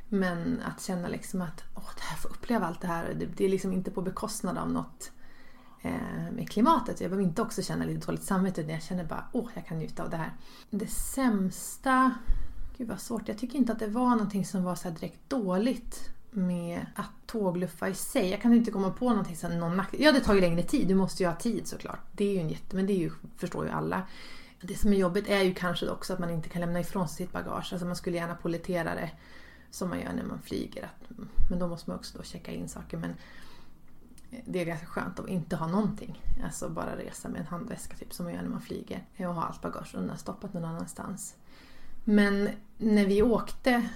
men 0.08 0.62
att 0.62 0.82
känna 0.82 1.08
liksom 1.08 1.42
att 1.42 1.64
åh, 1.74 1.90
det 1.96 2.02
här 2.02 2.16
får 2.16 2.28
uppleva 2.28 2.66
allt 2.66 2.80
det 2.80 2.86
här. 2.86 3.14
Det, 3.14 3.26
det 3.26 3.44
är 3.44 3.48
liksom 3.48 3.72
inte 3.72 3.90
på 3.90 4.02
bekostnad 4.02 4.58
av 4.58 4.70
något 4.70 5.10
eh, 5.82 6.32
med 6.32 6.50
klimatet. 6.50 7.00
Jag 7.00 7.10
behöver 7.10 7.28
inte 7.28 7.42
också 7.42 7.62
känna 7.62 7.84
lite 7.84 8.06
dåligt 8.06 8.22
samvete 8.22 8.60
utan 8.60 8.72
jag 8.72 8.82
känner 8.82 9.04
bara 9.04 9.24
åh, 9.32 9.48
jag 9.54 9.66
kan 9.66 9.78
njuta 9.78 10.02
av 10.02 10.10
det 10.10 10.16
här. 10.16 10.32
Det 10.70 10.86
sämsta, 10.86 12.14
gud 12.76 12.88
vad 12.88 13.00
svårt. 13.00 13.28
Jag 13.28 13.38
tycker 13.38 13.58
inte 13.58 13.72
att 13.72 13.78
det 13.78 13.86
var 13.88 14.10
någonting 14.10 14.44
som 14.44 14.64
var 14.64 14.74
så 14.74 14.88
här 14.88 14.94
direkt 14.94 15.30
dåligt 15.30 16.10
med 16.38 16.86
att 16.94 17.10
tågluffa 17.26 17.88
i 17.88 17.94
sig. 17.94 18.30
Jag 18.30 18.42
kan 18.42 18.54
inte 18.54 18.70
komma 18.70 18.90
på 18.90 19.08
någonting 19.08 19.36
som 19.36 19.58
någon 19.58 19.76
nackdel. 19.76 20.02
Ja, 20.02 20.12
det 20.12 20.20
tar 20.20 20.34
ju 20.34 20.40
längre 20.40 20.62
tid. 20.62 20.88
Du 20.88 20.94
måste 20.94 21.22
ju 21.22 21.28
ha 21.28 21.36
tid 21.36 21.66
såklart. 21.66 22.00
Det 22.12 22.24
är 22.24 22.32
ju 22.32 22.40
en 22.40 22.48
jätte... 22.48 22.76
Men 22.76 22.86
det 22.86 22.92
är 22.92 22.98
ju, 22.98 23.10
förstår 23.36 23.66
ju 23.66 23.70
alla. 23.70 24.02
Det 24.60 24.74
som 24.74 24.92
är 24.92 24.96
jobbigt 24.96 25.28
är 25.28 25.42
ju 25.42 25.54
kanske 25.54 25.88
också 25.88 26.12
att 26.12 26.18
man 26.18 26.30
inte 26.30 26.48
kan 26.48 26.60
lämna 26.60 26.80
ifrån 26.80 27.08
sig 27.08 27.16
sitt 27.16 27.32
bagage. 27.32 27.72
Alltså 27.72 27.86
man 27.86 27.96
skulle 27.96 28.16
gärna 28.16 28.34
pollettera 28.34 28.94
det 28.94 29.10
som 29.70 29.88
man 29.88 30.00
gör 30.00 30.12
när 30.12 30.24
man 30.24 30.42
flyger. 30.42 30.84
Att, 30.84 31.18
men 31.50 31.58
då 31.58 31.68
måste 31.68 31.90
man 31.90 31.98
också 31.98 32.18
då 32.18 32.24
checka 32.24 32.52
in 32.52 32.68
saker. 32.68 32.96
Men 32.96 33.14
det 34.44 34.60
är 34.60 34.64
ganska 34.64 34.86
skönt 34.86 35.20
att 35.20 35.28
inte 35.28 35.56
ha 35.56 35.66
någonting. 35.66 36.22
Alltså 36.44 36.68
bara 36.68 36.96
resa 36.96 37.28
med 37.28 37.40
en 37.40 37.46
handväska 37.46 37.96
typ 37.96 38.12
som 38.12 38.24
man 38.24 38.34
gör 38.34 38.42
när 38.42 38.48
man 38.48 38.60
flyger. 38.60 39.06
Och 39.18 39.24
ha 39.24 39.44
allt 39.44 39.62
bagage 39.62 39.94
undanstoppat 39.94 40.54
någon 40.54 40.64
annanstans. 40.64 41.34
Men 42.04 42.48
när 42.76 43.06
vi 43.06 43.22
åkte 43.22 43.88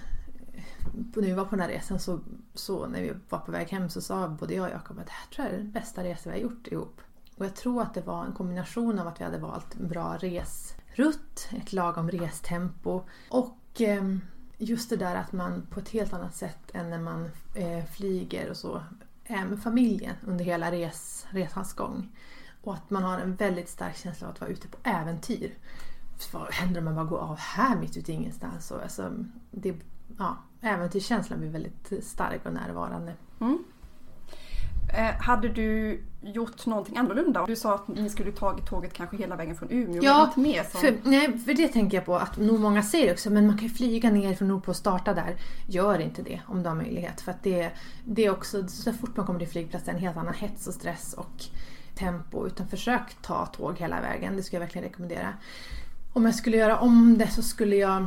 när 1.15 1.23
vi 1.23 1.33
var 1.33 1.45
på 1.45 1.51
den 1.51 1.61
här 1.61 1.69
resan 1.69 1.99
så, 1.99 2.21
så 2.55 2.87
när 2.87 3.03
vi 3.03 3.13
var 3.29 3.39
på 3.39 3.53
väg 3.53 3.69
hem 3.69 3.91
så 3.91 4.01
sa 4.01 4.29
både 4.29 4.55
jag 4.55 4.65
och 4.65 4.73
Jakob 4.73 4.99
att 4.99 5.07
det 5.07 5.13
här 5.13 5.27
tror 5.35 5.47
jag 5.47 5.55
är 5.55 5.59
den 5.59 5.71
bästa 5.71 6.05
resa 6.05 6.31
vi 6.31 6.37
har 6.37 6.43
gjort 6.43 6.67
ihop. 6.67 7.01
Och 7.37 7.45
jag 7.45 7.55
tror 7.55 7.83
att 7.83 7.95
det 7.95 8.01
var 8.01 8.25
en 8.25 8.33
kombination 8.33 8.99
av 8.99 9.07
att 9.07 9.21
vi 9.21 9.25
hade 9.25 9.39
valt 9.39 9.75
en 9.81 9.89
bra 9.89 10.17
resrutt, 10.17 11.49
ett 11.51 11.73
lagom 11.73 12.11
restempo 12.11 13.03
och 13.29 13.81
ehm, 13.81 14.21
just 14.59 14.91
det 14.91 14.97
där 14.97 15.17
att 15.17 15.33
man 15.33 15.67
på 15.71 15.81
ett 15.81 15.89
helt 15.89 16.13
annat 16.13 16.37
sätt 16.37 16.71
än 16.75 16.91
när 16.91 16.99
man 16.99 17.31
eh, 17.55 17.85
flyger 17.85 18.51
och 18.51 18.57
så 18.57 18.83
är 19.25 19.45
med 19.45 19.63
familjen 19.63 20.17
under 20.27 20.45
hela 20.45 20.73
res, 20.73 21.27
resans 21.31 21.73
gång. 21.73 22.17
Och 22.63 22.75
att 22.75 22.91
man 22.91 23.03
har 23.03 23.19
en 23.19 23.37
väldigt 23.37 23.69
stark 23.69 23.97
känsla 23.97 24.27
av 24.27 24.33
att 24.33 24.41
vara 24.41 24.51
ute 24.51 24.69
på 24.69 24.79
äventyr. 24.83 25.55
Vad 26.33 26.53
händer 26.53 26.81
om 26.81 26.85
man 26.85 26.95
bara 26.95 27.05
går 27.05 27.19
av 27.19 27.39
här 27.39 27.77
mitt 27.77 27.97
ute 27.97 28.13
i 28.13 28.15
ingenstans? 28.15 28.71
Och 28.71 28.83
alltså, 28.83 29.13
det, 29.51 29.75
ja, 30.19 30.37
äventyrskänslan 30.61 31.41
blir 31.41 31.51
väldigt 31.51 32.05
stark 32.05 32.47
och 32.47 32.53
närvarande. 32.53 33.15
Mm. 33.41 33.65
Eh, 34.95 35.23
hade 35.23 35.49
du 35.49 36.01
gjort 36.21 36.67
någonting 36.67 36.97
annorlunda? 36.97 37.47
Du 37.47 37.57
sa 37.57 37.75
att 37.75 37.89
ni 37.89 38.11
skulle 38.11 38.33
tagit 38.33 38.67
tåget 38.67 38.93
kanske 38.93 39.17
hela 39.17 39.37
vägen 39.37 39.57
från 39.57 39.71
Umeå. 39.71 40.03
Ja, 40.03 40.27
inte 40.27 40.41
mer 40.41 40.63
som... 40.63 40.81
för, 40.81 40.95
nej, 41.03 41.39
för 41.39 41.55
det 41.55 41.69
tänker 41.69 41.97
jag 41.97 42.05
på 42.07 42.17
att 42.17 42.37
nog 42.37 42.61
många 42.61 42.83
säger 42.83 43.13
också, 43.13 43.31
men 43.31 43.47
man 43.47 43.59
kan 43.59 43.69
ju 43.69 43.75
flyga 43.75 44.11
ner 44.11 44.35
från 44.35 44.49
Nordpå 44.49 44.71
och 44.71 44.77
starta 44.77 45.15
där. 45.15 45.37
Gör 45.67 45.99
inte 45.99 46.23
det 46.23 46.41
om 46.47 46.63
du 46.63 46.69
har 46.69 46.77
möjlighet. 46.77 47.21
För 47.21 47.31
att 47.31 47.43
det, 47.43 47.71
det 48.05 48.25
är 48.25 48.31
också, 48.31 48.69
så 48.69 48.93
fort 48.93 49.17
man 49.17 49.27
kommer 49.27 49.39
till 49.39 49.49
flygplatsen, 49.49 49.95
en 49.95 50.01
helt 50.01 50.17
annan 50.17 50.35
hets 50.35 50.67
och 50.67 50.75
stress 50.75 51.15
och 51.15 51.45
tempo. 51.95 52.47
Utan 52.47 52.69
försök 52.69 53.17
ta 53.23 53.47
tåg 53.47 53.79
hela 53.79 54.01
vägen, 54.01 54.37
det 54.37 54.43
skulle 54.43 54.57
jag 54.57 54.67
verkligen 54.67 54.89
rekommendera. 54.89 55.29
Om 56.13 56.25
jag 56.25 56.35
skulle 56.35 56.57
göra 56.57 56.79
om 56.79 57.19
det 57.19 57.29
så 57.29 57.43
skulle 57.43 57.77
jag 57.77 58.07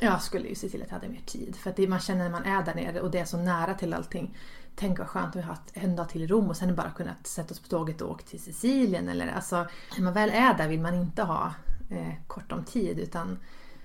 jag 0.00 0.22
skulle 0.22 0.48
ju 0.48 0.54
se 0.54 0.68
till 0.68 0.82
att 0.82 0.88
jag 0.88 0.94
hade 0.94 1.08
mer 1.08 1.22
tid. 1.26 1.56
För 1.56 1.70
att 1.70 1.76
det, 1.76 1.88
man 1.88 2.00
känner 2.00 2.24
när 2.24 2.30
man 2.30 2.44
är 2.44 2.62
där 2.64 2.74
nere 2.74 3.00
och 3.00 3.10
det 3.10 3.18
är 3.18 3.24
så 3.24 3.36
nära 3.36 3.74
till 3.74 3.94
allting 3.94 4.36
tänk 4.78 4.98
vad 4.98 5.08
skönt 5.08 5.28
att 5.28 5.36
vi 5.36 5.40
har 5.40 5.48
haft 5.48 5.70
en 5.72 5.96
dag 5.96 6.08
till 6.08 6.22
i 6.22 6.26
Rom 6.26 6.48
och 6.48 6.56
sen 6.56 6.74
bara 6.74 6.90
kunnat 6.90 7.26
sätta 7.26 7.54
oss 7.54 7.60
på 7.60 7.68
tåget 7.68 8.00
och 8.00 8.10
åka 8.10 8.24
till 8.24 8.40
Sicilien. 8.40 9.08
Eller, 9.08 9.28
alltså, 9.28 9.66
när 9.96 10.04
man 10.04 10.12
väl 10.12 10.30
är 10.30 10.54
där 10.54 10.68
vill 10.68 10.80
man 10.80 10.94
inte 10.94 11.22
ha 11.22 11.54
eh, 11.90 12.12
kort 12.26 12.52
om 12.52 12.64
tid 12.64 12.98
utan 12.98 13.38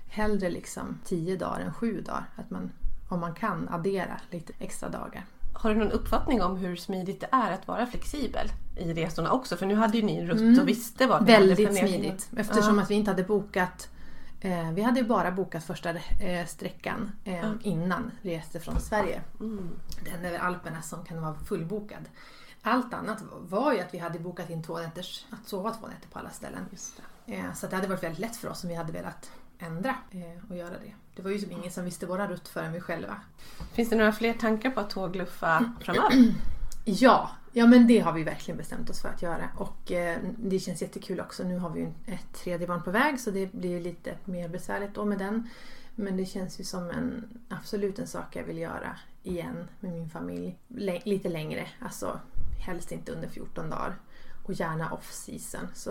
hellre 0.08 0.50
liksom 0.50 0.98
tio 1.04 1.36
dagar 1.36 1.60
än 1.60 1.74
sju 1.74 2.00
dagar. 2.00 2.24
Att 2.36 2.50
man, 2.50 2.72
om 3.08 3.20
man 3.20 3.34
kan, 3.34 3.68
addera 3.68 4.20
lite 4.30 4.52
extra 4.58 4.88
dagar. 4.88 5.24
Har 5.52 5.74
du 5.74 5.76
någon 5.76 5.92
uppfattning 5.92 6.42
om 6.42 6.56
hur 6.56 6.76
smidigt 6.76 7.20
det 7.20 7.28
är 7.32 7.52
att 7.52 7.68
vara 7.68 7.86
flexibel 7.86 8.48
i 8.76 8.92
resorna 8.92 9.32
också? 9.32 9.56
För 9.56 9.66
nu 9.66 9.74
hade 9.74 9.98
ju 9.98 10.02
ni 10.04 10.16
en 10.16 10.26
rutt 10.26 10.40
mm. 10.40 10.60
och 10.60 10.68
visste 10.68 11.06
vad 11.06 11.20
ni 11.22 11.32
Väldigt 11.32 11.68
hade 11.68 11.78
smidigt. 11.78 12.28
Eftersom 12.36 12.76
ja. 12.76 12.82
att 12.82 12.90
vi 12.90 12.94
inte 12.94 13.10
hade 13.10 13.24
bokat 13.24 13.88
vi 14.74 14.82
hade 14.82 15.02
bara 15.02 15.30
bokat 15.30 15.64
första 15.64 15.90
eh, 16.20 16.46
sträckan 16.46 17.12
eh, 17.24 17.52
innan 17.62 18.10
vi 18.22 18.36
reste 18.36 18.60
från 18.60 18.80
Sverige. 18.80 19.22
Mm. 19.40 19.70
Den 20.04 20.24
över 20.24 20.38
Alperna 20.38 20.82
som 20.82 21.04
kan 21.04 21.22
vara 21.22 21.34
fullbokad. 21.34 22.08
Allt 22.62 22.94
annat 22.94 23.18
var 23.40 23.72
ju 23.72 23.80
att 23.80 23.94
vi 23.94 23.98
hade 23.98 24.18
bokat 24.18 24.50
in 24.50 24.62
två 24.62 24.78
nätters, 24.78 25.26
att 25.30 25.48
sova 25.48 25.70
två 25.70 25.86
nätter 25.86 26.08
på 26.08 26.18
alla 26.18 26.30
ställen. 26.30 26.66
Det. 27.26 27.44
Så 27.54 27.66
det 27.66 27.76
hade 27.76 27.88
varit 27.88 28.02
väldigt 28.02 28.18
lätt 28.18 28.36
för 28.36 28.48
oss 28.48 28.62
om 28.64 28.68
vi 28.68 28.74
hade 28.74 28.92
velat 28.92 29.30
ändra 29.58 29.96
och 30.48 30.56
göra 30.56 30.70
det. 30.70 30.94
Det 31.16 31.22
var 31.22 31.30
ju 31.30 31.38
som 31.38 31.50
ingen 31.50 31.72
som 31.72 31.84
visste 31.84 32.06
våra 32.06 32.28
rutt 32.28 32.48
förrän 32.48 32.72
vi 32.72 32.80
själva. 32.80 33.16
Finns 33.72 33.90
det 33.90 33.96
några 33.96 34.12
fler 34.12 34.32
tankar 34.32 34.70
på 34.70 34.80
att 34.80 34.90
tågluffa 34.90 35.72
framöver? 35.80 36.34
Ja, 36.84 37.30
ja 37.52 37.66
men 37.66 37.86
det 37.86 37.98
har 37.98 38.12
vi 38.12 38.24
verkligen 38.24 38.58
bestämt 38.58 38.90
oss 38.90 39.00
för 39.00 39.08
att 39.08 39.22
göra. 39.22 39.48
Och 39.56 39.92
eh, 39.92 40.18
det 40.38 40.58
känns 40.58 40.82
jättekul 40.82 41.20
också. 41.20 41.44
Nu 41.44 41.58
har 41.58 41.70
vi 41.70 41.80
ju 41.80 41.86
ett 41.86 42.32
tredje 42.32 42.66
barn 42.66 42.82
på 42.82 42.90
väg 42.90 43.20
så 43.20 43.30
det 43.30 43.52
blir 43.52 43.80
lite 43.80 44.14
mer 44.24 44.48
besvärligt 44.48 44.94
då 44.94 45.04
med 45.04 45.18
den. 45.18 45.48
Men 45.94 46.16
det 46.16 46.24
känns 46.26 46.60
ju 46.60 46.64
som 46.64 46.90
en 46.90 47.38
absolut 47.48 47.98
en 47.98 48.06
sak 48.06 48.36
jag 48.36 48.44
vill 48.44 48.58
göra 48.58 48.96
igen 49.22 49.68
med 49.80 49.92
min 49.92 50.10
familj. 50.10 50.58
L 50.78 51.00
lite 51.04 51.28
längre, 51.28 51.68
alltså 51.80 52.20
helst 52.66 52.92
inte 52.92 53.12
under 53.12 53.28
14 53.28 53.70
dagar. 53.70 53.94
Och 54.44 54.52
gärna 54.52 54.92
off 54.92 55.12
season. 55.12 55.68
Så 55.74 55.90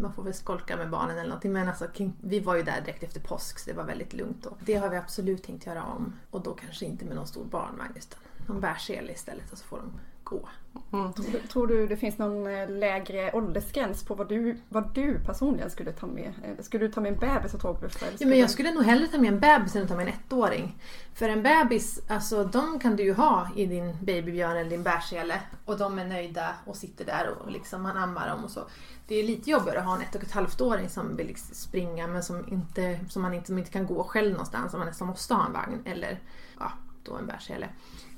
man 0.00 0.12
får 0.12 0.22
väl 0.22 0.34
skolka 0.34 0.76
med 0.76 0.90
barnen 0.90 1.18
eller 1.18 1.28
någonting. 1.28 1.52
Men 1.52 1.68
alltså, 1.68 1.86
vi 2.20 2.40
var 2.40 2.56
ju 2.56 2.62
där 2.62 2.80
direkt 2.80 3.02
efter 3.02 3.20
påsk 3.20 3.58
så 3.58 3.70
det 3.70 3.76
var 3.76 3.84
väldigt 3.84 4.12
lugnt. 4.12 4.42
då. 4.42 4.56
det 4.64 4.74
har 4.74 4.88
vi 4.88 4.96
absolut 4.96 5.42
tänkt 5.42 5.66
göra 5.66 5.84
om. 5.84 6.12
Och 6.30 6.42
då 6.42 6.54
kanske 6.54 6.84
inte 6.84 7.04
med 7.04 7.16
någon 7.16 7.26
stor 7.26 7.44
barnvagn 7.44 7.92
utan 7.96 8.20
någon 8.46 8.60
bärsele 8.60 9.12
istället 9.12 9.52
och 9.52 9.58
så 9.58 9.64
får 9.64 9.76
de 9.76 10.00
gå. 10.30 10.48
Mm. 10.92 11.12
Tror 11.52 11.66
du 11.66 11.86
det 11.86 11.96
finns 11.96 12.18
någon 12.18 12.46
eh, 12.46 12.70
lägre 12.70 13.32
åldersgräns 13.32 14.04
på 14.04 14.14
vad 14.14 14.28
du, 14.28 14.56
vad 14.68 14.94
du 14.94 15.20
personligen 15.26 15.70
skulle 15.70 15.92
ta 15.92 16.06
med? 16.06 16.32
Eh, 16.42 16.64
skulle 16.64 16.86
du 16.86 16.92
ta 16.92 17.00
med 17.00 17.12
en 17.12 17.18
bebis 17.18 17.54
och 17.54 17.60
tågluffar? 17.60 18.08
Ja, 18.18 18.26
men 18.26 18.38
jag 18.38 18.50
skulle 18.50 18.74
nog 18.74 18.84
hellre 18.84 19.06
ta 19.06 19.18
med 19.18 19.32
en 19.32 19.40
bebis 19.40 19.76
än 19.76 19.82
att 19.82 19.88
ta 19.88 19.96
med 19.96 20.08
en 20.08 20.14
ettåring. 20.14 20.78
För 21.14 21.28
en 21.28 21.42
bebis, 21.42 22.00
alltså 22.08 22.44
de 22.44 22.78
kan 22.78 22.96
du 22.96 23.02
ju 23.02 23.14
ha 23.14 23.48
i 23.56 23.66
din 23.66 23.96
babybjörn 24.00 24.56
eller 24.56 24.70
din 24.70 24.82
bärsele 24.82 25.40
och 25.64 25.78
de 25.78 25.98
är 25.98 26.04
nöjda 26.04 26.54
och 26.64 26.76
sitter 26.76 27.04
där 27.04 27.28
och 27.28 27.50
liksom 27.50 27.82
man 27.82 27.96
ammar 27.96 28.28
dem 28.28 28.44
och 28.44 28.50
så. 28.50 28.60
Det 29.08 29.14
är 29.14 29.22
lite 29.22 29.50
jobbigare 29.50 29.78
att 29.78 29.84
ha 29.84 29.96
en 29.96 30.02
ett 30.02 30.14
och 30.14 30.22
ett 30.22 30.32
halvt 30.32 30.60
åring 30.60 30.88
som 30.88 31.16
vill 31.16 31.26
liksom 31.26 31.54
springa 31.54 32.06
men 32.06 32.22
som, 32.22 32.48
inte, 32.48 33.00
som 33.08 33.22
man 33.22 33.34
inte, 33.34 33.46
som 33.46 33.58
inte 33.58 33.70
kan 33.70 33.86
gå 33.86 34.04
själv 34.04 34.30
någonstans, 34.32 34.70
som 34.70 34.80
man 34.80 34.88
nästan 34.88 35.08
måste 35.08 35.34
ha 35.34 35.46
en 35.46 35.52
vagn 35.52 35.82
eller 35.84 36.20
ja, 36.58 36.72
då 37.04 37.16
en 37.16 37.26
bärsele. 37.26 37.68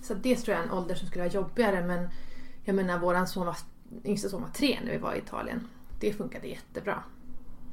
Så 0.03 0.15
det 0.15 0.37
tror 0.37 0.57
jag 0.57 0.65
är 0.65 0.69
en 0.69 0.75
ålder 0.75 0.95
som 0.95 1.09
skulle 1.09 1.25
vara 1.25 1.33
jobbigare 1.33 1.85
men 1.87 2.09
jag 2.65 2.75
menar 2.75 2.99
våran 2.99 3.27
son 3.27 3.47
var, 3.47 3.57
yngsta 4.05 4.29
son 4.29 4.43
var 4.43 4.49
tre 4.49 4.79
när 4.85 4.93
vi 4.93 4.99
var 4.99 5.15
i 5.15 5.19
Italien. 5.19 5.69
Det 6.01 6.13
funkade 6.13 6.47
jättebra. 6.47 7.03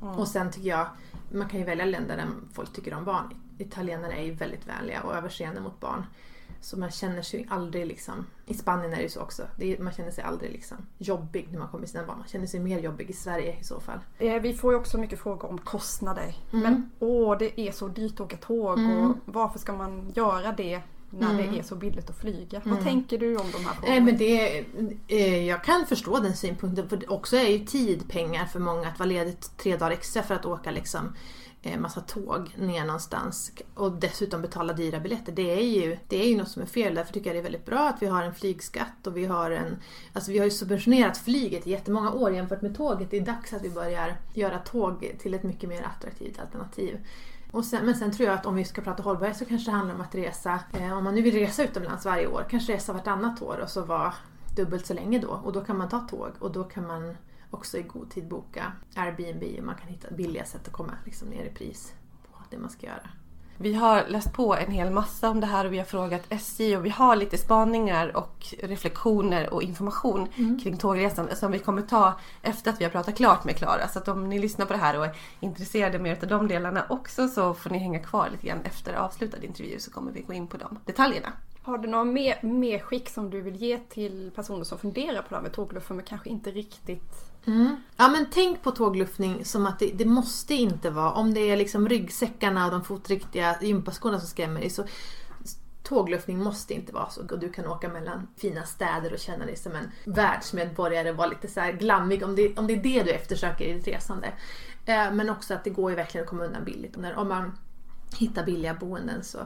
Mm. 0.02 0.16
Och 0.16 0.28
sen 0.28 0.52
tycker 0.52 0.70
jag, 0.70 0.88
man 1.32 1.50
kan 1.50 1.60
ju 1.60 1.66
välja 1.66 1.86
länder 1.86 2.18
där 2.18 2.28
folk 2.54 2.74
tycker 2.74 2.94
om 2.94 3.06
barn. 3.06 3.34
Italienarna 3.58 4.16
är 4.16 4.24
ju 4.24 4.32
väldigt 4.32 4.68
vänliga 4.68 5.04
och 5.04 5.16
överseende 5.16 5.62
mot 5.62 5.80
barn. 5.80 6.06
Så 6.62 6.80
man 6.80 6.92
känner 6.92 7.22
sig 7.22 7.48
aldrig 7.50 7.88
liksom, 7.88 8.26
i 8.46 8.54
Spanien 8.54 8.94
är 8.94 8.98
det 8.98 9.04
ju 9.04 9.10
så 9.10 9.22
också, 9.22 9.44
är, 9.58 9.78
man 9.78 9.94
känner 9.94 10.12
sig 10.12 10.24
aldrig 10.24 10.52
liksom 10.52 10.78
jobbig 10.98 11.48
när 11.52 11.60
man 11.60 11.68
kommer 11.68 11.82
med 11.82 11.90
sina 11.90 12.06
barn. 12.06 12.18
Man 12.18 12.28
känner 12.28 12.48
sig 12.48 12.60
mer 12.60 12.80
jobbig 12.80 13.10
i 13.10 13.14
Sverige 13.14 13.60
i 13.60 13.64
så 13.64 13.80
fall. 13.80 14.00
Vi 14.42 14.54
får 14.54 14.74
ju 14.74 14.80
också 14.80 14.98
mycket 14.98 15.20
frågor 15.20 15.50
om 15.50 15.58
kostnader. 15.58 16.36
Mm. 16.52 16.64
Men 16.64 16.92
åh, 17.00 17.38
det 17.38 17.60
är 17.60 17.72
så 17.72 17.88
dyrt 17.88 18.14
att 18.14 18.22
åka 18.22 18.38
tåg 18.38 18.80
mm. 18.80 18.98
och 18.98 19.18
varför 19.26 19.60
ska 19.60 19.74
man 19.74 20.12
göra 20.16 20.52
det 20.52 20.82
när 21.10 21.34
mm. 21.34 21.52
det 21.52 21.60
är 21.60 21.64
så 21.64 21.76
billigt 21.76 22.10
att 22.10 22.20
flyga. 22.20 22.62
Mm. 22.62 22.76
Vad 22.76 22.84
tänker 22.84 23.18
du 23.18 23.38
om 23.38 23.52
de 23.52 23.66
här 23.66 23.74
frågorna? 23.74 23.96
Eh, 23.96 24.04
men 24.04 24.18
det, 24.18 24.66
eh, 25.08 25.48
jag 25.48 25.64
kan 25.64 25.86
förstå 25.86 26.20
den 26.20 26.36
synpunkten. 26.36 26.90
För 26.90 27.12
också 27.12 27.38
är 27.38 27.48
ju 27.48 27.66
tid 27.66 28.10
pengar 28.10 28.46
för 28.46 28.60
många 28.60 28.88
att 28.88 29.00
vara 29.00 29.10
ledigt 29.10 29.58
tre 29.58 29.78
dagar 29.78 29.92
extra 29.92 30.24
för 30.24 30.36
att 30.36 30.46
åka 30.46 30.72
liksom 30.72 31.16
eh, 31.62 31.80
massa 31.80 32.02
tåg 32.02 32.56
ner 32.58 32.86
någonstans 32.86 33.52
och 33.76 33.92
dessutom 33.92 34.42
betala 34.42 34.74
dyra 34.74 35.00
biljetter. 35.00 35.32
Det 35.32 35.52
är 35.52 35.64
ju, 35.64 35.98
det 36.08 36.24
är 36.24 36.28
ju 36.30 36.38
något 36.38 36.50
som 36.50 36.62
är 36.62 36.66
fel. 36.66 36.96
Därför 36.96 37.14
tycker 37.14 37.30
jag 37.30 37.36
det 37.36 37.40
är 37.40 37.52
väldigt 37.52 37.66
bra 37.66 37.90
att 37.90 38.02
vi 38.02 38.08
har 38.08 38.24
en 38.24 38.36
flygskatt 38.36 39.08
och 39.08 39.18
vi 39.18 39.26
har 39.26 39.52
en... 39.52 39.78
Alltså 40.14 40.32
vi 40.32 40.38
har 40.38 40.46
ju 40.46 40.52
subventionerat 40.52 41.18
flyget 41.18 41.68
i 41.68 41.72
jättemånga 41.72 42.12
år 42.12 42.34
jämfört 42.34 42.62
med 42.62 42.78
tåget. 42.78 43.12
Det 43.12 43.18
är 43.18 43.22
dags 43.22 43.54
att 43.54 43.64
vi 43.64 43.70
börjar 43.70 44.16
göra 44.34 44.60
tåg 44.60 45.16
till 45.20 45.34
ett 45.34 45.44
mycket 45.44 45.70
mer 45.70 45.82
attraktivt 45.82 46.40
alternativ. 46.40 46.98
Och 47.52 47.66
sen, 47.66 47.86
men 47.86 47.96
sen 47.96 48.12
tror 48.12 48.30
jag 48.30 48.36
att 48.36 48.46
om 48.46 48.56
vi 48.56 48.66
ska 48.66 48.82
prata 48.82 49.04
hållbarhet 49.04 49.38
så 49.38 49.46
kanske 49.46 49.72
det 49.72 49.76
handlar 49.76 49.96
om 49.96 50.02
att 50.02 50.16
resa, 50.16 50.60
eh, 50.74 50.98
om 50.98 51.04
man 51.04 51.16
nu 51.16 51.22
vill 51.22 51.36
resa 51.36 51.64
utomlands 51.64 52.06
varje 52.06 52.28
år, 52.28 52.46
kanske 52.50 52.74
resa 52.74 52.94
vartannat 52.94 53.42
år 53.42 53.60
och 53.64 53.70
så 53.70 53.82
vara 53.82 54.14
dubbelt 54.56 54.86
så 54.86 54.94
länge 54.94 55.20
då. 55.20 55.30
Och 55.30 55.54
då 55.54 55.62
kan 55.62 55.78
man 55.78 55.90
ta 55.90 56.00
tåg 56.00 56.32
och 56.40 56.52
då 56.52 56.64
kan 56.64 56.88
man 56.88 57.18
också 57.50 57.78
i 57.78 57.82
god 57.82 58.10
tid 58.12 58.28
boka 58.28 58.72
Airbnb 58.96 59.44
och 59.60 59.66
man 59.66 59.76
kan 59.76 59.88
hitta 59.88 60.12
billiga 60.12 60.46
sätt 60.46 60.68
att 60.68 60.74
komma 60.74 60.94
liksom 61.06 61.28
ner 61.28 61.46
i 61.46 61.50
pris 61.50 61.94
på 62.24 62.44
det 62.50 62.58
man 62.58 62.70
ska 62.70 62.88
göra. 62.88 63.10
Vi 63.62 63.74
har 63.74 64.06
läst 64.08 64.34
på 64.34 64.56
en 64.56 64.72
hel 64.72 64.92
massa 64.92 65.30
om 65.30 65.40
det 65.40 65.48
här 65.48 65.66
och 65.66 65.74
vi 65.74 65.78
har 65.78 65.86
frågat 65.86 66.22
SJ 66.30 66.78
och 66.78 66.86
vi 66.86 66.90
har 66.90 67.16
lite 67.16 67.38
spaningar 67.38 68.18
och 68.18 68.54
reflektioner 68.64 69.54
och 69.54 69.64
information 69.64 70.28
mm. 70.36 70.60
kring 70.60 70.78
tågresan 70.78 71.36
som 71.36 71.52
vi 71.52 71.60
kommer 71.60 71.82
ta 71.82 72.14
efter 72.42 72.72
att 72.72 72.82
vi 72.82 72.84
har 72.84 72.92
pratat 72.92 73.18
klart 73.18 73.44
med 73.44 73.56
Klara. 73.56 73.88
Så 73.88 74.00
att 74.00 74.08
om 74.08 74.30
ni 74.30 74.40
lyssnar 74.40 74.66
på 74.66 74.74
det 74.74 74.80
här 74.80 74.98
och 74.98 75.06
är 75.06 75.16
intresserade 75.40 76.00
mer 76.00 76.18
av 76.22 76.28
de 76.28 76.48
delarna 76.48 76.86
också 76.90 77.28
så 77.28 77.54
får 77.54 77.70
ni 77.70 77.78
hänga 77.78 78.00
kvar 78.00 78.30
lite 78.32 78.48
grann 78.48 78.62
efter 78.64 78.94
avslutad 78.94 79.44
intervju 79.44 79.80
så 79.80 79.92
kommer 79.92 80.12
vi 80.12 80.22
gå 80.22 80.34
in 80.34 80.48
på 80.48 80.58
de 80.58 80.80
detaljerna. 80.86 81.30
Har 81.62 81.78
du 81.78 81.90
några 81.90 82.04
mer, 82.42 82.80
skick 82.80 83.10
som 83.10 83.30
du 83.30 83.42
vill 83.42 83.56
ge 83.56 83.78
till 83.78 84.32
personer 84.36 84.64
som 84.64 84.78
funderar 84.78 85.22
på 85.22 85.30
det 85.30 85.36
här 85.36 85.44
med 85.44 85.54
tågluffar 85.54 85.96
men 85.96 86.06
kanske 86.06 86.30
inte 86.30 86.52
riktigt 86.52 87.30
Mm. 87.46 87.76
Ja 87.98 88.10
men 88.10 88.26
tänk 88.32 88.64
på 88.64 88.72
tågluffning 88.72 89.46
som 89.46 89.66
att 89.66 89.80
det, 89.80 89.92
det, 89.94 90.06
måste 90.06 90.54
inte 90.54 90.90
vara, 90.90 91.12
om 91.12 91.34
det 91.34 91.40
är 91.40 91.58
liksom 91.58 91.90
ryggsäckarna 91.90 92.66
och 92.66 92.72
de 92.72 92.84
fotriktiga 92.84 93.56
gympaskorna 93.62 94.20
som 94.20 94.28
skrämmer 94.28 94.62
dig 94.62 94.70
så 94.70 94.86
tågluffning 95.84 96.44
måste 96.44 96.74
inte 96.74 96.94
vara 96.94 97.10
så. 97.10 97.22
Och 97.22 97.40
du 97.40 97.52
kan 97.52 97.66
åka 97.66 97.90
mellan 97.90 98.28
fina 98.38 98.64
städer 98.64 99.14
och 99.14 99.20
känna 99.20 99.46
dig 99.46 99.56
som 99.56 99.72
en 99.72 99.92
världsmedborgare 100.06 101.10
och 101.10 101.18
vara 101.18 101.28
lite 101.28 101.48
så 101.48 101.62
glammig 101.80 102.24
om 102.24 102.36
det, 102.36 102.58
om 102.58 102.68
det 102.68 102.74
är 102.74 102.84
det 102.84 103.04
du 103.04 103.12
eftersöker 103.12 103.66
i 103.66 103.74
ditt 103.74 103.88
resande. 103.88 104.28
Eh, 104.86 105.12
men 105.12 105.30
också 105.30 105.54
att 105.54 105.64
det 105.64 105.70
går 105.70 105.90
ju 105.90 105.96
verkligen 105.96 106.24
att 106.24 106.30
komma 106.30 106.46
undan 106.46 106.66
billigt. 106.66 106.98
Om 107.16 107.28
man 107.28 107.58
hittar 108.18 108.46
billiga 108.46 108.74
boenden 108.74 109.24
så, 109.24 109.40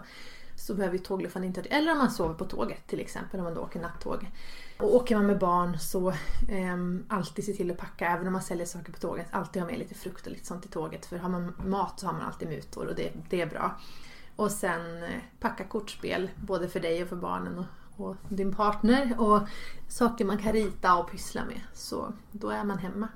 så 0.63 0.73
behöver 0.73 0.97
ju 0.97 1.03
tågluffaren 1.03 1.43
inte... 1.45 1.61
Eller 1.61 1.91
om 1.91 1.97
man 1.97 2.11
sover 2.11 2.33
på 2.33 2.45
tåget 2.45 2.87
till 2.87 2.99
exempel, 2.99 3.39
om 3.39 3.43
man 3.43 3.53
då 3.53 3.61
åker 3.61 3.81
nattåg. 3.81 4.31
Och 4.79 4.95
åker 4.95 5.15
man 5.15 5.25
med 5.25 5.39
barn 5.39 5.79
så 5.79 6.09
eh, 6.49 6.77
alltid 7.07 7.45
se 7.45 7.53
till 7.53 7.71
att 7.71 7.77
packa, 7.77 8.07
även 8.07 8.27
om 8.27 8.33
man 8.33 8.41
säljer 8.41 8.65
saker 8.65 8.91
på 8.91 8.99
tåget, 8.99 9.27
alltid 9.31 9.61
ha 9.61 9.69
med 9.69 9.79
lite 9.79 9.95
frukt 9.95 10.25
och 10.25 10.31
lite 10.31 10.45
sånt 10.45 10.65
i 10.65 10.69
tåget. 10.69 11.05
För 11.05 11.17
har 11.17 11.29
man 11.29 11.53
mat 11.65 11.99
så 11.99 12.05
har 12.05 12.13
man 12.13 12.21
alltid 12.21 12.47
mutor 12.47 12.87
och 12.87 12.95
det, 12.95 13.11
det 13.29 13.41
är 13.41 13.45
bra. 13.45 13.75
Och 14.35 14.51
sen 14.51 15.03
eh, 15.03 15.09
packa 15.39 15.63
kortspel, 15.63 16.29
både 16.35 16.69
för 16.69 16.79
dig 16.79 17.03
och 17.03 17.09
för 17.09 17.15
barnen 17.15 17.57
och, 17.57 18.07
och 18.07 18.15
din 18.29 18.55
partner. 18.55 19.15
Och 19.17 19.41
saker 19.87 20.25
man 20.25 20.37
kan 20.37 20.53
rita 20.53 20.95
och 20.95 21.11
pyssla 21.11 21.45
med. 21.45 21.61
Så 21.73 22.13
då 22.31 22.49
är 22.49 22.63
man 22.63 22.77
hemma 22.77 23.07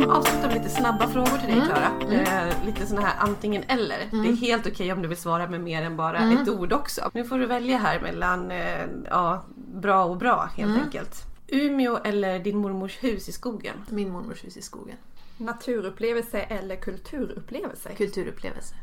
kommer 0.00 0.14
avsluta 0.14 0.37
lite 0.58 0.70
snabba 0.70 1.08
frågor 1.08 1.38
till 1.38 1.46
dig 1.46 1.56
Mm. 1.56 1.66
Klara. 1.68 1.86
Mm. 2.00 2.48
Eh, 2.48 2.66
lite 2.66 2.86
sådana 2.86 3.06
här 3.06 3.14
antingen 3.18 3.62
eller. 3.68 4.00
Mm. 4.12 4.22
Det 4.24 4.28
är 4.28 4.36
helt 4.36 4.66
okej 4.66 4.92
om 4.92 5.02
du 5.02 5.08
vill 5.08 5.16
svara 5.18 5.48
med 5.48 5.60
mer 5.60 5.82
än 5.82 5.96
bara 5.96 6.18
Mm. 6.18 6.36
ett 6.42 6.48
ord 6.48 6.72
också. 6.72 7.10
Nu 7.14 7.24
får 7.24 7.38
du 7.38 7.46
välja 7.46 7.78
här 7.78 8.00
mellan 8.00 8.50
eh, 8.50 8.84
ja, 9.10 9.44
bra 9.56 10.04
och 10.04 10.16
bra 10.16 10.50
helt 10.56 10.70
Mm. 10.70 10.82
enkelt. 10.84 11.24
Umeå 11.48 11.98
eller 12.04 12.38
din 12.38 12.56
mormors 12.58 13.04
hus 13.04 13.28
i 13.28 13.32
skogen? 13.32 13.74
Min 13.88 14.10
mormors 14.10 14.44
hus 14.44 14.56
i 14.56 14.62
skogen. 14.62 14.96
Naturupplevelse 15.36 16.40
eller 16.40 16.76
kulturupplevelse? 16.76 17.90
Kulturupplevelse. 17.96 18.74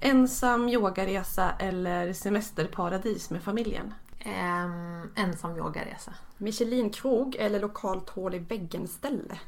Ensam 0.00 0.68
yogaresa 0.68 1.52
eller 1.58 2.12
semesterparadis 2.12 3.30
med 3.30 3.42
familjen? 3.42 3.94
Ehm, 4.18 5.10
ensam 5.14 5.56
yogaresa. 5.56 6.12
Michelin-krog 6.38 7.36
eller 7.38 7.60
lokalt 7.60 8.08
hål 8.10 8.34
i 8.34 8.38
väggen-ställe? 8.38 9.38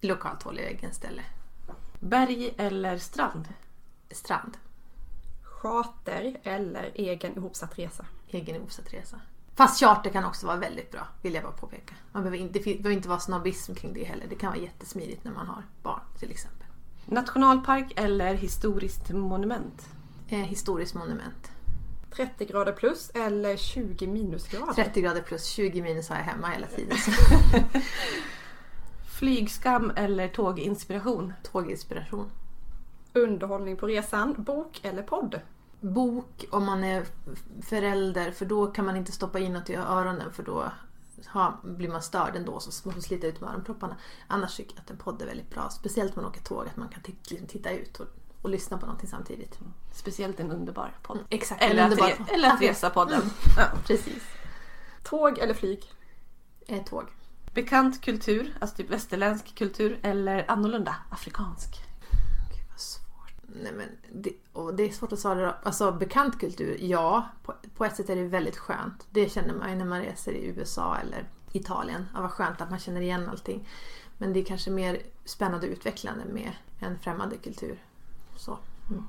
Lokalt 0.00 0.42
håll 0.42 0.58
i 0.58 0.62
väggen 0.62 0.94
ställe. 0.94 1.22
Berg 1.98 2.54
eller 2.56 2.98
strand? 2.98 3.48
Strand. 4.10 4.56
Charter 5.42 6.40
eller 6.42 6.92
egen 6.94 7.36
ihopsatt 7.36 7.78
resa? 7.78 8.06
Egen 8.28 8.56
ihopsatt 8.56 8.92
resa. 8.92 9.20
Fast 9.54 9.80
charter 9.80 10.10
kan 10.10 10.24
också 10.24 10.46
vara 10.46 10.56
väldigt 10.56 10.90
bra, 10.90 11.06
vill 11.22 11.34
jag 11.34 11.42
bara 11.42 11.52
påpeka. 11.52 11.94
Man 12.12 12.22
behöver 12.22 12.38
inte, 12.38 12.58
det 12.58 12.64
behöver 12.64 12.90
inte 12.90 13.08
vara 13.08 13.20
snobbism 13.20 13.74
kring 13.74 13.94
det 13.94 14.04
heller. 14.04 14.26
Det 14.28 14.34
kan 14.34 14.52
vara 14.52 14.60
jättesmidigt 14.60 15.24
när 15.24 15.32
man 15.32 15.46
har 15.46 15.62
barn 15.82 16.00
till 16.18 16.30
exempel. 16.30 16.66
Nationalpark 17.04 17.92
eller 17.96 18.34
historiskt 18.34 19.10
monument? 19.10 19.88
Eh, 20.28 20.38
historiskt 20.38 20.94
monument. 20.94 21.50
30 22.10 22.44
grader 22.44 22.72
plus 22.72 23.10
eller 23.14 23.56
20 23.56 24.06
minusgrader? 24.06 24.72
30 24.72 25.00
grader 25.00 25.22
plus 25.22 25.44
20 25.44 25.82
minus 25.82 26.08
har 26.08 26.16
jag 26.16 26.24
hemma 26.24 26.48
hela 26.48 26.66
tiden. 26.66 26.96
Flygskam 29.20 29.92
eller 29.96 30.28
tåginspiration? 30.28 31.32
tåginspiration. 31.42 32.30
Underhållning 33.12 33.76
på 33.76 33.86
resan, 33.86 34.34
bok 34.38 34.80
eller 34.82 35.02
podd? 35.02 35.40
Bok 35.80 36.44
om 36.50 36.64
man 36.64 36.84
är 36.84 37.04
förälder 37.62 38.30
för 38.32 38.44
då 38.46 38.66
kan 38.66 38.84
man 38.84 38.96
inte 38.96 39.12
stoppa 39.12 39.38
in 39.38 39.52
något 39.52 39.70
i 39.70 39.74
öronen 39.74 40.32
för 40.32 40.42
då 40.42 40.72
har, 41.26 41.56
blir 41.62 41.88
man 41.88 42.02
störd 42.02 42.36
ändå 42.36 42.60
så 42.60 42.88
man 42.88 42.94
får 42.94 43.00
slita 43.02 43.26
ut 43.26 43.40
med 43.40 43.50
öronpropparna. 43.50 43.96
Annars 44.28 44.56
tycker 44.56 44.74
jag 44.74 44.82
att 44.82 44.90
en 44.90 44.96
podd 44.96 45.22
är 45.22 45.26
väldigt 45.26 45.50
bra. 45.50 45.70
Speciellt 45.70 46.16
när 46.16 46.22
man 46.22 46.30
åker 46.30 46.42
tåg 46.42 46.66
att 46.66 46.76
man 46.76 46.88
kan 46.88 47.02
titta, 47.48 47.70
ut 47.70 48.00
och, 48.00 48.06
och 48.42 48.50
lyssna 48.50 48.78
på 48.78 48.86
någonting 48.86 49.08
samtidigt. 49.08 49.58
Speciellt 49.92 50.40
en 50.40 50.50
underbar 50.52 50.96
podd. 51.02 51.18
Exakt. 51.30 51.62
Eller, 51.62 51.82
en 51.82 51.92
att, 51.92 51.98
underbar- 51.98 52.16
re- 52.16 52.32
eller 52.34 52.50
att 52.50 52.60
resa-podden. 52.60 53.22
Ja. 53.56 53.64
Precis. 53.86 54.22
Tåg 55.02 55.38
eller 55.38 55.54
flyg? 55.54 55.92
Eh, 56.66 56.84
tåg. 56.84 57.04
Bekant 57.54 58.00
kultur, 58.00 58.56
alltså 58.60 58.76
typ 58.76 58.90
västerländsk 58.90 59.54
kultur 59.54 59.98
eller 60.02 60.50
annorlunda 60.50 60.96
afrikansk? 61.10 61.84
Gud 62.50 62.64
vad 62.70 62.80
svårt. 62.80 63.34
Nej, 63.62 63.72
men 63.72 63.88
det, 64.12 64.32
och 64.52 64.74
det 64.74 64.82
är 64.82 64.90
svårt 64.90 65.12
att 65.12 65.18
svara. 65.18 65.54
Alltså 65.62 65.92
bekant 65.92 66.40
kultur, 66.40 66.76
ja. 66.80 67.28
På, 67.42 67.54
på 67.76 67.84
ett 67.84 67.96
sätt 67.96 68.10
är 68.10 68.16
det 68.16 68.24
väldigt 68.24 68.56
skönt. 68.56 69.06
Det 69.10 69.32
känner 69.32 69.54
man 69.54 69.70
ju 69.70 69.76
när 69.76 69.84
man 69.84 70.00
reser 70.00 70.32
i 70.32 70.46
USA 70.46 70.96
eller 70.96 71.28
Italien. 71.52 72.06
Ja, 72.14 72.20
vad 72.20 72.30
skönt 72.30 72.60
att 72.60 72.70
man 72.70 72.78
känner 72.78 73.00
igen 73.00 73.28
allting. 73.28 73.68
Men 74.18 74.32
det 74.32 74.40
är 74.40 74.44
kanske 74.44 74.70
mer 74.70 75.02
spännande 75.24 75.66
och 75.66 75.72
utvecklande 75.72 76.24
med 76.24 76.52
en 76.78 76.98
främmande 76.98 77.36
kultur. 77.36 77.82
Så. 78.36 78.58
Mm. 78.90 79.04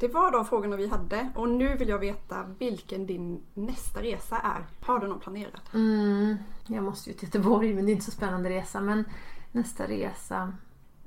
Det 0.00 0.08
var 0.08 0.32
de 0.32 0.44
frågorna 0.44 0.76
vi 0.76 0.86
hade 0.86 1.30
och 1.34 1.48
nu 1.48 1.76
vill 1.76 1.88
jag 1.88 1.98
veta 1.98 2.54
vilken 2.58 3.06
din 3.06 3.42
nästa 3.54 4.02
resa 4.02 4.38
är. 4.38 4.86
Har 4.86 4.98
du 4.98 5.06
någon 5.06 5.20
planerad? 5.20 5.60
Mm, 5.74 6.36
jag 6.66 6.84
måste 6.84 7.10
ju 7.10 7.16
till 7.16 7.28
Göteborg 7.28 7.74
men 7.74 7.86
det 7.86 7.90
är 7.90 7.92
inte 7.92 8.04
så 8.04 8.10
spännande 8.10 8.50
resa. 8.50 8.80
Men 8.80 9.04
nästa 9.52 9.86
resa, 9.88 10.52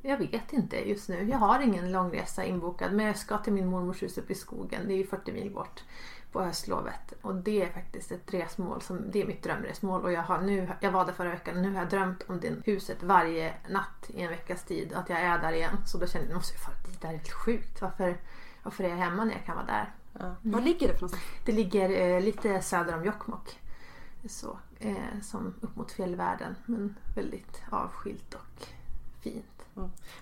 jag 0.02 0.18
vet 0.18 0.54
inte 0.54 0.90
just 0.90 1.10
nu. 1.10 1.30
Jag 1.30 1.38
har 1.38 1.60
ingen 1.60 1.92
långresa 1.92 2.44
inbokad 2.44 2.94
men 2.94 3.06
jag 3.06 3.18
ska 3.18 3.38
till 3.38 3.54
min 3.54 3.68
mormors 3.68 4.04
hus 4.04 4.18
uppe 4.18 4.34
i 4.34 4.36
skogen. 4.36 4.82
Det 4.88 4.94
är 4.94 4.98
ju 4.98 5.08
40 5.08 5.32
mil 5.32 5.52
bort 5.52 5.84
på 6.32 6.42
höstlovet. 6.42 7.14
Och 7.22 7.36
det 7.36 7.62
är 7.62 7.72
faktiskt 7.72 8.12
ett 8.12 8.34
resmål 8.34 8.82
som, 8.82 9.12
det 9.12 9.22
är 9.22 9.26
mitt 9.26 9.44
drömresmål. 9.44 10.04
Och 10.04 10.12
jag, 10.12 10.22
har 10.22 10.42
nu, 10.42 10.70
jag 10.80 10.92
var 10.92 11.06
där 11.06 11.14
förra 11.14 11.30
veckan 11.30 11.56
och 11.56 11.62
nu 11.62 11.72
har 11.72 11.80
jag 11.80 11.90
drömt 11.90 12.24
om 12.28 12.40
det 12.40 12.56
huset 12.66 13.04
varje 13.04 13.54
natt 13.70 14.10
i 14.10 14.22
en 14.22 14.30
veckas 14.30 14.64
tid. 14.64 14.94
Att 14.94 15.10
jag 15.10 15.20
är 15.20 15.40
där 15.40 15.54
igen. 15.54 15.78
Så 15.86 15.98
då 15.98 16.08
kände 16.08 16.18
jag, 16.18 16.26
att 16.26 16.30
jag 16.30 16.38
måste 16.38 16.58
fara 16.58 16.76
dit. 16.86 17.02
Det 17.02 17.08
här 17.08 17.14
är 17.14 17.18
helt 17.18 17.32
sjukt. 17.32 17.82
Varför, 17.82 18.18
varför 18.64 18.84
är 18.84 18.90
jag 18.90 18.98
hemma 18.98 19.24
när 19.26 19.34
jag 19.34 19.46
kan 19.46 19.56
vara 19.56 19.66
där? 19.66 19.94
Ja. 20.20 20.36
Var 20.42 20.62
ligger 20.62 20.88
det 20.88 20.94
för 20.94 21.02
någonstans? 21.02 21.24
Det 21.46 21.52
ligger 21.52 21.90
eh, 22.16 22.22
lite 22.22 22.62
söder 22.62 22.96
om 22.96 23.06
Jokkmokk. 23.06 23.60
Så, 24.30 24.58
eh, 24.80 24.96
som 25.22 25.54
upp 25.62 25.76
mot 25.76 25.92
fjällvärlden. 25.92 26.56
Men 26.66 26.96
väldigt 27.16 27.62
avskilt 27.70 28.34
och 28.34 28.68
fint. 29.22 29.46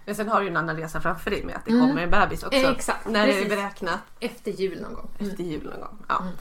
Men 0.06 0.16
sen 0.16 0.28
har 0.30 0.40
du 0.40 0.46
ju 0.46 0.50
en 0.52 0.58
annan 0.58 0.78
resa 0.78 1.02
framför 1.02 1.32
dig 1.32 1.46
med 1.46 1.56
att 1.56 1.66
det 1.66 1.72
Mm. 1.72 1.88
kommer 1.88 2.02
en 2.02 2.10
bebis 2.12 2.44
också. 2.44 2.58
Exakt, 2.58 3.08
När 3.08 3.24
är 3.24 3.28
det 3.28 3.34
precis. 3.34 3.50
beräknat? 3.50 4.00
Efter 4.20 4.52
jul 4.52 4.82
någon 4.82 4.94
gång. 4.94 5.10
Efter 5.20 5.44
jul 5.44 5.64
någon 5.64 5.80
gång. 5.80 5.98
Ja. 6.08 6.20
Mm. 6.22 6.34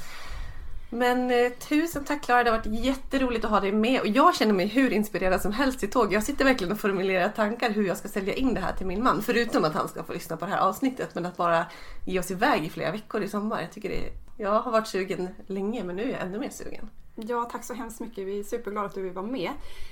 Men 0.90 1.30
eh, 1.30 1.52
tusen 1.52 2.04
tack 2.04 2.22
Klara, 2.22 2.44
det 2.44 2.50
har 2.50 2.58
varit 2.58 2.84
jätteroligt 2.84 3.44
att 3.44 3.50
ha 3.50 3.60
dig 3.60 3.72
med 3.72 4.00
och 4.00 4.06
jag 4.06 4.36
känner 4.36 4.52
mig 4.52 4.66
hur 4.66 4.92
inspirerad 4.92 5.42
som 5.42 5.52
helst 5.52 5.80
till 5.80 5.90
tåg. 5.90 6.12
Jag 6.12 6.22
sitter 6.22 6.44
verkligen 6.44 6.72
och 6.72 6.80
formulerar 6.80 7.28
tankar 7.28 7.70
hur 7.70 7.86
jag 7.86 7.96
ska 7.96 8.08
sälja 8.08 8.34
in 8.34 8.54
det 8.54 8.60
här 8.60 8.72
till 8.72 8.86
min 8.86 9.02
man. 9.02 9.22
Förutom 9.22 9.64
att 9.64 9.74
han 9.74 9.88
ska 9.88 10.02
få 10.02 10.12
lyssna 10.12 10.36
på 10.36 10.44
det 10.44 10.50
här 10.50 10.60
avsnittet 10.60 11.14
men 11.14 11.26
att 11.26 11.36
bara 11.36 11.66
ge 12.06 12.18
oss 12.18 12.30
iväg 12.30 12.64
i 12.64 12.70
flera 12.70 12.92
veckor 12.92 13.22
i 13.22 13.28
sommar. 13.28 13.60
Jag 13.60 13.72
tycker 13.72 13.88
det 13.88 14.06
är, 14.06 14.12
jag 14.36 14.60
har 14.60 14.72
varit 14.72 14.88
sugen 14.88 15.28
länge 15.46 15.84
men 15.84 15.96
nu 15.96 16.02
är 16.02 16.08
jag 16.08 16.20
ännu 16.20 16.38
mer 16.38 16.50
sugen. 16.50 16.90
Ja, 17.28 17.44
tack 17.52 17.64
så 17.64 17.74
hemskt 17.74 18.00
mycket. 18.00 18.26
Vi 18.26 18.38
är 18.38 18.42
superglada 18.44 18.86
att 18.86 18.94
du 18.94 19.02
vill 19.02 19.12
vara 19.12 19.26
med. 19.26 19.50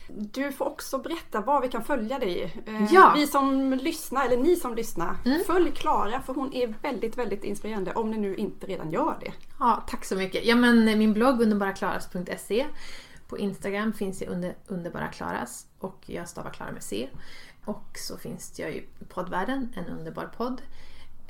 Du 0.09 0.53
får 0.53 0.65
också 0.67 0.99
berätta 0.99 1.41
var 1.41 1.61
vi 1.63 1.69
kan 1.69 1.85
följa 1.85 2.19
dig. 2.19 2.63
Eh, 2.67 2.85
Ja. 2.95 3.13
Vi 3.17 3.27
som 3.27 3.73
lyssnar, 3.73 4.27
eller 4.27 4.37
ni 4.37 4.57
som 4.57 4.75
lyssnar, 4.75 5.17
Mm. 5.25 5.41
följ 5.47 5.71
Klara 5.73 6.21
för 6.21 6.35
hon 6.35 6.55
är 6.55 6.75
väldigt, 6.83 7.19
väldigt 7.19 7.45
inspirerande 7.45 7.93
om 7.95 8.11
ni 8.11 8.19
nu 8.19 8.37
inte 8.37 8.67
redan 8.67 8.91
gör 8.91 9.17
det. 9.21 9.33
Ja, 9.59 9.85
tack 9.89 10.05
så 10.05 10.17
mycket. 10.17 10.45
Ja, 10.47 10.57
men 10.57 10.89
eh, 10.89 10.97
min 10.97 11.13
blogg 11.13 11.41
underbaraklaras.se 11.43 12.67
På 13.29 13.39
Instagram 13.39 13.93
finns 13.93 14.23
jag 14.23 14.31
under 14.31 14.55
underbara 14.67 15.09
klaras 15.09 15.67
och 15.79 15.99
jag 16.07 16.29
stavar 16.29 16.51
Klara 16.51 16.73
med 16.73 16.83
C. 16.83 17.09
Och 17.65 17.91
så 17.95 18.17
finns 18.17 18.51
det 18.51 18.63
ju 18.63 18.69
i 18.69 18.85
poddvärlden, 19.09 19.73
en 19.77 19.87
underbar 19.99 20.31
podd. 20.37 20.63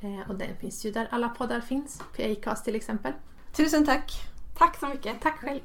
Eh, 0.00 0.30
och 0.30 0.34
den 0.34 0.56
finns 0.60 0.86
ju 0.86 0.90
där 0.90 1.08
alla 1.10 1.28
poddar 1.28 1.60
finns, 1.60 2.02
på 2.16 2.22
Acast 2.22 2.64
till 2.64 2.74
exempel. 2.74 3.12
Tusen 3.52 3.86
tack! 3.86 4.12
Tack 4.58 4.76
så 4.80 4.88
mycket. 4.88 5.20
Tack 5.20 5.38
själv! 5.40 5.60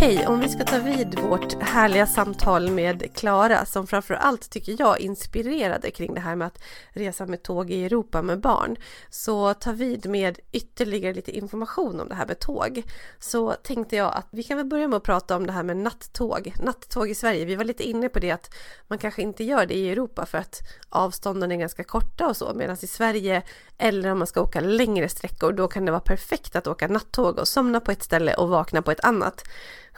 Okej, 0.00 0.26
om 0.26 0.40
vi 0.40 0.48
ska 0.48 0.64
ta 0.64 0.78
vid 0.78 1.18
vårt 1.18 1.62
härliga 1.62 2.06
samtal 2.06 2.70
med 2.70 3.14
Klara 3.14 3.64
som 3.64 3.86
framför 3.86 4.14
allt 4.14 4.50
tycker 4.50 4.76
jag 4.78 5.00
inspirerade 5.00 5.90
kring 5.90 6.14
det 6.14 6.20
här 6.20 6.36
med 6.36 6.46
att 6.46 6.62
resa 6.90 7.26
med 7.26 7.42
tåg 7.42 7.70
i 7.70 7.84
Europa 7.84 8.22
med 8.22 8.40
barn. 8.40 8.76
Så 9.10 9.54
ta 9.54 9.72
vid 9.72 10.06
med 10.06 10.38
ytterligare 10.52 11.14
lite 11.14 11.36
information 11.36 12.00
om 12.00 12.08
det 12.08 12.14
här 12.14 12.26
med 12.26 12.38
tåg. 12.38 12.82
Så 13.18 13.52
tänkte 13.52 13.96
jag 13.96 14.14
att 14.14 14.26
vi 14.30 14.42
kan 14.42 14.56
väl 14.56 14.66
börja 14.66 14.88
med 14.88 14.96
att 14.96 15.02
prata 15.02 15.36
om 15.36 15.46
det 15.46 15.52
här 15.52 15.62
med 15.62 15.76
nattåg. 15.76 16.52
Nattåg 16.62 17.10
i 17.10 17.14
Sverige, 17.14 17.44
vi 17.44 17.56
var 17.56 17.64
lite 17.64 17.88
inne 17.88 18.08
på 18.08 18.18
det 18.18 18.30
att 18.30 18.54
man 18.88 18.98
kanske 18.98 19.22
inte 19.22 19.44
gör 19.44 19.66
det 19.66 19.74
i 19.74 19.90
Europa 19.90 20.26
för 20.26 20.38
att 20.38 20.60
avstånden 20.88 21.52
är 21.52 21.56
ganska 21.56 21.84
korta 21.84 22.26
och 22.26 22.36
så 22.36 22.52
medan 22.54 22.76
i 22.82 22.86
Sverige 22.86 23.42
eller 23.78 24.10
om 24.10 24.18
man 24.18 24.26
ska 24.26 24.40
åka 24.40 24.60
längre 24.60 25.08
sträckor 25.08 25.52
då 25.52 25.68
kan 25.68 25.84
det 25.84 25.90
vara 25.92 26.00
perfekt 26.00 26.56
att 26.56 26.66
åka 26.66 26.88
nattåg 26.88 27.38
och 27.38 27.48
somna 27.48 27.80
på 27.80 27.90
ett 27.92 28.02
ställe 28.02 28.34
och 28.34 28.48
vakna 28.48 28.82
på 28.82 28.90
ett 28.90 29.04
annat. 29.04 29.44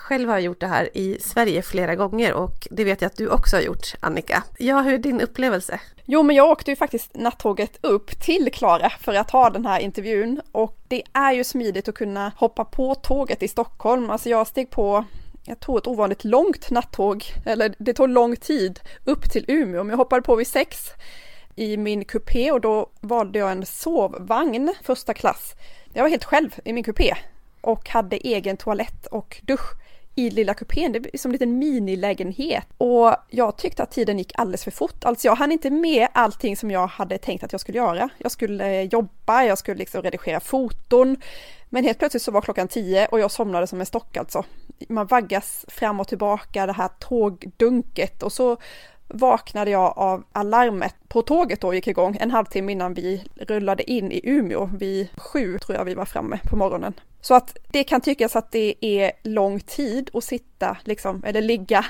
Själv 0.01 0.29
har 0.29 0.37
jag 0.37 0.43
gjort 0.43 0.61
det 0.61 0.67
här 0.67 0.97
i 0.97 1.19
Sverige 1.21 1.63
flera 1.63 1.95
gånger 1.95 2.33
och 2.33 2.69
det 2.71 2.85
vet 2.85 3.03
jag 3.03 3.07
att 3.07 3.17
du 3.17 3.29
också 3.29 3.57
har 3.57 3.63
gjort 3.63 3.95
Annika. 4.01 4.43
Ja, 4.59 4.81
hur 4.81 4.95
är 4.95 4.99
din 4.99 5.21
upplevelse? 5.21 5.81
Jo, 6.05 6.23
men 6.23 6.37
jag 6.37 6.49
åkte 6.49 6.71
ju 6.71 6.77
faktiskt 6.77 7.17
nattåget 7.17 7.79
upp 7.81 8.21
till 8.21 8.53
Klara 8.53 8.91
för 8.91 9.15
att 9.15 9.31
ha 9.31 9.51
den 9.51 9.67
här 9.67 9.81
intervjun 9.81 10.41
och 10.53 10.77
det 10.89 11.03
är 11.13 11.33
ju 11.33 11.45
smidigt 11.45 11.89
att 11.89 11.95
kunna 11.95 12.33
hoppa 12.37 12.65
på 12.65 12.95
tåget 12.95 13.43
i 13.43 13.49
Stockholm. 13.49 14.11
Alltså 14.11 14.29
jag 14.29 14.47
steg 14.47 14.71
på 14.71 15.05
jag 15.45 15.61
tog 15.61 15.79
ett 15.79 15.87
ovanligt 15.87 16.25
långt 16.25 16.71
nattåg, 16.71 17.25
eller 17.47 17.75
det 17.79 17.95
tog 17.95 18.09
lång 18.09 18.37
tid, 18.37 18.81
upp 19.05 19.31
till 19.31 19.45
Umeå. 19.49 19.85
Men 19.85 19.91
jag 19.91 19.97
hoppade 19.97 20.23
på 20.23 20.37
vid 20.37 20.47
sex 20.47 20.89
i 21.57 21.77
min 21.77 22.05
kupé 22.05 22.53
och 22.53 22.61
då 22.61 22.91
valde 23.01 23.39
jag 23.39 23.53
en 23.53 23.67
sovvagn 23.67 24.75
första 24.83 25.15
klass. 25.15 25.55
Jag 25.93 26.03
var 26.03 26.11
helt 26.11 26.25
själv 26.25 26.55
i 26.65 26.73
min 26.73 26.85
kupé 26.85 27.15
och 27.61 27.89
hade 27.89 28.17
egen 28.17 28.57
toalett 28.57 29.07
och 29.07 29.41
dusch 29.43 29.80
i 30.21 30.31
lilla 30.31 30.55
kupén. 30.55 30.93
Det 30.93 31.15
är 31.15 31.19
som 31.19 31.31
en 31.31 31.33
liten 31.33 31.59
minilägenhet. 31.59 32.67
Och 32.79 33.17
jag 33.31 33.57
tyckte 33.57 33.83
att 33.83 33.91
tiden 33.91 34.19
gick 34.19 34.33
alldeles 34.35 34.65
för 34.65 34.71
fort. 34.71 35.05
Alltså 35.05 35.27
jag 35.29 35.35
hann 35.35 35.53
inte 35.53 35.71
med 35.71 36.09
allting 36.13 36.57
som 36.57 36.71
jag 36.71 36.87
hade 36.87 37.19
tänkt 37.19 37.45
att 37.45 37.53
jag 37.53 37.61
skulle 37.61 37.79
göra. 37.79 38.09
Jag 38.19 38.33
skulle 38.33 38.67
eh, 38.67 38.83
jobba, 38.83 39.45
jag 39.45 39.59
skulle 39.59 39.79
liksom 39.79 40.03
redigera 40.03 40.41
foton. 40.41 41.17
Men 41.69 41.85
helt 41.85 41.99
plötsligt 41.99 42.23
så 42.23 42.31
var 42.31 42.41
klockan 42.41 42.69
tio 42.69 43.07
och 43.07 43.21
jag 43.21 43.31
somnade 43.31 43.67
som 43.67 43.81
en 43.81 43.87
stock 43.87 44.17
alltså. 44.17 44.45
Man 44.89 45.07
vaggas 45.07 45.65
fram 45.69 46.01
och 46.01 46.09
tillbaka, 46.09 46.67
det 46.67 46.73
här 46.73 46.89
tågdunket 46.99 48.23
och 48.23 48.33
så 48.33 48.57
vaknade 49.11 49.71
jag 49.71 49.99
av 49.99 50.25
alarmet 50.33 50.95
på 51.09 51.23
tåget 51.23 51.61
då 51.61 51.75
gick 51.75 51.87
igång 51.87 52.17
en 52.21 52.31
halvtimme 52.31 52.73
innan 52.73 52.95
vi 52.95 53.25
rullade 53.37 53.91
in 53.91 54.13
i 54.13 54.21
Umeå. 54.25 54.71
Vid 54.79 55.09
sju 55.17 55.59
tror 55.59 55.79
jag 55.79 55.85
vi 55.85 55.95
var 55.95 56.05
framme 56.05 56.41
på 56.45 56.57
morgonen. 56.57 56.95
Så 57.21 57.35
att 57.35 57.57
det 57.71 57.85
kan 57.85 58.01
tyckas 58.01 58.37
att 58.37 58.53
det 58.53 58.75
är 58.81 59.13
lång 59.23 59.61
tid 59.61 60.11
att 60.13 60.25
sitta 60.25 60.77
liksom, 60.85 61.25
eller 61.27 61.43
ligga 61.43 61.85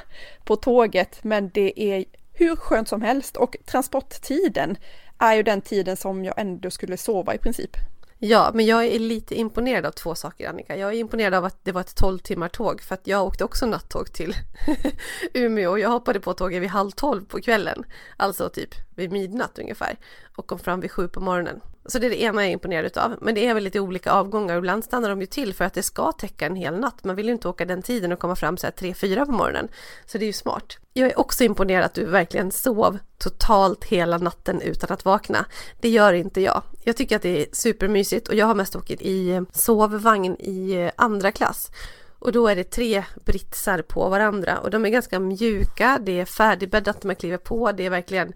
på 0.45 0.57
tåget, 0.57 1.25
men 1.25 1.51
det 1.55 1.83
är 1.83 2.05
hur 2.33 2.57
skönt 2.57 2.89
som 2.89 3.03
helst 3.03 3.37
och 3.37 3.57
transporttiden 3.66 4.77
är 5.18 5.35
ju 5.35 5.43
den 5.43 5.61
tiden 5.61 5.97
som 5.97 6.25
jag 6.25 6.35
ändå 6.39 6.71
skulle 6.71 6.97
sova 6.97 7.35
i 7.35 7.39
princip. 7.39 7.77
Ja, 8.23 8.51
men 8.55 8.66
jag 8.66 8.87
är 8.87 8.99
lite 8.99 9.35
imponerad 9.35 9.87
av 9.87 9.91
två 9.91 10.14
saker 10.14 10.49
Annika. 10.49 10.77
Jag 10.77 10.91
är 10.95 10.99
imponerad 10.99 11.35
av 11.35 11.45
att 11.45 11.64
det 11.64 11.73
var 11.73 11.81
ett 11.81 11.95
12 11.95 12.18
timmar 12.18 12.49
tåg 12.49 12.81
för 12.81 12.95
att 12.95 13.07
jag 13.07 13.27
åkte 13.27 13.45
också 13.45 13.66
nattåg 13.66 14.12
till 14.12 14.35
Umeå 15.35 15.71
och 15.71 15.79
jag 15.79 15.89
hoppade 15.89 16.21
på 16.21 16.35
tåget 16.35 16.62
vid 16.62 16.71
halv 16.71 16.91
tolv 16.91 17.25
på 17.25 17.41
kvällen. 17.41 17.85
Alltså 18.16 18.49
typ 18.49 18.75
vid 18.95 19.12
midnatt 19.12 19.59
ungefär 19.59 19.99
och 20.37 20.47
kom 20.47 20.59
fram 20.59 20.81
vid 20.81 20.91
sju 20.91 21.09
på 21.09 21.21
morgonen. 21.21 21.61
Så 21.91 21.99
det 21.99 22.07
är 22.07 22.11
det 22.11 22.22
ena 22.22 22.43
jag 22.43 22.49
är 22.49 22.53
imponerad 22.53 22.86
utav. 22.86 23.16
Men 23.20 23.34
det 23.34 23.47
är 23.47 23.55
väl 23.55 23.64
lite 23.64 23.80
olika 23.80 24.12
avgångar 24.12 24.55
och 24.55 24.59
ibland 24.59 24.84
stannar 24.84 25.09
de 25.09 25.20
ju 25.20 25.26
till 25.26 25.55
för 25.55 25.64
att 25.64 25.74
det 25.74 25.82
ska 25.82 26.12
täcka 26.12 26.47
en 26.47 26.57
hel 26.57 26.80
natt. 26.80 27.05
Man 27.05 27.16
vill 27.16 27.26
ju 27.26 27.32
inte 27.32 27.49
åka 27.49 27.64
den 27.64 27.82
tiden 27.82 28.12
och 28.12 28.18
komma 28.18 28.36
fram 28.36 28.57
så 28.57 28.66
här 28.66 28.72
3-4 28.72 29.26
på 29.26 29.32
morgonen. 29.32 29.68
Så 30.07 30.18
det 30.18 30.24
är 30.24 30.26
ju 30.26 30.32
smart. 30.32 30.78
Jag 30.93 31.09
är 31.09 31.18
också 31.18 31.45
imponerad 31.45 31.84
att 31.84 31.95
du 31.95 32.05
verkligen 32.05 32.51
sov 32.51 32.99
totalt 33.18 33.84
hela 33.84 34.18
natten 34.18 34.61
utan 34.61 34.93
att 34.93 35.05
vakna. 35.05 35.47
Det 35.80 35.88
gör 35.88 36.12
inte 36.12 36.41
jag. 36.41 36.62
Jag 36.84 36.97
tycker 36.97 37.16
att 37.16 37.22
det 37.22 37.43
är 37.43 37.47
supermysigt 37.53 38.28
och 38.28 38.34
jag 38.34 38.47
har 38.47 38.55
mest 38.55 38.76
åkt 38.76 38.91
i 38.91 39.30
eh, 39.30 39.43
sovvagn 39.53 40.36
i 40.38 40.72
eh, 40.72 40.91
andra 40.97 41.32
klass. 41.32 41.70
Och 42.18 42.32
då 42.32 42.49
är 42.49 42.57
det 42.57 42.64
tre 42.64 43.05
britsar 43.24 43.82
på 43.82 44.09
varandra 44.09 44.59
och 44.59 44.70
de 44.70 44.86
är 44.86 44.91
ganska 44.91 45.20
mjuka, 45.20 45.99
det 46.03 46.20
är 46.20 46.24
färdigbäddat 46.24 47.03
när 47.03 47.09
man 47.09 47.16
kliver 47.16 47.36
på, 47.36 47.72
det 47.72 47.86
är 47.86 47.91
verkligen 47.91 48.32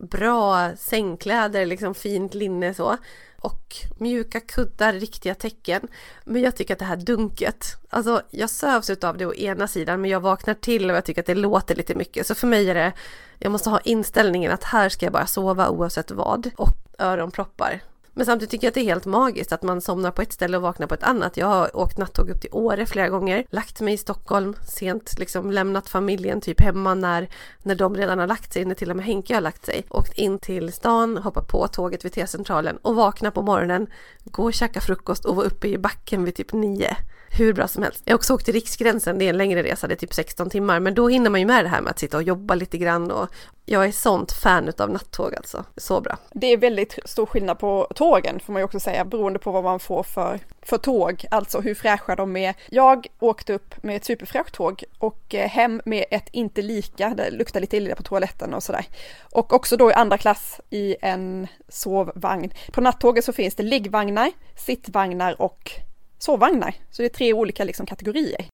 bra 0.00 0.76
sängkläder, 0.76 1.66
liksom 1.66 1.94
fint 1.94 2.34
linne 2.34 2.74
så. 2.74 2.96
Och 3.42 3.76
mjuka 3.98 4.40
kuddar, 4.40 4.92
riktiga 4.92 5.34
täcken. 5.34 5.88
Men 6.24 6.42
jag 6.42 6.56
tycker 6.56 6.74
att 6.74 6.78
det 6.78 6.84
här 6.84 6.96
dunket, 6.96 7.66
alltså 7.90 8.22
jag 8.30 8.50
sövs 8.50 8.90
av 8.90 9.16
det 9.18 9.26
å 9.26 9.34
ena 9.34 9.68
sidan 9.68 10.00
men 10.00 10.10
jag 10.10 10.20
vaknar 10.20 10.54
till 10.54 10.90
och 10.90 10.96
jag 10.96 11.04
tycker 11.04 11.20
att 11.20 11.26
det 11.26 11.34
låter 11.34 11.74
lite 11.74 11.94
mycket. 11.94 12.26
Så 12.26 12.34
för 12.34 12.46
mig 12.46 12.70
är 12.70 12.74
det, 12.74 12.92
jag 13.38 13.52
måste 13.52 13.70
ha 13.70 13.80
inställningen 13.80 14.52
att 14.52 14.64
här 14.64 14.88
ska 14.88 15.06
jag 15.06 15.12
bara 15.12 15.26
sova 15.26 15.68
oavsett 15.68 16.10
vad. 16.10 16.50
Och 16.56 16.76
öronproppar. 16.98 17.80
Men 18.12 18.26
samtidigt 18.26 18.50
tycker 18.50 18.66
jag 18.66 18.70
att 18.70 18.74
det 18.74 18.80
är 18.80 18.84
helt 18.84 19.06
magiskt 19.06 19.52
att 19.52 19.62
man 19.62 19.80
somnar 19.80 20.10
på 20.10 20.22
ett 20.22 20.32
ställe 20.32 20.56
och 20.56 20.62
vaknar 20.62 20.86
på 20.86 20.94
ett 20.94 21.02
annat. 21.02 21.36
Jag 21.36 21.46
har 21.46 21.76
åkt 21.76 21.98
nattåg 21.98 22.30
upp 22.30 22.40
till 22.40 22.50
Åre 22.52 22.86
flera 22.86 23.08
gånger, 23.08 23.44
lagt 23.50 23.80
mig 23.80 23.94
i 23.94 23.96
Stockholm 23.96 24.56
sent, 24.66 25.18
liksom 25.18 25.50
lämnat 25.50 25.88
familjen 25.88 26.40
typ 26.40 26.60
hemma 26.60 26.94
när, 26.94 27.28
när 27.62 27.74
de 27.74 27.96
redan 27.96 28.18
har 28.18 28.26
lagt 28.26 28.52
sig, 28.52 28.64
när 28.64 28.74
till 28.74 28.90
och 28.90 28.96
med 28.96 29.06
Henke 29.06 29.34
har 29.34 29.40
lagt 29.40 29.66
sig. 29.66 29.86
Åkt 29.90 30.18
in 30.18 30.38
till 30.38 30.72
stan, 30.72 31.16
hoppat 31.16 31.48
på 31.48 31.68
tåget 31.68 32.04
vid 32.04 32.12
T-centralen 32.12 32.76
och 32.76 32.94
vakna 32.94 33.30
på 33.30 33.42
morgonen, 33.42 33.86
gå 34.24 34.42
och 34.44 34.54
käka 34.54 34.80
frukost 34.80 35.24
och 35.24 35.36
vara 35.36 35.46
uppe 35.46 35.68
i 35.68 35.78
backen 35.78 36.24
vid 36.24 36.34
typ 36.34 36.52
nio 36.52 36.96
hur 37.38 37.52
bra 37.52 37.68
som 37.68 37.82
helst. 37.82 38.02
Jag 38.04 38.12
har 38.12 38.18
också 38.18 38.34
åkt 38.34 38.44
till 38.44 38.54
Riksgränsen, 38.54 39.18
det 39.18 39.24
är 39.24 39.30
en 39.30 39.36
längre 39.36 39.62
resa, 39.62 39.86
det 39.86 39.94
är 39.94 39.96
typ 39.96 40.14
16 40.14 40.50
timmar, 40.50 40.80
men 40.80 40.94
då 40.94 41.08
hinner 41.08 41.30
man 41.30 41.40
ju 41.40 41.46
med 41.46 41.64
det 41.64 41.68
här 41.68 41.80
med 41.80 41.90
att 41.90 41.98
sitta 41.98 42.16
och 42.16 42.22
jobba 42.22 42.54
lite 42.54 42.78
grann 42.78 43.10
och 43.10 43.28
jag 43.64 43.84
är 43.84 43.92
sånt 43.92 44.32
fan 44.32 44.72
av 44.78 44.90
nattåg 44.90 45.34
alltså. 45.34 45.64
Så 45.76 46.00
bra. 46.00 46.16
Det 46.32 46.46
är 46.46 46.56
väldigt 46.56 46.98
stor 47.04 47.26
skillnad 47.26 47.58
på 47.58 47.88
tågen 47.94 48.40
får 48.40 48.52
man 48.52 48.60
ju 48.60 48.64
också 48.64 48.80
säga, 48.80 49.04
beroende 49.04 49.38
på 49.38 49.50
vad 49.52 49.64
man 49.64 49.80
får 49.80 50.02
för, 50.02 50.40
för 50.62 50.78
tåg, 50.78 51.24
alltså 51.30 51.60
hur 51.60 51.74
fräscha 51.74 52.16
de 52.16 52.36
är. 52.36 52.54
Jag 52.66 53.06
åkte 53.18 53.52
upp 53.52 53.82
med 53.82 53.96
ett 53.96 54.04
superfräscht 54.04 54.54
tåg 54.54 54.84
och 54.98 55.34
eh, 55.34 55.48
hem 55.48 55.82
med 55.84 56.04
ett 56.10 56.28
inte 56.32 56.62
lika, 56.62 57.14
det 57.14 57.30
luktar 57.30 57.60
lite 57.60 57.76
illa 57.76 57.94
på 57.94 58.02
toaletten 58.02 58.54
och 58.54 58.62
sådär. 58.62 58.86
Och 59.32 59.52
också 59.52 59.76
då 59.76 59.90
i 59.90 59.94
andra 59.94 60.18
klass 60.18 60.60
i 60.70 60.96
en 61.02 61.46
sovvagn. 61.68 62.52
På 62.72 62.80
nattåget 62.80 63.24
så 63.24 63.32
finns 63.32 63.54
det 63.54 63.62
liggvagnar, 63.62 64.30
sittvagnar 64.56 65.42
och 65.42 65.80
sovvagnar. 66.22 66.74
Så 66.90 67.02
det 67.02 67.06
är 67.06 67.14
tre 67.14 67.32
olika 67.32 67.64
liksom, 67.64 67.86
kategorier. 67.86 68.46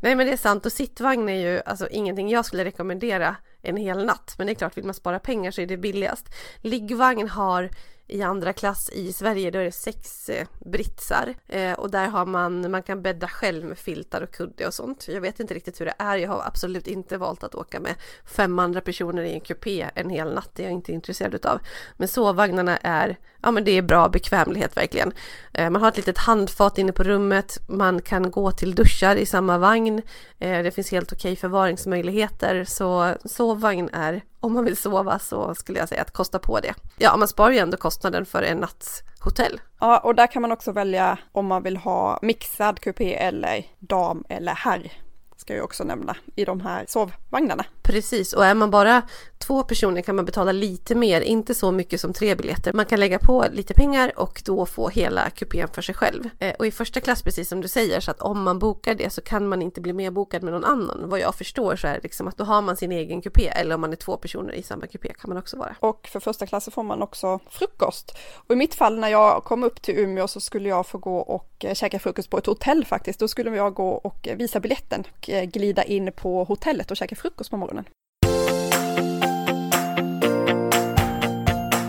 Nej 0.00 0.14
men 0.14 0.26
det 0.26 0.32
är 0.32 0.36
sant 0.36 0.66
och 0.66 0.72
sittvagn 0.72 1.28
är 1.28 1.50
ju 1.50 1.60
alltså 1.66 1.88
ingenting 1.88 2.28
jag 2.28 2.44
skulle 2.44 2.64
rekommendera 2.64 3.36
en 3.62 3.76
hel 3.76 4.04
natt. 4.04 4.34
Men 4.38 4.46
det 4.46 4.52
är 4.52 4.54
klart, 4.54 4.76
vill 4.76 4.84
man 4.84 4.94
spara 4.94 5.18
pengar 5.18 5.50
så 5.50 5.60
är 5.60 5.66
det 5.66 5.76
billigast. 5.76 6.26
Liggvagn 6.62 7.28
har 7.28 7.70
i 8.08 8.22
andra 8.22 8.52
klass 8.52 8.90
i 8.92 9.12
Sverige 9.12 9.50
då 9.50 9.58
är 9.58 9.64
det 9.64 9.72
sex 9.72 10.28
eh, 10.28 10.46
britsar 10.58 11.34
eh, 11.48 11.72
och 11.72 11.90
där 11.90 12.08
har 12.08 12.26
man, 12.26 12.70
man 12.70 12.82
kan 12.82 13.02
bädda 13.02 13.28
själv 13.28 13.64
med 13.64 13.78
filtar 13.78 14.22
och 14.22 14.30
kudde 14.30 14.66
och 14.66 14.74
sånt. 14.74 15.08
Jag 15.08 15.20
vet 15.20 15.40
inte 15.40 15.54
riktigt 15.54 15.80
hur 15.80 15.86
det 15.86 15.94
är. 15.98 16.16
Jag 16.16 16.30
har 16.30 16.42
absolut 16.46 16.86
inte 16.86 17.16
valt 17.16 17.44
att 17.44 17.54
åka 17.54 17.80
med 17.80 17.94
fem 18.24 18.58
andra 18.58 18.80
personer 18.80 19.22
i 19.22 19.32
en 19.32 19.40
kupé 19.40 19.90
en 19.94 20.10
hel 20.10 20.34
natt. 20.34 20.50
Det 20.54 20.62
är 20.62 20.64
jag 20.64 20.72
inte 20.72 20.92
intresserad 20.92 21.34
utav. 21.34 21.60
Men 21.96 22.08
sovvagnarna 22.08 22.76
är, 22.76 23.18
ja 23.42 23.50
men 23.50 23.64
det 23.64 23.70
är 23.70 23.82
bra 23.82 24.08
bekvämlighet 24.08 24.76
verkligen. 24.76 25.12
Eh, 25.52 25.70
man 25.70 25.82
har 25.82 25.88
ett 25.88 25.96
litet 25.96 26.18
handfat 26.18 26.78
inne 26.78 26.92
på 26.92 27.02
rummet. 27.02 27.58
Man 27.68 28.02
kan 28.02 28.30
gå 28.30 28.50
till 28.50 28.74
duschar 28.74 29.16
i 29.16 29.26
samma 29.26 29.58
vagn. 29.58 30.02
Eh, 30.38 30.62
det 30.62 30.70
finns 30.70 30.90
helt 30.90 31.12
okej 31.12 31.36
förvaringsmöjligheter 31.36 32.64
så 32.64 33.14
sovvagn 33.24 33.88
är 33.92 34.22
om 34.40 34.52
man 34.52 34.64
vill 34.64 34.76
sova 34.76 35.18
så 35.18 35.54
skulle 35.54 35.78
jag 35.78 35.88
säga 35.88 36.02
att 36.02 36.12
kosta 36.12 36.38
på 36.38 36.60
det. 36.60 36.74
Ja, 36.98 37.16
man 37.16 37.28
sparar 37.28 37.50
ju 37.50 37.58
ändå 37.58 37.76
kostnaden 37.76 38.26
för 38.26 38.42
en 38.42 38.58
natts 38.58 39.02
hotell. 39.20 39.60
Ja, 39.80 39.98
och 39.98 40.14
där 40.14 40.26
kan 40.26 40.42
man 40.42 40.52
också 40.52 40.72
välja 40.72 41.18
om 41.32 41.46
man 41.46 41.62
vill 41.62 41.76
ha 41.76 42.18
mixad 42.22 42.80
kupé 42.80 43.14
eller 43.14 43.66
dam 43.78 44.24
eller 44.28 44.52
herr 44.52 44.92
ska 45.36 45.54
jag 45.54 45.64
också 45.64 45.84
nämna 45.84 46.16
i 46.36 46.44
de 46.44 46.60
här 46.60 46.84
sovvagnarna. 46.88 47.64
Precis, 47.88 48.32
och 48.32 48.44
är 48.44 48.54
man 48.54 48.70
bara 48.70 49.02
två 49.38 49.62
personer 49.62 50.02
kan 50.02 50.16
man 50.16 50.24
betala 50.24 50.52
lite 50.52 50.94
mer, 50.94 51.20
inte 51.20 51.54
så 51.54 51.72
mycket 51.72 52.00
som 52.00 52.12
tre 52.12 52.34
biljetter. 52.34 52.72
Man 52.72 52.86
kan 52.86 53.00
lägga 53.00 53.18
på 53.18 53.44
lite 53.52 53.74
pengar 53.74 54.12
och 54.16 54.42
då 54.44 54.66
få 54.66 54.88
hela 54.88 55.30
kupén 55.30 55.68
för 55.68 55.82
sig 55.82 55.94
själv. 55.94 56.28
Eh, 56.38 56.54
och 56.58 56.66
i 56.66 56.70
första 56.70 57.00
klass, 57.00 57.22
precis 57.22 57.48
som 57.48 57.60
du 57.60 57.68
säger, 57.68 58.00
så 58.00 58.10
att 58.10 58.20
om 58.20 58.42
man 58.42 58.58
bokar 58.58 58.94
det 58.94 59.10
så 59.10 59.20
kan 59.20 59.48
man 59.48 59.62
inte 59.62 59.80
bli 59.80 59.92
medbokad 59.92 60.42
med 60.42 60.52
någon 60.52 60.64
annan. 60.64 61.08
Vad 61.08 61.20
jag 61.20 61.34
förstår 61.34 61.76
så 61.76 61.86
är 61.86 61.94
det 61.94 62.02
liksom 62.02 62.28
att 62.28 62.36
då 62.36 62.44
har 62.44 62.62
man 62.62 62.76
sin 62.76 62.92
egen 62.92 63.22
kupé 63.22 63.48
eller 63.48 63.74
om 63.74 63.80
man 63.80 63.92
är 63.92 63.96
två 63.96 64.16
personer 64.16 64.52
i 64.52 64.62
samma 64.62 64.86
kupé 64.86 65.08
kan 65.08 65.28
man 65.28 65.38
också 65.38 65.56
vara. 65.56 65.74
Och 65.80 66.08
för 66.12 66.20
första 66.20 66.46
klass 66.46 66.64
så 66.64 66.70
får 66.70 66.82
man 66.82 67.02
också 67.02 67.38
frukost. 67.50 68.18
Och 68.34 68.52
i 68.52 68.56
mitt 68.56 68.74
fall 68.74 68.98
när 68.98 69.08
jag 69.08 69.44
kom 69.44 69.64
upp 69.64 69.82
till 69.82 69.98
Umeå 69.98 70.28
så 70.28 70.40
skulle 70.40 70.68
jag 70.68 70.86
få 70.86 70.98
gå 70.98 71.18
och 71.18 71.64
eh, 71.64 71.74
käka 71.74 71.98
frukost 71.98 72.30
på 72.30 72.38
ett 72.38 72.46
hotell 72.46 72.84
faktiskt. 72.84 73.20
Då 73.20 73.28
skulle 73.28 73.56
jag 73.56 73.74
gå 73.74 73.88
och 73.90 74.28
eh, 74.28 74.36
visa 74.36 74.60
biljetten 74.60 75.04
och 75.16 75.30
eh, 75.30 75.44
glida 75.44 75.82
in 75.82 76.12
på 76.12 76.44
hotellet 76.44 76.90
och 76.90 76.96
käka 76.96 77.16
frukost 77.16 77.50
på 77.50 77.56
morgonen. 77.56 77.77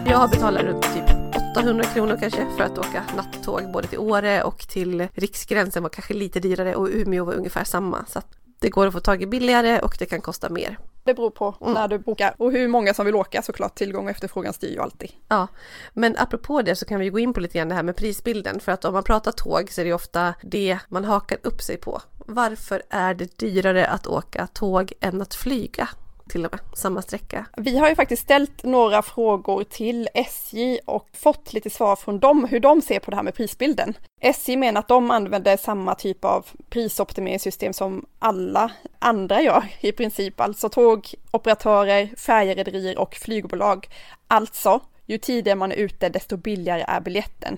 Jag 0.09 0.17
har 0.17 0.27
betalat 0.27 0.61
runt 0.61 0.83
typ 0.93 1.03
800 1.51 1.83
kronor 1.83 2.17
kanske 2.21 2.45
för 2.57 2.63
att 2.63 2.77
åka 2.77 3.03
nattåg 3.15 3.71
både 3.71 3.87
till 3.87 3.99
Åre 3.99 4.43
och 4.43 4.59
till 4.59 5.07
Riksgränsen 5.13 5.83
var 5.83 5.89
kanske 5.89 6.13
lite 6.13 6.39
dyrare 6.39 6.75
och 6.75 6.87
Umeå 6.91 7.25
var 7.25 7.33
ungefär 7.33 7.63
samma. 7.63 8.05
Så 8.05 8.21
det 8.59 8.69
går 8.69 8.87
att 8.87 8.93
få 8.93 8.99
tag 8.99 9.21
i 9.21 9.25
billigare 9.25 9.79
och 9.79 9.95
det 9.99 10.05
kan 10.05 10.21
kosta 10.21 10.49
mer. 10.49 10.77
Det 11.03 11.13
beror 11.13 11.29
på 11.29 11.55
mm. 11.61 11.73
när 11.73 11.87
du 11.87 11.99
bokar 11.99 12.33
och 12.37 12.51
hur 12.51 12.67
många 12.67 12.93
som 12.93 13.05
vill 13.05 13.15
åka 13.15 13.41
såklart. 13.41 13.75
Tillgång 13.75 14.05
och 14.05 14.11
efterfrågan 14.11 14.53
styr 14.53 14.71
ju 14.73 14.79
alltid. 14.79 15.11
Ja, 15.27 15.47
men 15.93 16.15
apropå 16.17 16.61
det 16.61 16.75
så 16.75 16.85
kan 16.85 16.99
vi 16.99 17.09
gå 17.09 17.19
in 17.19 17.33
på 17.33 17.39
lite 17.39 17.57
grann 17.57 17.69
det 17.69 17.75
här 17.75 17.83
med 17.83 17.95
prisbilden. 17.95 18.59
För 18.59 18.71
att 18.71 18.85
om 18.85 18.93
man 18.93 19.03
pratar 19.03 19.31
tåg 19.31 19.71
så 19.71 19.81
är 19.81 19.85
det 19.85 19.93
ofta 19.93 20.33
det 20.41 20.79
man 20.87 21.05
hakar 21.05 21.37
upp 21.43 21.61
sig 21.61 21.77
på. 21.77 22.01
Varför 22.17 22.81
är 22.89 23.13
det 23.13 23.39
dyrare 23.39 23.87
att 23.87 24.07
åka 24.07 24.47
tåg 24.47 24.93
än 25.01 25.21
att 25.21 25.35
flyga? 25.35 25.89
Till 26.29 26.45
och 26.45 26.51
med, 26.51 26.59
samma 26.73 27.01
sträcka. 27.01 27.45
Vi 27.57 27.77
har 27.77 27.89
ju 27.89 27.95
faktiskt 27.95 28.23
ställt 28.23 28.63
några 28.63 29.01
frågor 29.01 29.63
till 29.63 30.09
SJ 30.13 30.79
och 30.85 31.07
fått 31.13 31.53
lite 31.53 31.69
svar 31.69 31.95
från 31.95 32.19
dem 32.19 32.47
hur 32.49 32.59
de 32.59 32.81
ser 32.81 32.99
på 32.99 33.11
det 33.11 33.17
här 33.17 33.23
med 33.23 33.35
prisbilden. 33.35 33.93
SJ 34.21 34.55
menar 34.55 34.79
att 34.79 34.87
de 34.87 35.11
använder 35.11 35.57
samma 35.57 35.95
typ 35.95 36.25
av 36.25 36.45
prisoptimeringssystem 36.69 37.73
som 37.73 38.05
alla 38.19 38.71
andra 38.99 39.41
gör 39.41 39.63
i 39.79 39.91
princip, 39.91 40.39
alltså 40.39 40.69
tågoperatörer, 40.69 42.09
färjerederier 42.17 42.99
och 42.99 43.15
flygbolag. 43.15 43.87
Alltså, 44.27 44.79
ju 45.05 45.17
tidigare 45.17 45.55
man 45.55 45.71
är 45.71 45.75
ute 45.75 46.09
desto 46.09 46.37
billigare 46.37 46.85
är 46.87 47.01
biljetten. 47.01 47.57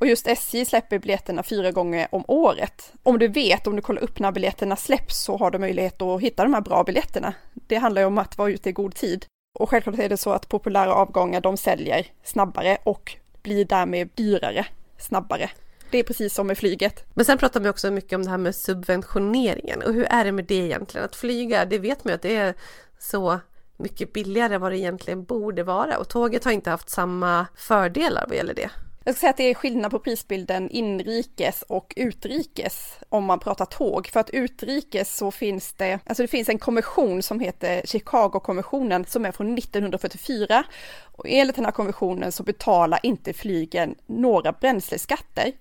Och 0.00 0.06
just 0.06 0.26
SJ 0.26 0.64
släpper 0.64 0.98
biljetterna 0.98 1.42
fyra 1.42 1.70
gånger 1.70 2.08
om 2.10 2.24
året. 2.28 2.92
Om 3.02 3.18
du 3.18 3.28
vet, 3.28 3.66
om 3.66 3.76
du 3.76 3.82
kollar 3.82 4.02
upp 4.02 4.18
när 4.18 4.32
biljetterna 4.32 4.76
släpps 4.76 5.18
så 5.18 5.36
har 5.36 5.50
du 5.50 5.58
möjlighet 5.58 6.02
att 6.02 6.20
hitta 6.20 6.42
de 6.42 6.54
här 6.54 6.60
bra 6.60 6.84
biljetterna. 6.84 7.34
Det 7.52 7.76
handlar 7.76 8.02
ju 8.02 8.06
om 8.06 8.18
att 8.18 8.38
vara 8.38 8.50
ute 8.50 8.68
i 8.68 8.72
god 8.72 8.94
tid. 8.94 9.26
Och 9.58 9.70
självklart 9.70 9.98
är 9.98 10.08
det 10.08 10.16
så 10.16 10.32
att 10.32 10.48
populära 10.48 10.94
avgångar 10.94 11.40
de 11.40 11.56
säljer 11.56 12.06
snabbare 12.22 12.78
och 12.84 13.16
blir 13.42 13.64
därmed 13.64 14.08
dyrare 14.14 14.66
snabbare. 14.98 15.50
Det 15.90 15.98
är 15.98 16.02
precis 16.02 16.34
som 16.34 16.46
med 16.46 16.58
flyget. 16.58 17.04
Men 17.14 17.24
sen 17.24 17.38
pratar 17.38 17.60
vi 17.60 17.68
också 17.68 17.90
mycket 17.90 18.16
om 18.16 18.22
det 18.24 18.30
här 18.30 18.38
med 18.38 18.54
subventioneringen 18.54 19.82
och 19.82 19.94
hur 19.94 20.04
är 20.04 20.24
det 20.24 20.32
med 20.32 20.44
det 20.44 20.54
egentligen? 20.54 21.04
Att 21.04 21.16
flyga, 21.16 21.64
det 21.64 21.78
vet 21.78 22.04
man 22.04 22.10
ju 22.10 22.14
att 22.14 22.22
det 22.22 22.36
är 22.36 22.54
så 22.98 23.40
mycket 23.76 24.12
billigare 24.12 24.54
än 24.54 24.60
vad 24.60 24.72
det 24.72 24.78
egentligen 24.78 25.24
borde 25.24 25.62
vara 25.62 25.98
och 25.98 26.08
tåget 26.08 26.44
har 26.44 26.52
inte 26.52 26.70
haft 26.70 26.90
samma 26.90 27.46
fördelar 27.56 28.24
vad 28.28 28.36
gäller 28.36 28.54
det. 28.54 28.70
Jag 29.04 29.14
ska 29.14 29.20
säga 29.20 29.30
att 29.30 29.36
det 29.36 29.50
är 29.50 29.54
skillnad 29.54 29.90
på 29.90 29.98
prisbilden 29.98 30.70
inrikes 30.70 31.62
och 31.62 31.92
utrikes 31.96 32.98
om 33.08 33.24
man 33.24 33.38
pratar 33.40 33.64
tåg. 33.64 34.06
För 34.06 34.20
att 34.20 34.30
utrikes 34.30 35.16
så 35.16 35.30
finns 35.30 35.72
det, 35.72 35.98
alltså 36.06 36.22
det 36.22 36.28
finns 36.28 36.48
en 36.48 36.58
konvention 36.58 37.22
som 37.22 37.40
heter 37.40 37.82
Chicago-konventionen 37.84 39.04
som 39.04 39.24
är 39.24 39.32
från 39.32 39.58
1944. 39.58 40.64
Och 41.02 41.24
enligt 41.28 41.56
den 41.56 41.64
här 41.64 41.72
konventionen 41.72 42.32
så 42.32 42.42
betalar 42.42 43.00
inte 43.02 43.32
flygen 43.32 43.94
några 44.06 44.52
bränsleskatter. 44.52 45.52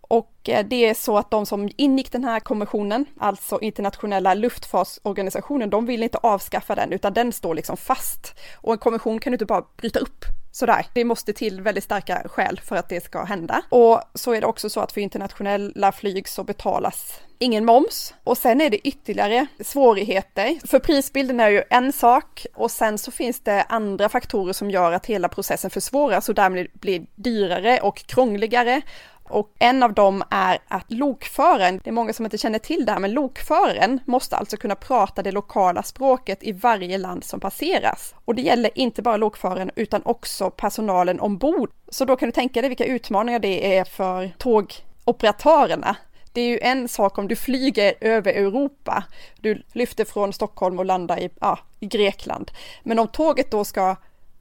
Och 0.00 0.48
eh, 0.48 0.66
det 0.66 0.86
är 0.86 0.94
så 0.94 1.18
att 1.18 1.30
de 1.30 1.46
som 1.46 1.70
ingick 1.76 2.12
den 2.12 2.24
här 2.24 2.40
konventionen, 2.40 3.06
alltså 3.18 3.60
internationella 3.60 4.34
luftfartsorganisationen, 4.34 5.70
de 5.70 5.86
vill 5.86 6.02
inte 6.02 6.18
avskaffa 6.18 6.74
den 6.74 6.92
utan 6.92 7.12
den 7.12 7.32
står 7.32 7.54
liksom 7.54 7.76
fast. 7.76 8.34
Och 8.56 8.72
en 8.72 8.78
konvention 8.78 9.20
kan 9.20 9.30
du 9.30 9.34
inte 9.34 9.46
bara 9.46 9.64
bryta 9.76 9.98
upp 9.98 10.24
sådär. 10.56 10.86
Det 10.92 11.04
måste 11.04 11.32
till 11.32 11.60
väldigt 11.60 11.84
starka 11.84 12.22
skäl 12.28 12.60
för 12.64 12.76
att 12.76 12.88
det 12.88 13.04
ska 13.04 13.24
hända. 13.24 13.62
Och 13.68 14.02
så 14.14 14.32
är 14.32 14.40
det 14.40 14.46
också 14.46 14.70
så 14.70 14.80
att 14.80 14.92
för 14.92 15.00
internationella 15.00 15.92
flyg 15.92 16.28
så 16.28 16.44
betalas 16.44 17.20
ingen 17.38 17.64
moms. 17.64 18.14
Och 18.24 18.38
sen 18.38 18.60
är 18.60 18.70
det 18.70 18.88
ytterligare 18.88 19.46
svårigheter. 19.60 20.66
För 20.66 20.78
prisbilden 20.78 21.40
är 21.40 21.48
ju 21.48 21.62
en 21.70 21.92
sak 21.92 22.46
och 22.54 22.70
sen 22.70 22.98
så 22.98 23.10
finns 23.10 23.40
det 23.40 23.62
andra 23.62 24.08
faktorer 24.08 24.52
som 24.52 24.70
gör 24.70 24.92
att 24.92 25.06
hela 25.06 25.28
processen 25.28 25.70
försvåras 25.70 26.28
och 26.28 26.34
därmed 26.34 26.66
blir 26.72 27.06
dyrare 27.14 27.80
och 27.80 27.96
krångligare 27.96 28.82
och 29.30 29.52
en 29.58 29.82
av 29.82 29.92
dem 29.92 30.22
är 30.30 30.58
att 30.68 30.92
lokföraren, 30.92 31.80
det 31.84 31.90
är 31.90 31.92
många 31.92 32.12
som 32.12 32.24
inte 32.24 32.38
känner 32.38 32.58
till 32.58 32.86
det 32.86 32.92
här, 32.92 32.98
men 32.98 33.12
lokföraren 33.12 34.00
måste 34.04 34.36
alltså 34.36 34.56
kunna 34.56 34.74
prata 34.74 35.22
det 35.22 35.32
lokala 35.32 35.82
språket 35.82 36.38
i 36.42 36.52
varje 36.52 36.98
land 36.98 37.24
som 37.24 37.40
passeras. 37.40 38.14
Och 38.24 38.34
det 38.34 38.42
gäller 38.42 38.70
inte 38.74 39.02
bara 39.02 39.16
lokföraren 39.16 39.70
utan 39.76 40.02
också 40.04 40.50
personalen 40.50 41.20
ombord. 41.20 41.70
Så 41.88 42.04
då 42.04 42.16
kan 42.16 42.28
du 42.28 42.32
tänka 42.32 42.60
dig 42.60 42.68
vilka 42.68 42.84
utmaningar 42.84 43.38
det 43.38 43.76
är 43.76 43.84
för 43.84 44.30
tågoperatörerna. 44.38 45.96
Det 46.32 46.40
är 46.40 46.48
ju 46.48 46.58
en 46.58 46.88
sak 46.88 47.18
om 47.18 47.28
du 47.28 47.36
flyger 47.36 47.94
över 48.00 48.32
Europa, 48.32 49.04
du 49.40 49.62
lyfter 49.72 50.04
från 50.04 50.32
Stockholm 50.32 50.78
och 50.78 50.84
landar 50.84 51.18
i, 51.18 51.30
ja, 51.40 51.58
i 51.80 51.86
Grekland. 51.86 52.50
Men 52.82 52.98
om 52.98 53.08
tåget 53.08 53.50
då 53.50 53.64
ska 53.64 53.96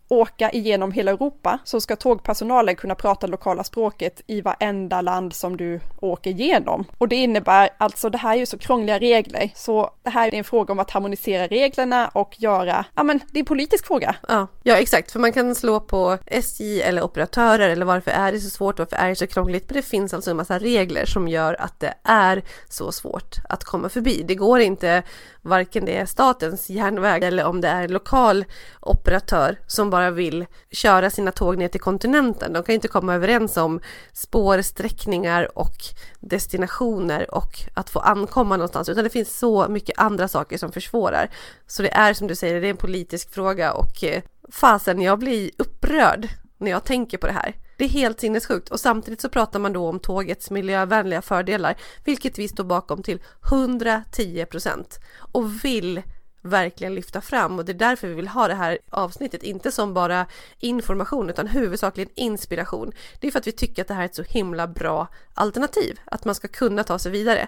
åka 0.08 0.52
igenom 0.52 0.92
hela 0.92 1.12
Europa 1.12 1.60
så 1.64 1.82
ska 1.82 1.96
tågpersonalen 1.96 2.76
kunna 2.76 2.96
prata 2.96 3.28
lokala 3.28 3.64
språket 3.64 4.22
i 4.28 4.42
varenda 4.42 5.02
land 5.02 5.34
som 5.34 5.58
du 5.58 5.80
åker 6.00 6.32
igenom. 6.32 6.86
Och 6.98 7.08
det 7.08 7.16
innebär 7.16 7.70
alltså, 7.78 8.10
det 8.10 8.18
här 8.18 8.34
är 8.34 8.40
ju 8.40 8.46
så 8.46 8.58
krångliga 8.58 9.00
regler, 9.00 9.50
så 9.56 9.90
det 10.04 10.10
här 10.10 10.28
är 10.28 10.34
en 10.34 10.44
fråga 10.44 10.72
om 10.72 10.80
att 10.80 10.92
harmonisera 10.92 11.48
reglerna 11.48 12.08
och 12.08 12.36
göra, 12.38 12.86
ja 12.96 13.04
men 13.04 13.20
det 13.32 13.38
är 13.38 13.42
en 13.42 13.46
politisk 13.46 13.88
fråga. 13.88 14.16
Ja, 14.28 14.48
ja 14.64 14.76
exakt, 14.76 15.12
för 15.12 15.20
man 15.20 15.34
kan 15.34 15.56
slå 15.56 15.80
på 15.80 16.18
SJ 16.26 16.82
eller 16.82 17.04
operatörer 17.04 17.70
eller 17.70 17.86
varför 17.86 18.12
är 18.12 18.32
det 18.32 18.40
så 18.40 18.50
svårt, 18.50 18.80
varför 18.80 18.96
är 18.96 19.10
det 19.10 19.16
så 19.16 19.28
krångligt? 19.28 19.70
Men 19.70 19.76
det 19.76 19.82
finns 19.82 20.14
alltså 20.14 20.32
en 20.32 20.38
massa 20.38 20.60
regler 20.60 21.06
som 21.06 21.28
gör 21.28 21.62
att 21.62 21.80
det 21.80 21.94
är 22.04 22.44
så 22.70 22.92
svårt 22.92 23.36
att 23.50 23.64
komma 23.64 23.90
förbi. 23.90 24.24
Det 24.28 24.36
går 24.36 24.60
inte, 24.60 25.04
varken 25.42 25.86
det 25.86 25.98
är 25.98 26.06
statens 26.06 26.70
järnväg 26.70 27.24
eller 27.24 27.46
om 27.46 27.62
det 27.62 27.68
är 27.68 27.88
lokal 27.88 28.46
operatör 28.82 29.60
som 29.68 29.90
bara 29.96 30.12
vill 30.12 30.46
köra 30.72 31.10
sina 31.10 31.32
tåg 31.32 31.58
ner 31.58 31.68
till 31.68 31.82
kontinenten. 31.82 32.54
De 32.54 32.64
kan 32.64 32.76
inte 32.76 32.88
komma 32.88 33.14
överens 33.14 33.58
om 33.58 33.80
spårsträckningar 34.14 35.58
och 35.58 35.78
destinationer 36.20 37.36
och 37.36 37.54
att 37.74 37.90
få 37.90 38.00
ankomma 38.00 38.58
någonstans 38.58 38.90
utan 38.90 39.04
det 39.04 39.10
finns 39.10 39.40
så 39.40 39.68
mycket 39.70 40.00
andra 40.00 40.28
saker 40.28 40.58
som 40.58 40.72
försvårar. 40.72 41.30
Så 41.68 41.82
det 41.82 41.94
är 41.94 42.14
som 42.14 42.28
du 42.28 42.36
säger, 42.36 42.62
det 42.62 42.68
är 42.68 42.72
en 42.72 42.78
politisk 42.78 43.34
fråga 43.34 43.74
och 43.74 44.04
eh, 44.04 44.22
fasen 44.52 45.02
jag 45.02 45.20
blir 45.20 45.52
upprörd 45.58 46.28
när 46.58 46.72
jag 46.72 46.84
tänker 46.84 47.18
på 47.18 47.28
det 47.28 47.34
här. 47.34 47.56
Det 47.78 47.86
är 47.86 47.90
helt 47.90 48.20
sinnessjukt 48.20 48.70
och 48.70 48.80
samtidigt 48.80 49.22
så 49.22 49.30
pratar 49.30 49.60
man 49.60 49.74
då 49.74 49.88
om 49.90 50.00
tågets 50.00 50.52
miljövänliga 50.52 51.22
fördelar, 51.22 51.76
vilket 52.06 52.40
vi 52.40 52.48
står 52.48 52.64
bakom 52.64 53.04
till 53.04 53.22
110 53.52 54.46
procent 54.46 55.00
och 55.34 55.66
vill 55.66 56.02
verkligen 56.46 56.96
lyfta 56.96 57.22
fram 57.22 57.60
och 57.60 57.66
det 57.66 57.72
är 57.72 57.74
därför 57.74 58.08
vi 58.08 58.14
vill 58.14 58.28
ha 58.28 58.48
det 58.48 58.54
här 58.54 58.78
avsnittet, 58.90 59.44
inte 59.44 59.72
som 59.72 59.94
bara 59.94 60.26
information 60.60 61.30
utan 61.30 61.48
huvudsakligen 61.48 62.10
inspiration. 62.16 62.92
Det 63.20 63.28
är 63.28 63.32
för 63.32 63.40
att 63.40 63.48
vi 63.48 63.52
tycker 63.52 63.82
att 63.82 63.88
det 63.88 63.94
här 63.94 64.02
är 64.02 64.06
ett 64.06 64.16
så 64.16 64.24
himla 64.24 64.68
bra 64.68 65.08
alternativ, 65.34 66.00
att 66.06 66.26
man 66.26 66.36
ska 66.36 66.48
kunna 66.48 66.84
ta 66.84 67.00
sig 67.00 67.12
vidare. 67.12 67.48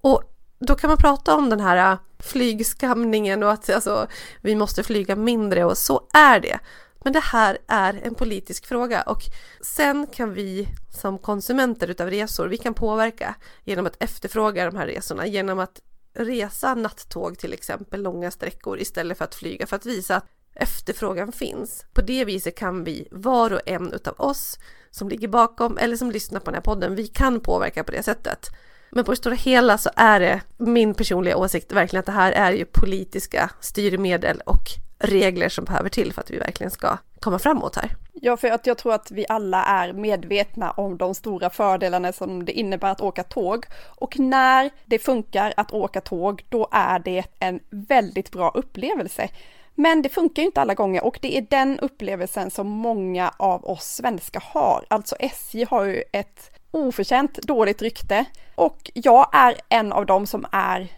Och 0.00 0.22
då 0.58 0.74
kan 0.74 0.88
man 0.88 0.96
prata 0.96 1.34
om 1.34 1.50
den 1.50 1.60
här 1.60 1.92
äh, 1.92 1.98
flygskamningen 2.18 3.42
och 3.42 3.52
att 3.52 3.70
alltså, 3.70 4.06
vi 4.40 4.54
måste 4.54 4.82
flyga 4.82 5.16
mindre 5.16 5.64
och 5.64 5.78
så 5.78 6.06
är 6.12 6.40
det. 6.40 6.58
Men 7.04 7.12
det 7.12 7.24
här 7.24 7.58
är 7.66 8.00
en 8.02 8.14
politisk 8.14 8.66
fråga 8.66 9.02
och 9.02 9.22
sen 9.60 10.06
kan 10.06 10.34
vi 10.34 10.68
som 11.00 11.18
konsumenter 11.18 11.88
utav 11.90 12.10
resor, 12.10 12.48
vi 12.48 12.56
kan 12.56 12.74
påverka 12.74 13.34
genom 13.64 13.86
att 13.86 14.02
efterfråga 14.02 14.64
de 14.64 14.76
här 14.76 14.86
resorna, 14.86 15.26
genom 15.26 15.58
att 15.58 15.80
resa 16.14 16.74
nattåg 16.74 17.38
till 17.38 17.52
exempel 17.52 18.02
långa 18.02 18.30
sträckor 18.30 18.80
istället 18.80 19.18
för 19.18 19.24
att 19.24 19.34
flyga 19.34 19.66
för 19.66 19.76
att 19.76 19.86
visa 19.86 20.16
att 20.16 20.24
efterfrågan 20.54 21.32
finns. 21.32 21.84
På 21.92 22.00
det 22.00 22.24
viset 22.24 22.56
kan 22.56 22.84
vi, 22.84 23.08
var 23.10 23.52
och 23.52 23.60
en 23.66 23.92
utav 23.92 24.14
oss 24.20 24.58
som 24.90 25.08
ligger 25.08 25.28
bakom 25.28 25.78
eller 25.78 25.96
som 25.96 26.10
lyssnar 26.10 26.40
på 26.40 26.44
den 26.44 26.54
här 26.54 26.60
podden, 26.60 26.94
vi 26.94 27.06
kan 27.06 27.40
påverka 27.40 27.84
på 27.84 27.92
det 27.92 28.02
sättet. 28.02 28.48
Men 28.90 29.04
på 29.04 29.10
det 29.12 29.16
stora 29.16 29.34
hela 29.34 29.78
så 29.78 29.90
är 29.96 30.20
det 30.20 30.40
min 30.56 30.94
personliga 30.94 31.36
åsikt 31.36 31.72
verkligen 31.72 32.00
att 32.00 32.06
det 32.06 32.12
här 32.12 32.32
är 32.32 32.52
ju 32.52 32.64
politiska 32.64 33.50
styrmedel 33.60 34.40
och 34.46 34.87
regler 34.98 35.48
som 35.48 35.64
behöver 35.64 35.88
till 35.88 36.12
för 36.12 36.20
att 36.20 36.30
vi 36.30 36.38
verkligen 36.38 36.70
ska 36.70 36.98
komma 37.20 37.38
framåt 37.38 37.76
här. 37.76 37.96
Ja, 38.12 38.36
för 38.36 38.48
att 38.48 38.66
jag 38.66 38.78
tror 38.78 38.94
att 38.94 39.10
vi 39.10 39.26
alla 39.28 39.64
är 39.64 39.92
medvetna 39.92 40.70
om 40.70 40.98
de 40.98 41.14
stora 41.14 41.50
fördelarna 41.50 42.12
som 42.12 42.44
det 42.44 42.52
innebär 42.52 42.90
att 42.90 43.00
åka 43.00 43.22
tåg. 43.22 43.66
Och 43.86 44.18
när 44.18 44.70
det 44.84 44.98
funkar 44.98 45.54
att 45.56 45.72
åka 45.72 46.00
tåg, 46.00 46.44
då 46.48 46.68
är 46.72 46.98
det 46.98 47.24
en 47.38 47.60
väldigt 47.70 48.30
bra 48.30 48.50
upplevelse. 48.54 49.28
Men 49.74 50.02
det 50.02 50.08
funkar 50.08 50.42
ju 50.42 50.46
inte 50.46 50.60
alla 50.60 50.74
gånger 50.74 51.04
och 51.04 51.18
det 51.22 51.36
är 51.36 51.46
den 51.50 51.78
upplevelsen 51.78 52.50
som 52.50 52.68
många 52.68 53.32
av 53.36 53.64
oss 53.64 53.84
svenskar 53.84 54.42
har. 54.46 54.84
Alltså 54.88 55.16
SJ 55.18 55.64
har 55.64 55.84
ju 55.84 56.02
ett 56.12 56.50
oförtjänt 56.70 57.42
dåligt 57.42 57.82
rykte 57.82 58.24
och 58.54 58.90
jag 58.94 59.28
är 59.32 59.54
en 59.68 59.92
av 59.92 60.06
dem 60.06 60.26
som 60.26 60.46
är 60.52 60.88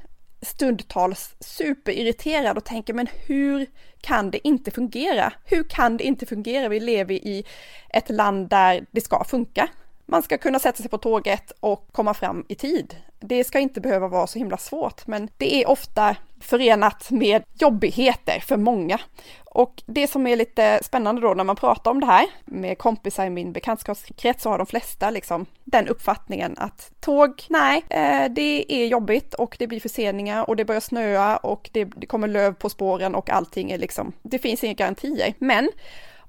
stundtals 0.43 1.35
superirriterad 1.41 2.57
och 2.57 2.65
tänker 2.65 2.95
men 2.95 3.09
hur 3.27 3.67
kan 4.01 4.31
det 4.31 4.49
inte 4.49 4.71
fungera? 4.71 5.33
Hur 5.45 5.63
kan 5.63 5.97
det 5.97 6.05
inte 6.05 6.27
fungera? 6.27 6.69
Vi 6.69 6.81
lever 6.81 7.15
i 7.15 7.45
ett 7.91 8.11
land 8.11 8.49
där 8.49 8.87
det 8.91 9.01
ska 9.01 9.25
funka. 9.25 9.69
Man 10.07 10.23
ska 10.23 10.39
kunna 10.39 10.59
sätta 10.59 10.79
sig 10.79 10.89
på 10.91 10.99
tåget 10.99 11.53
och 11.61 11.89
komma 11.93 12.15
fram 12.15 12.45
i 12.49 12.55
tid. 12.55 12.97
Det 13.21 13.45
ska 13.45 13.59
inte 13.59 13.81
behöva 13.81 14.09
vara 14.09 14.27
så 14.27 14.39
himla 14.39 14.57
svårt, 14.57 15.07
men 15.07 15.29
det 15.37 15.55
är 15.55 15.69
ofta 15.69 16.17
förenat 16.41 17.11
med 17.11 17.43
jobbigheter 17.59 18.41
för 18.41 18.57
många. 18.57 19.01
Och 19.45 19.83
det 19.87 20.07
som 20.07 20.27
är 20.27 20.37
lite 20.37 20.81
spännande 20.83 21.21
då 21.21 21.35
när 21.35 21.45
man 21.45 21.57
pratar 21.57 21.91
om 21.91 22.01
det 22.01 22.07
här 22.07 22.27
med 22.45 22.79
kompisar 22.79 23.27
i 23.27 23.31
min 23.31 23.53
bekantskapskrets 23.53 24.43
så 24.43 24.51
har 24.51 24.59
de 24.59 24.67
flesta 24.67 25.11
liksom 25.11 25.47
den 25.65 25.89
uppfattningen 25.89 26.55
att 26.59 26.93
tåg, 27.01 27.43
nej, 27.49 27.85
eh, 27.89 28.31
det 28.31 28.73
är 28.73 28.87
jobbigt 28.87 29.35
och 29.35 29.57
det 29.59 29.67
blir 29.67 29.81
förseningar 29.81 30.51
och 30.51 30.57
det 30.57 30.65
börjar 30.65 30.81
snöa 30.81 31.37
och 31.37 31.71
det 31.73 32.07
kommer 32.07 32.29
löv 32.29 32.55
på 32.55 32.69
spåren 32.69 33.15
och 33.15 33.31
allting 33.31 33.71
är 33.71 33.79
liksom, 33.79 34.13
det 34.23 34.39
finns 34.39 34.65
inga 34.65 34.75
garantier. 34.75 35.35
Men 35.39 35.71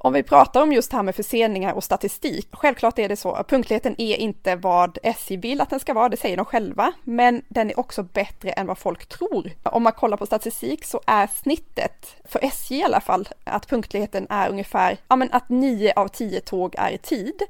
om 0.03 0.13
vi 0.13 0.23
pratar 0.23 0.61
om 0.61 0.73
just 0.73 0.91
det 0.91 0.97
här 0.97 1.03
med 1.03 1.15
förseningar 1.15 1.73
och 1.73 1.83
statistik, 1.83 2.47
självklart 2.51 2.99
är 2.99 3.09
det 3.09 3.15
så 3.15 3.31
att 3.31 3.47
punktligheten 3.47 3.95
är 3.97 4.15
inte 4.15 4.55
vad 4.55 4.97
SJ 5.03 5.37
vill 5.37 5.61
att 5.61 5.69
den 5.69 5.79
ska 5.79 5.93
vara, 5.93 6.09
det 6.09 6.17
säger 6.17 6.37
de 6.37 6.45
själva, 6.45 6.93
men 7.03 7.41
den 7.47 7.69
är 7.69 7.79
också 7.79 8.03
bättre 8.03 8.51
än 8.51 8.67
vad 8.67 8.77
folk 8.77 9.05
tror. 9.05 9.51
Om 9.63 9.83
man 9.83 9.93
kollar 9.93 10.17
på 10.17 10.25
statistik 10.25 10.85
så 10.85 11.01
är 11.05 11.27
snittet, 11.27 12.15
för 12.23 12.43
SJ 12.43 12.75
i 12.75 12.83
alla 12.83 13.01
fall, 13.01 13.29
att 13.43 13.67
punktligheten 13.67 14.27
är 14.29 14.49
ungefär, 14.49 14.97
ja 15.07 15.15
men 15.15 15.29
att 15.31 15.49
nio 15.49 15.93
av 15.95 16.07
tio 16.07 16.41
tåg 16.41 16.75
är 16.77 16.91
i 16.91 16.97
tid. 16.97 17.41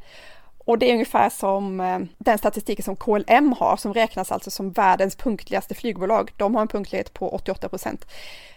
Och 0.58 0.78
det 0.78 0.90
är 0.90 0.94
ungefär 0.94 1.30
som 1.30 1.80
eh, 1.80 2.00
den 2.18 2.38
statistiken 2.38 2.84
som 2.84 2.96
KLM 2.96 3.56
har, 3.60 3.78
som 3.78 3.94
räknas 3.94 4.32
alltså 4.32 4.52
som 4.52 4.72
världens 4.72 5.16
punktligaste 5.16 5.76
flygbolag. 5.76 6.32
De 6.38 6.56
har 6.56 6.62
en 6.62 6.68
punktlighet 6.68 7.14
på 7.14 7.30
88 7.30 7.70
procent. 7.70 8.06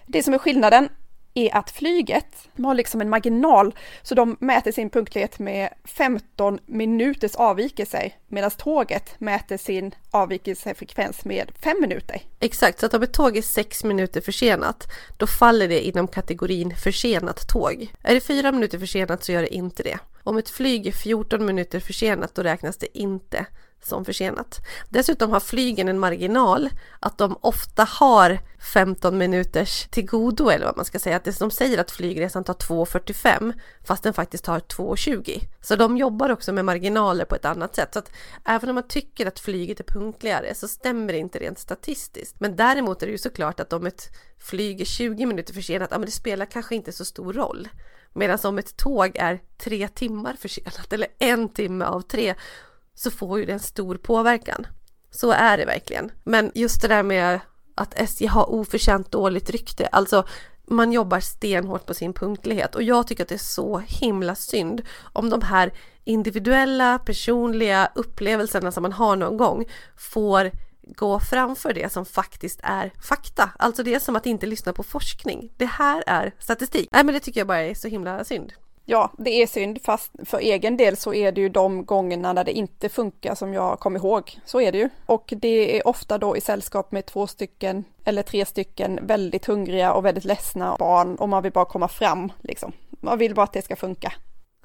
Det 0.06 0.22
som 0.22 0.34
är 0.34 0.38
skillnaden 0.38 0.88
är 1.34 1.56
att 1.56 1.70
flyget 1.70 2.48
har 2.56 2.74
liksom 2.74 3.00
en 3.00 3.08
marginal, 3.08 3.74
så 4.02 4.14
de 4.14 4.36
mäter 4.40 4.72
sin 4.72 4.90
punktlighet 4.90 5.38
med 5.38 5.68
15 5.84 6.58
minuters 6.66 7.34
avvikelse, 7.34 8.10
medan 8.28 8.50
tåget 8.50 9.20
mäter 9.20 9.56
sin 9.56 9.94
avvikelsefrekvens 10.10 11.24
med 11.24 11.52
5 11.62 11.80
minuter. 11.80 12.22
Exakt, 12.40 12.80
så 12.80 12.86
att 12.86 12.94
om 12.94 13.02
ett 13.02 13.12
tåg 13.12 13.36
är 13.36 13.42
6 13.42 13.84
minuter 13.84 14.20
försenat, 14.20 14.86
då 15.16 15.26
faller 15.26 15.68
det 15.68 15.86
inom 15.86 16.08
kategorin 16.08 16.76
försenat 16.76 17.48
tåg. 17.48 17.92
Är 18.02 18.14
det 18.14 18.20
4 18.20 18.52
minuter 18.52 18.78
försenat 18.78 19.24
så 19.24 19.32
gör 19.32 19.42
det 19.42 19.54
inte 19.54 19.82
det. 19.82 19.98
Om 20.22 20.36
ett 20.38 20.50
flyg 20.50 20.86
är 20.86 20.92
14 20.92 21.46
minuter 21.46 21.80
försenat 21.80 22.34
då 22.34 22.42
räknas 22.42 22.76
det 22.76 22.98
inte 22.98 23.46
som 23.86 24.04
försenat. 24.04 24.60
Dessutom 24.88 25.30
har 25.30 25.40
flygen 25.40 25.88
en 25.88 25.98
marginal 25.98 26.68
att 27.00 27.18
de 27.18 27.38
ofta 27.40 27.84
har 27.84 28.38
15 28.72 29.18
minuters 29.18 29.86
till 29.90 30.06
godo 30.06 30.48
eller 30.48 30.66
vad 30.66 30.76
man 30.76 30.84
ska 30.84 30.98
säga. 30.98 31.16
Att 31.16 31.38
de 31.38 31.50
säger 31.50 31.78
att 31.78 31.90
flygresan 31.90 32.44
tar 32.44 32.54
2.45 32.54 33.52
fast 33.84 34.02
den 34.02 34.14
faktiskt 34.14 34.44
tar 34.44 34.60
2.20. 34.60 35.40
Så 35.60 35.76
de 35.76 35.96
jobbar 35.96 36.30
också 36.30 36.52
med 36.52 36.64
marginaler 36.64 37.24
på 37.24 37.34
ett 37.34 37.44
annat 37.44 37.74
sätt. 37.74 37.92
Så 37.92 37.98
att 37.98 38.10
även 38.44 38.68
om 38.68 38.74
man 38.74 38.88
tycker 38.88 39.26
att 39.26 39.40
flyget 39.40 39.80
är 39.80 39.84
punktligare 39.84 40.54
så 40.54 40.68
stämmer 40.68 41.12
det 41.12 41.18
inte 41.18 41.38
rent 41.38 41.58
statistiskt. 41.58 42.40
Men 42.40 42.56
däremot 42.56 43.02
är 43.02 43.06
det 43.06 43.12
ju 43.12 43.18
såklart 43.18 43.60
att 43.60 43.72
om 43.72 43.86
ett 43.86 44.10
flyg 44.38 44.80
är 44.80 44.84
20 44.84 45.26
minuter 45.26 45.54
försenat, 45.54 45.88
ja 45.90 45.98
men 45.98 46.06
det 46.06 46.12
spelar 46.12 46.46
kanske 46.46 46.74
inte 46.74 46.92
så 46.92 47.04
stor 47.04 47.32
roll. 47.32 47.68
Medan 48.12 48.38
om 48.44 48.58
ett 48.58 48.76
tåg 48.76 49.16
är 49.16 49.40
tre 49.58 49.88
timmar 49.88 50.36
försenat 50.40 50.92
eller 50.92 51.08
en 51.18 51.48
timme 51.48 51.84
av 51.84 52.00
tre 52.00 52.34
så 52.94 53.10
får 53.10 53.38
ju 53.38 53.44
det 53.44 53.52
en 53.52 53.60
stor 53.60 53.96
påverkan. 53.96 54.66
Så 55.10 55.30
är 55.30 55.58
det 55.58 55.64
verkligen. 55.64 56.12
Men 56.24 56.52
just 56.54 56.82
det 56.82 56.88
där 56.88 57.02
med 57.02 57.40
att 57.74 58.00
SJ 58.00 58.26
har 58.26 58.50
oförtjänt 58.50 59.10
dåligt 59.10 59.50
rykte, 59.50 59.86
alltså 59.86 60.24
man 60.66 60.92
jobbar 60.92 61.20
stenhårt 61.20 61.86
på 61.86 61.94
sin 61.94 62.12
punktlighet 62.12 62.74
och 62.74 62.82
jag 62.82 63.06
tycker 63.06 63.22
att 63.22 63.28
det 63.28 63.34
är 63.34 63.38
så 63.38 63.78
himla 63.78 64.34
synd 64.34 64.82
om 65.12 65.30
de 65.30 65.42
här 65.42 65.72
individuella 66.04 66.98
personliga 66.98 67.90
upplevelserna 67.94 68.72
som 68.72 68.82
man 68.82 68.92
har 68.92 69.16
någon 69.16 69.36
gång 69.36 69.64
får 69.96 70.50
gå 70.96 71.20
framför 71.20 71.72
det 71.72 71.92
som 71.92 72.04
faktiskt 72.04 72.60
är 72.62 72.92
fakta. 73.02 73.50
Alltså 73.58 73.82
det 73.82 73.94
är 73.94 73.98
som 73.98 74.16
att 74.16 74.26
inte 74.26 74.46
lyssna 74.46 74.72
på 74.72 74.82
forskning. 74.82 75.52
Det 75.56 75.66
här 75.66 76.04
är 76.06 76.34
statistik. 76.38 76.88
Nej 76.92 77.04
men 77.04 77.14
det 77.14 77.20
tycker 77.20 77.40
jag 77.40 77.46
bara 77.46 77.62
är 77.62 77.74
så 77.74 77.88
himla 77.88 78.24
synd. 78.24 78.52
Ja, 78.86 79.12
det 79.18 79.30
är 79.30 79.46
synd, 79.46 79.78
fast 79.82 80.12
för 80.24 80.38
egen 80.38 80.76
del 80.76 80.96
så 80.96 81.14
är 81.14 81.32
det 81.32 81.40
ju 81.40 81.48
de 81.48 81.84
gångerna 81.84 82.32
när 82.32 82.44
det 82.44 82.52
inte 82.52 82.88
funkar 82.88 83.34
som 83.34 83.54
jag 83.54 83.80
kommer 83.80 83.98
ihåg. 83.98 84.38
Så 84.44 84.60
är 84.60 84.72
det 84.72 84.78
ju. 84.78 84.88
Och 85.06 85.32
det 85.36 85.78
är 85.78 85.88
ofta 85.88 86.18
då 86.18 86.36
i 86.36 86.40
sällskap 86.40 86.92
med 86.92 87.06
två 87.06 87.26
stycken 87.26 87.84
eller 88.04 88.22
tre 88.22 88.44
stycken 88.44 88.98
väldigt 89.02 89.46
hungriga 89.46 89.92
och 89.92 90.04
väldigt 90.04 90.24
ledsna 90.24 90.76
barn 90.78 91.16
och 91.16 91.28
man 91.28 91.42
vill 91.42 91.52
bara 91.52 91.64
komma 91.64 91.88
fram 91.88 92.32
liksom. 92.40 92.72
Man 92.90 93.18
vill 93.18 93.34
bara 93.34 93.42
att 93.42 93.52
det 93.52 93.62
ska 93.62 93.76
funka. 93.76 94.12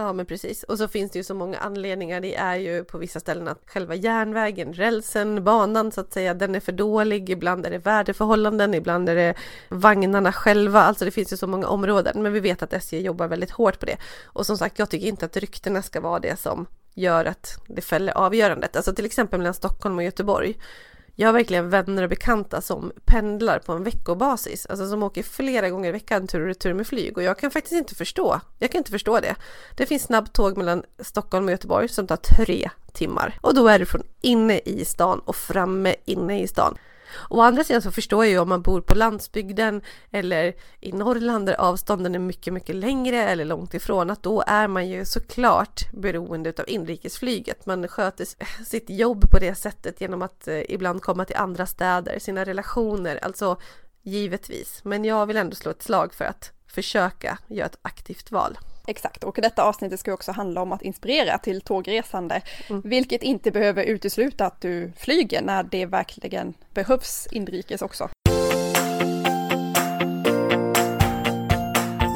Ja 0.02 0.14
men 0.14 0.26
precis. 0.26 0.64
Och 0.64 0.78
så 0.78 0.88
finns 0.88 1.12
det 1.12 1.20
ju 1.20 1.24
så 1.24 1.34
många 1.34 1.58
anledningar. 1.58 2.22
Det 2.22 2.36
är 2.36 2.56
ju 2.56 2.84
på 2.84 2.98
vissa 2.98 3.20
ställen 3.20 3.48
att 3.48 3.62
själva 3.66 3.96
järnvägen, 3.96 4.74
rälsen, 4.74 5.44
banan 5.44 5.92
så 5.92 6.02
att 6.02 6.14
säga, 6.14 6.34
den 6.34 6.56
är 6.56 6.60
för 6.60 6.72
dålig. 6.72 7.30
Ibland 7.30 7.66
är 7.66 7.72
det 7.72 7.78
väderförhållanden, 7.78 8.74
ibland 8.74 9.10
är 9.10 9.16
det 9.16 9.36
vagnarna 9.70 10.32
själva. 10.32 10.82
Alltså 10.82 11.06
det 11.06 11.12
finns 11.12 11.34
ju 11.34 11.38
så 11.38 11.48
många 11.48 11.68
områden. 11.68 12.24
Men 12.24 12.34
vi 12.34 12.40
vet 12.40 12.64
att 12.64 12.74
SJ 12.74 13.02
jobbar 13.02 13.28
väldigt 13.28 13.52
hårt 13.52 13.80
på 13.80 13.86
det. 13.86 13.98
Och 14.26 14.46
som 14.46 14.58
sagt, 14.58 14.80
jag 14.80 14.90
tycker 14.90 15.08
inte 15.08 15.26
att 15.26 15.38
ryktena 15.38 15.82
ska 15.82 16.02
vara 16.02 16.20
det 16.20 16.40
som 16.40 16.66
gör 16.94 17.26
att 17.26 17.62
det 17.68 17.82
fäller 17.82 18.18
avgörandet. 18.18 18.76
Alltså 18.76 18.94
till 18.94 19.06
exempel 19.06 19.40
mellan 19.40 19.54
Stockholm 19.54 19.98
och 19.98 20.04
Göteborg 20.04 20.56
jag 21.20 21.28
har 21.28 21.34
verkligen 21.34 21.70
vänner 21.70 22.04
och 22.04 22.10
bekanta 22.10 22.62
som 22.62 22.92
pendlar 23.06 23.60
på 23.60 23.74
en 23.74 23.84
veckobasis, 23.84 24.66
alltså 24.66 24.90
som 24.90 25.04
åker 25.04 25.24
flera 25.24 25.70
gånger 25.70 25.90
i 25.90 25.92
veckan 25.92 26.28
tur 26.28 26.42
och 26.42 26.48
retur 26.48 26.74
med 26.74 26.88
flyg 26.88 27.18
och 27.18 27.24
jag 27.24 27.40
kan 27.40 27.52
faktiskt 27.52 27.74
inte 27.74 27.96
förstå. 27.96 28.42
Jag 28.60 28.72
kan 28.72 28.80
inte 28.80 28.92
förstå 28.92 29.20
det. 29.20 29.36
Det 29.78 29.86
finns 29.86 30.04
snabbtåg 30.04 30.58
mellan 30.58 30.84
Stockholm 31.00 31.46
och 31.46 31.52
Göteborg 31.52 31.88
som 31.88 32.08
tar 32.08 32.16
tre 32.16 32.70
timmar 32.94 33.38
och 33.42 33.56
då 33.56 33.68
är 33.68 33.80
du 33.80 33.86
från 33.86 34.04
inne 34.22 34.60
i 34.60 34.86
stan 34.86 35.20
och 35.20 35.36
framme 35.36 35.96
inne 36.06 36.42
i 36.42 36.48
stan. 36.48 36.78
Å 37.30 37.42
andra 37.42 37.64
sidan 37.64 37.82
så 37.82 37.92
förstår 37.92 38.26
jag 38.26 38.32
ju 38.32 38.40
om 38.40 38.50
man 38.50 38.62
bor 38.62 38.82
på 38.82 38.96
landsbygden 38.96 39.82
eller 40.12 40.54
i 40.80 40.92
Norrland 40.92 41.46
där 41.46 41.54
avstånden 41.54 42.16
är 42.16 42.20
mycket, 42.20 42.54
mycket 42.54 42.76
längre 42.76 43.18
eller 43.18 43.46
långt 43.46 43.74
ifrån 43.74 44.10
att 44.10 44.24
då 44.24 44.44
är 44.48 44.68
man 44.68 44.90
ju 44.90 45.06
såklart 45.06 45.92
beroende 45.94 46.54
av 46.58 46.70
inrikesflyget. 46.70 47.66
Man 47.66 47.88
sköter 47.88 48.26
sitt 48.66 48.90
jobb 48.90 49.32
på 49.32 49.40
det 49.40 49.56
sättet 49.56 50.02
genom 50.02 50.22
att 50.22 50.48
eh, 50.48 50.72
ibland 50.72 51.02
komma 51.02 51.26
till 51.26 51.36
andra 51.36 51.66
städer, 51.66 52.20
sina 52.20 52.46
relationer, 52.46 53.20
alltså 53.26 53.58
givetvis. 54.02 54.82
Men 54.84 55.06
jag 55.06 55.26
vill 55.26 55.38
ändå 55.38 55.56
slå 55.56 55.72
ett 55.72 55.84
slag 55.84 56.14
för 56.14 56.26
att 56.26 56.52
försöka 56.68 57.38
göra 57.48 57.66
ett 57.66 57.80
aktivt 57.82 58.32
val. 58.32 58.58
Exakt, 58.88 59.24
och 59.24 59.40
detta 59.42 59.64
avsnittet 59.64 60.00
ska 60.00 60.14
också 60.14 60.32
handla 60.32 60.62
om 60.62 60.72
att 60.72 60.82
inspirera 60.82 61.38
till 61.38 61.62
tågresande, 61.62 62.42
mm. 62.70 62.82
vilket 62.86 63.24
inte 63.24 63.52
behöver 63.52 63.84
utesluta 63.84 64.46
att 64.46 64.62
du 64.62 64.92
flyger 64.98 65.42
när 65.42 65.64
det 65.64 65.86
verkligen 65.86 66.54
behövs 66.74 67.28
inrikes 67.32 67.82
också. 67.82 68.10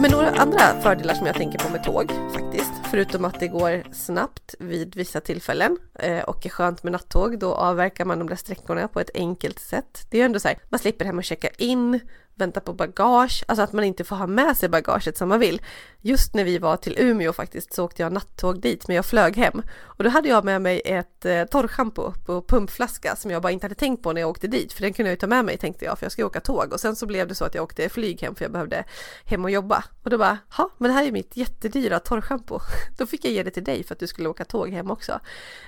Men 0.03 0.11
några 0.11 0.29
andra 0.29 0.81
fördelar 0.81 1.13
som 1.13 1.27
jag 1.27 1.35
tänker 1.35 1.59
på 1.59 1.69
med 1.69 1.83
tåg 1.83 2.11
faktiskt, 2.33 2.71
förutom 2.91 3.25
att 3.25 3.39
det 3.39 3.47
går 3.47 3.83
snabbt 3.93 4.55
vid 4.59 4.95
vissa 4.95 5.21
tillfällen 5.21 5.77
eh, 5.99 6.19
och 6.19 6.45
är 6.45 6.49
skönt 6.49 6.83
med 6.83 6.91
nattåg, 6.91 7.39
då 7.39 7.53
avverkar 7.53 8.05
man 8.05 8.19
de 8.19 8.29
där 8.29 8.35
sträckorna 8.35 8.87
på 8.87 8.99
ett 8.99 9.09
enkelt 9.13 9.59
sätt. 9.59 10.07
Det 10.09 10.17
är 10.17 10.19
ju 10.19 10.25
ändå 10.25 10.39
så 10.39 10.47
här, 10.47 10.57
man 10.69 10.79
slipper 10.79 11.05
hem 11.05 11.17
och 11.17 11.23
checka 11.23 11.49
in, 11.57 11.99
vänta 12.35 12.59
på 12.59 12.73
bagage, 12.73 13.43
alltså 13.47 13.63
att 13.63 13.73
man 13.73 13.83
inte 13.83 14.03
får 14.03 14.15
ha 14.15 14.27
med 14.27 14.57
sig 14.57 14.69
bagaget 14.69 15.17
som 15.17 15.29
man 15.29 15.39
vill. 15.39 15.61
Just 16.05 16.33
när 16.33 16.43
vi 16.43 16.57
var 16.57 16.77
till 16.77 16.95
Umeå 16.99 17.33
faktiskt 17.33 17.73
så 17.73 17.85
åkte 17.85 18.01
jag 18.01 18.13
nattåg 18.13 18.61
dit 18.61 18.87
men 18.87 18.95
jag 18.95 19.05
flög 19.05 19.37
hem 19.37 19.61
och 19.81 20.03
då 20.03 20.09
hade 20.09 20.29
jag 20.29 20.45
med 20.45 20.61
mig 20.61 20.81
ett 20.85 21.25
eh, 21.25 21.43
torrschampo 21.43 22.13
på 22.25 22.41
pumpflaska 22.41 23.15
som 23.15 23.31
jag 23.31 23.41
bara 23.41 23.51
inte 23.51 23.65
hade 23.65 23.75
tänkt 23.75 24.03
på 24.03 24.13
när 24.13 24.21
jag 24.21 24.29
åkte 24.29 24.47
dit 24.47 24.73
för 24.73 24.81
den 24.81 24.93
kunde 24.93 25.09
jag 25.09 25.13
ju 25.13 25.19
ta 25.19 25.27
med 25.27 25.45
mig 25.45 25.57
tänkte 25.57 25.85
jag 25.85 25.99
för 25.99 26.05
jag 26.05 26.11
ska 26.11 26.25
åka 26.25 26.39
tåg 26.39 26.73
och 26.73 26.79
sen 26.79 26.95
så 26.95 27.05
blev 27.05 27.27
det 27.27 27.35
så 27.35 27.45
att 27.45 27.55
jag 27.55 27.63
åkte 27.63 27.89
flyg 27.89 28.21
hem 28.21 28.35
för 28.35 28.45
jag 28.45 28.51
behövde 28.51 28.83
hem 29.25 29.43
och 29.43 29.51
jobba 29.51 29.83
och 30.03 30.09
då 30.09 30.17
bara, 30.17 30.37
ja 30.57 30.69
men 30.77 30.89
det 30.91 30.93
här 30.93 31.07
är 31.07 31.11
mitt 31.11 31.37
jättedyra 31.37 31.99
torrschampo. 31.99 32.59
Då 32.97 33.05
fick 33.05 33.25
jag 33.25 33.33
ge 33.33 33.43
det 33.43 33.51
till 33.51 33.63
dig 33.63 33.83
för 33.83 33.95
att 33.95 33.99
du 33.99 34.07
skulle 34.07 34.29
åka 34.29 34.45
tåg 34.45 34.69
hem 34.69 34.91
också. 34.91 35.11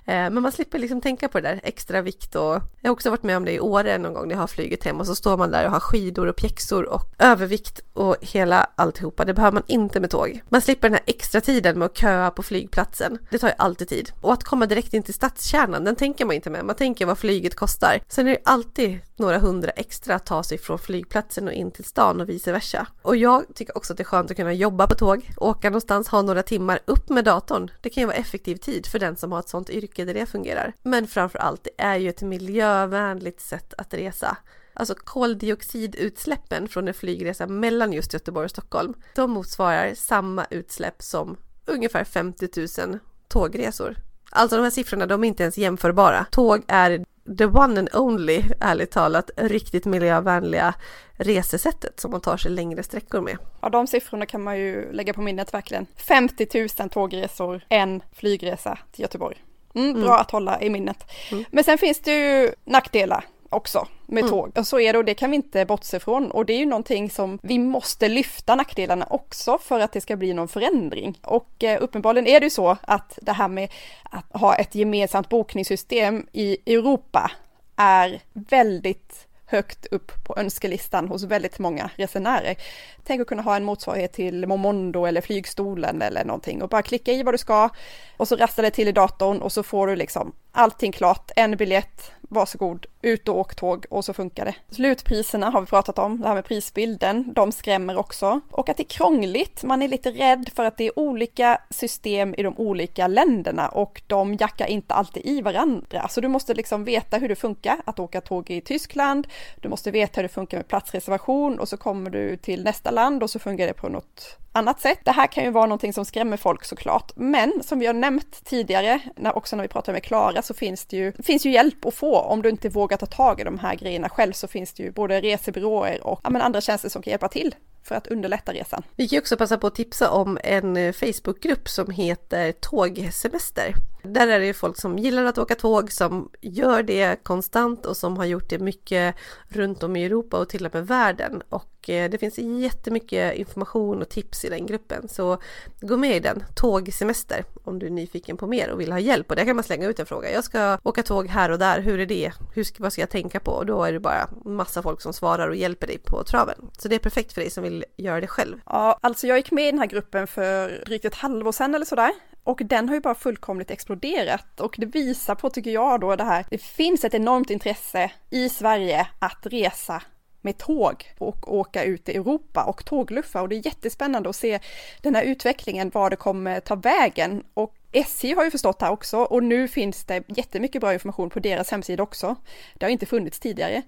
Eh, 0.06 0.14
men 0.30 0.42
man 0.42 0.52
slipper 0.52 0.80
liksom 0.80 1.02
tänka 1.02 1.28
på 1.28 1.40
det 1.40 1.48
där 1.48 1.60
extra 1.64 2.02
vikt 2.02 2.36
och 2.36 2.62
jag 2.82 2.90
har 2.90 2.92
också 2.92 3.10
varit 3.10 3.24
med 3.24 3.38
om 3.38 3.46
det 3.46 3.52
i 3.52 3.60
Åre 3.60 3.98
någon 3.98 4.14
gång 4.14 4.28
när 4.28 4.36
jag 4.36 4.42
har 4.42 4.48
flugit 4.48 4.84
hem 4.84 5.00
och 5.00 5.08
så 5.08 5.16
står 5.16 5.38
man 5.38 5.52
där 5.52 5.66
och 5.66 5.72
har 5.72 5.80
skidor 5.80 6.28
och 6.28 6.36
pjäxor 6.36 6.55
och 6.86 7.02
övervikt 7.20 7.80
och 7.94 8.16
hela 8.22 8.70
alltihopa. 8.76 9.26
Det 9.26 9.34
behöver 9.34 9.54
man 9.54 9.64
inte 9.68 10.00
med 10.00 10.10
tåg. 10.10 10.42
Man 10.50 10.62
slipper 10.62 10.90
den 10.90 10.94
här 10.94 11.04
extra 11.06 11.42
tiden 11.42 11.80
med 11.80 11.86
att 11.86 11.98
köa 11.98 12.32
på 12.32 12.44
flygplatsen. 12.44 13.18
Det 13.30 13.40
tar 13.40 13.48
ju 13.48 13.54
alltid 13.58 13.88
tid. 13.88 14.12
Och 14.22 14.34
att 14.34 14.44
komma 14.44 14.66
direkt 14.66 14.94
in 14.94 15.04
till 15.04 15.14
stadskärnan, 15.14 15.84
den 15.84 15.96
tänker 15.96 16.26
man 16.26 16.36
inte 16.36 16.50
med. 16.50 16.66
Man 16.66 16.76
tänker 16.76 17.06
vad 17.06 17.18
flyget 17.18 17.56
kostar. 17.56 18.00
Sen 18.08 18.28
är 18.28 18.32
det 18.32 18.42
alltid 18.46 19.00
några 19.16 19.40
hundra 19.40 19.70
extra 19.70 20.16
att 20.16 20.26
ta 20.26 20.44
sig 20.44 20.58
från 20.58 20.80
flygplatsen 20.80 21.48
och 21.48 21.54
in 21.54 21.72
till 21.72 21.86
stan 21.86 22.22
och 22.22 22.30
vice 22.30 22.52
versa. 22.52 22.88
Och 23.02 23.16
jag 23.16 23.44
tycker 23.56 23.78
också 23.78 23.94
att 23.94 23.98
det 23.98 24.04
är 24.04 24.06
skönt 24.06 24.32
att 24.32 24.38
kunna 24.38 24.54
jobba 24.54 24.88
på 24.88 24.96
tåg, 24.96 25.32
åka 25.38 25.70
någonstans, 25.70 26.08
ha 26.08 26.22
några 26.22 26.44
timmar 26.44 26.80
upp 26.86 27.10
med 27.10 27.26
datorn. 27.26 27.72
Det 27.82 27.90
kan 27.90 28.02
ju 28.02 28.08
vara 28.08 28.18
effektiv 28.18 28.56
tid 28.56 28.86
för 28.86 29.00
den 29.00 29.16
som 29.16 29.32
har 29.32 29.40
ett 29.40 29.50
sånt 29.50 29.70
yrke 29.70 30.06
där 30.06 30.14
det 30.14 30.26
fungerar. 30.26 30.74
Men 30.84 31.08
framför 31.08 31.40
allt, 31.40 31.64
det 31.64 31.84
är 31.84 31.96
ju 31.96 32.10
ett 32.10 32.22
miljövänligt 32.22 33.42
sätt 33.42 33.74
att 33.78 33.94
resa. 33.94 34.38
Alltså 34.76 34.96
koldioxidutsläppen 34.96 36.68
från 36.68 36.88
en 36.88 36.94
flygresa 36.94 37.48
mellan 37.48 37.94
just 37.94 38.14
Göteborg 38.14 38.46
och 38.46 38.52
Stockholm, 38.52 38.94
de 39.16 39.32
motsvarar 39.32 39.94
samma 39.94 40.46
utsläpp 40.50 41.02
som 41.02 41.38
ungefär 41.66 42.04
50 42.04 42.50
000 42.88 43.00
tågresor. 43.28 43.96
Alltså 44.30 44.56
de 44.56 44.64
här 44.64 44.70
siffrorna, 44.70 45.06
de 45.06 45.24
är 45.24 45.28
inte 45.28 45.44
ens 45.44 45.58
jämförbara. 45.58 46.26
Tåg 46.32 46.64
är 46.68 47.06
the 47.38 47.46
one 47.46 47.80
and 47.80 47.90
only, 47.94 48.44
ärligt 48.62 48.92
talat, 48.92 49.32
riktigt 49.38 49.86
miljövänliga 49.86 50.74
resesättet 51.14 52.00
som 52.00 52.12
man 52.12 52.22
tar 52.22 52.38
sig 52.38 52.52
längre 52.52 52.84
sträckor 52.84 53.22
med. 53.22 53.38
Ja, 53.62 53.70
de 53.70 53.88
siffrorna 53.88 54.26
kan 54.26 54.44
man 54.44 54.58
ju 54.58 54.92
lägga 54.92 55.14
på 55.14 55.22
minnet 55.22 55.54
verkligen. 55.54 55.86
50 55.96 56.68
000 56.80 56.90
tågresor, 56.90 57.66
en 57.70 58.02
flygresa 58.14 58.80
till 58.92 59.02
Göteborg. 59.02 59.44
Mm, 59.76 59.94
bra 59.94 60.10
mm. 60.10 60.22
att 60.22 60.32
hålla 60.32 60.62
i 60.62 60.70
minnet. 60.70 61.12
Mm. 61.32 61.46
Men 61.52 61.64
sen 61.64 61.78
finns 61.78 62.00
det 62.00 62.12
ju 62.12 62.52
nackdelar 62.66 63.26
också 63.56 63.88
med 64.06 64.24
mm. 64.24 64.32
tåg. 64.32 64.52
Och 64.58 64.68
så 64.68 64.80
är 64.80 64.94
det 64.94 65.00
och 65.00 65.06
det 65.06 65.14
kan 65.14 65.32
vi 65.32 65.36
inte 65.36 65.66
bortse 65.66 66.00
från. 66.00 66.32
Och 66.32 66.46
det 66.46 66.54
är 66.54 66.58
ju 66.58 66.66
någonting 66.66 67.10
som 67.10 67.40
vi 67.42 67.60
måste 67.60 68.08
lyfta 68.08 68.56
nackdelarna 68.56 69.08
också 69.10 69.58
för 69.58 69.80
att 69.80 69.92
det 69.92 70.02
ska 70.02 70.16
bli 70.16 70.34
någon 70.34 70.48
förändring. 70.48 71.20
Och 71.24 71.64
eh, 71.64 71.82
uppenbarligen 71.82 72.28
är 72.28 72.40
det 72.40 72.46
ju 72.46 72.50
så 72.50 72.78
att 72.82 73.20
det 73.22 73.32
här 73.32 73.48
med 73.48 73.70
att 74.04 74.42
ha 74.42 74.56
ett 74.56 74.76
gemensamt 74.76 75.30
bokningssystem 75.30 76.28
i 76.32 76.74
Europa 76.74 77.32
är 77.76 78.22
väldigt 78.34 79.25
högt 79.46 79.86
upp 79.86 80.12
på 80.24 80.34
önskelistan 80.38 81.08
hos 81.08 81.24
väldigt 81.24 81.60
många 81.60 81.90
resenärer. 81.96 82.56
Tänk 83.04 83.22
att 83.22 83.28
kunna 83.28 83.42
ha 83.42 83.56
en 83.56 83.64
motsvarighet 83.64 84.14
till 84.14 84.48
Momondo 84.48 85.06
eller 85.06 85.22
flygstolen 85.22 86.02
eller 86.02 86.26
någonting 86.26 86.62
och 86.62 86.70
bara 86.70 86.82
klicka 86.82 87.12
i 87.12 87.24
vad 87.24 87.34
du 87.34 87.38
ska 87.38 87.70
och 88.18 88.28
så 88.28 88.36
rastar 88.36 88.64
det 88.64 88.72
till 88.72 88.88
i 88.88 88.92
datorn 88.92 89.42
och 89.42 89.52
så 89.52 89.64
får 89.64 89.88
du 89.88 89.96
liksom 89.96 90.34
allting 90.56 90.92
klart, 90.92 91.32
en 91.36 91.58
biljett, 91.58 92.12
varsågod, 92.22 92.86
ut 93.02 93.28
och 93.28 93.40
åk 93.40 93.56
tåg 93.56 93.86
och 93.90 94.06
så 94.06 94.14
funkar 94.14 94.46
det. 94.46 94.56
Slutpriserna 94.70 95.50
har 95.50 95.62
vi 95.62 95.68
pratat 95.68 96.00
om, 96.00 96.22
det 96.22 96.28
här 96.28 96.36
med 96.36 96.46
prisbilden, 96.46 97.34
de 97.34 97.52
skrämmer 97.52 97.98
också. 97.98 98.42
Och 98.52 98.70
att 98.70 98.78
det 98.78 98.84
är 98.84 98.98
krångligt, 98.98 99.64
man 99.64 99.82
är 99.82 99.88
lite 99.88 100.12
rädd 100.12 100.50
för 100.56 100.64
att 100.64 100.78
det 100.78 100.88
är 100.88 101.00
olika 101.00 101.62
system 101.70 102.36
i 102.38 102.44
de 102.44 102.58
olika 102.58 103.08
länderna 103.08 103.70
och 103.70 104.02
de 104.08 104.34
jackar 104.34 104.68
inte 104.68 104.94
alltid 104.94 105.26
i 105.26 105.42
varandra. 105.42 106.08
Så 106.10 106.22
du 106.22 106.28
måste 106.28 106.54
liksom 106.54 106.84
veta 106.84 107.18
hur 107.18 107.30
det 107.30 107.36
funkar 107.36 107.78
att 107.86 108.00
åka 108.00 108.22
tåg 108.22 108.50
i 108.50 108.62
Tyskland 108.62 109.28
du 109.56 109.70
måste 109.70 109.92
veta 109.92 110.14
hur 110.16 110.24
det 110.24 110.34
funkar 110.34 110.58
med 110.58 110.68
platsreservation 110.68 111.60
och 111.60 111.70
så 111.70 111.78
kommer 111.78 112.10
du 112.10 112.38
till 112.38 112.64
nästa 112.64 112.92
land 112.92 113.24
och 113.24 113.30
så 113.30 113.40
fungerar 113.40 113.68
det 113.68 113.74
på 113.74 113.90
något 113.90 114.38
annat 114.52 114.82
sätt. 114.82 115.00
Det 115.04 115.12
här 115.12 115.28
kan 115.28 115.44
ju 115.44 115.52
vara 115.52 115.66
någonting 115.66 115.94
som 115.94 116.06
skrämmer 116.06 116.38
folk 116.38 116.66
såklart, 116.66 117.12
men 117.16 117.64
som 117.64 117.80
vi 117.80 117.86
har 117.86 117.94
nämnt 117.94 118.46
tidigare, 118.46 119.00
när, 119.16 119.38
också 119.38 119.56
när 119.56 119.64
vi 119.64 119.68
pratade 119.68 119.94
med 119.94 120.04
Klara, 120.04 120.42
så 120.42 120.54
finns 120.54 120.86
det 120.86 120.98
ju, 120.98 121.12
finns 121.24 121.46
ju 121.46 121.52
hjälp 121.52 121.86
att 121.86 121.94
få. 121.94 122.20
Om 122.20 122.42
du 122.42 122.50
inte 122.50 122.70
vågar 122.70 122.98
ta 122.98 123.06
tag 123.06 123.42
i 123.42 123.44
de 123.44 123.60
här 123.60 123.76
grejerna 123.76 124.10
själv 124.10 124.34
så 124.34 124.48
finns 124.48 124.74
det 124.74 124.84
ju 124.84 124.92
både 124.92 125.22
resebyråer 125.22 126.08
och 126.08 126.20
ja, 126.24 126.30
men 126.30 126.42
andra 126.42 126.62
tjänster 126.62 126.90
som 126.90 127.02
kan 127.02 127.12
hjälpa 127.12 127.28
till 127.28 127.56
för 127.84 127.96
att 127.96 128.08
underlätta 128.08 128.54
resan. 128.54 128.84
Vi 128.96 129.08
kan 129.08 129.20
också 129.20 129.38
passa 129.38 129.58
på 129.58 129.68
att 129.68 129.76
tipsa 129.76 130.10
om 130.10 130.40
en 130.44 130.78
eh, 130.78 130.94
Facebookgrupp 130.94 131.70
som 131.70 131.92
heter 131.92 132.52
Tågsemester. 132.52 133.74
Där 134.06 134.28
är 134.28 134.40
det 134.40 134.46
ju 134.46 134.54
folk 134.54 134.78
som 134.78 135.00
gillar 135.00 135.26
att 135.26 135.38
åka 135.38 135.56
tåg, 135.56 135.92
som 135.92 136.30
gör 136.42 136.84
det 136.84 137.24
konstant 137.24 137.86
och 137.86 137.98
som 137.98 138.18
har 138.18 138.26
gjort 138.26 138.50
det 138.50 138.60
mycket 138.60 139.16
runt 139.48 139.84
om 139.84 139.96
i 139.96 140.06
Europa 140.06 140.38
och 140.38 140.50
till 140.50 140.66
och 140.66 140.74
med 140.74 140.88
världen. 140.88 141.42
Och 141.50 141.90
eh, 141.90 142.10
det 142.10 142.18
finns 142.18 142.38
jättemycket 142.38 143.36
information 143.36 144.02
och 144.02 144.10
tips 144.10 144.46
i 144.46 144.50
den 144.50 144.66
gruppen. 144.66 145.08
Så 145.08 145.38
gå 145.82 145.98
med 145.98 146.16
i 146.16 146.20
den, 146.20 146.44
Tågsemester, 146.56 147.44
om 147.64 147.80
du 147.80 147.86
är 147.86 147.90
nyfiken 147.90 148.38
på 148.38 148.48
mer 148.48 148.70
och 148.70 148.80
vill 148.80 148.92
ha 148.92 149.00
hjälp. 149.00 149.30
Och 149.30 149.36
där 149.36 149.46
kan 149.46 149.56
man 149.56 149.64
slänga 149.64 149.88
ut 149.88 150.00
en 150.00 150.06
fråga. 150.06 150.32
Jag 150.32 150.44
ska 150.44 150.78
åka 150.84 151.04
tåg 151.04 151.28
här 151.28 151.50
och 151.52 151.60
där, 151.60 151.82
hur 151.82 152.00
är 152.00 152.06
det? 152.06 152.32
Hur 152.54 152.64
ska, 152.64 152.84
vad 152.84 152.94
ska 152.94 153.02
jag 153.02 153.10
tänka 153.10 153.40
på? 153.40 153.52
Och 153.52 153.66
då 153.66 153.84
är 153.84 153.94
det 153.94 154.00
bara 154.00 154.30
massa 154.46 154.82
folk 154.82 155.02
som 155.02 155.14
svarar 155.14 155.48
och 155.48 155.56
hjälper 155.56 155.88
dig 155.88 155.98
på 155.98 156.24
traven. 156.24 156.70
Så 156.78 156.88
det 156.88 156.96
är 156.96 157.00
perfekt 157.00 157.34
för 157.34 157.42
dig 157.42 157.50
som 157.50 157.64
vill 157.64 157.86
göra 157.98 158.22
det 158.22 158.28
själv. 158.28 158.58
Ja, 158.66 159.00
alltså 159.02 159.28
jag 159.28 159.38
gick 159.38 159.52
med 159.52 159.68
i 159.68 159.72
den 159.72 159.80
här 159.80 159.88
gruppen 159.88 160.28
för 160.28 160.84
drygt 160.86 161.06
ett 161.06 161.16
halvår 161.16 161.52
sedan 161.52 161.76
eller 161.76 161.86
sådär. 161.86 162.12
Och 162.46 162.62
den 162.64 162.90
har 162.90 162.96
ju 162.96 163.02
bara 163.02 163.16
fullkomligt 163.16 163.72
exploderat 163.72 164.60
och 164.60 164.76
det 164.78 164.86
visar 164.86 165.36
på, 165.36 165.50
tycker 165.50 165.72
jag 165.72 166.02
då, 166.02 166.16
det 166.16 166.24
här, 166.24 166.46
det 166.50 166.58
finns 166.58 167.04
ett 167.04 167.14
enormt 167.14 167.50
intresse 167.50 168.12
i 168.30 168.50
Sverige 168.50 169.08
att 169.20 169.40
resa 169.42 170.02
med 170.42 170.58
tåg 170.58 171.14
och 171.18 171.56
åka 171.56 171.84
ut 171.84 172.10
i 172.10 172.16
Europa 172.16 172.64
och 172.64 172.86
tågluffa 172.86 173.42
och 173.42 173.50
det 173.50 173.56
är 173.56 173.66
jättespännande 173.66 174.30
att 174.30 174.36
se 174.36 174.60
den 175.02 175.16
här 175.16 175.24
utvecklingen, 175.24 175.90
var 175.94 176.10
det 176.10 176.16
kommer 176.16 176.60
ta 176.60 176.76
vägen 176.76 177.44
och 177.54 177.76
SJ 177.92 178.34
har 178.34 178.44
ju 178.44 178.52
förstått 178.52 178.80
det 178.80 178.86
här 178.86 178.92
också 178.92 179.18
och 179.18 179.44
nu 179.44 179.68
finns 179.68 180.04
det 180.06 180.24
jättemycket 180.28 180.82
bra 180.82 180.94
information 180.94 181.30
på 181.30 181.40
deras 181.40 181.72
hemsida 181.72 182.04
också. 182.04 182.36
Det 182.74 182.86
har 182.86 182.92
inte 182.92 183.06
funnits 183.06 183.40
tidigare. 183.40 183.82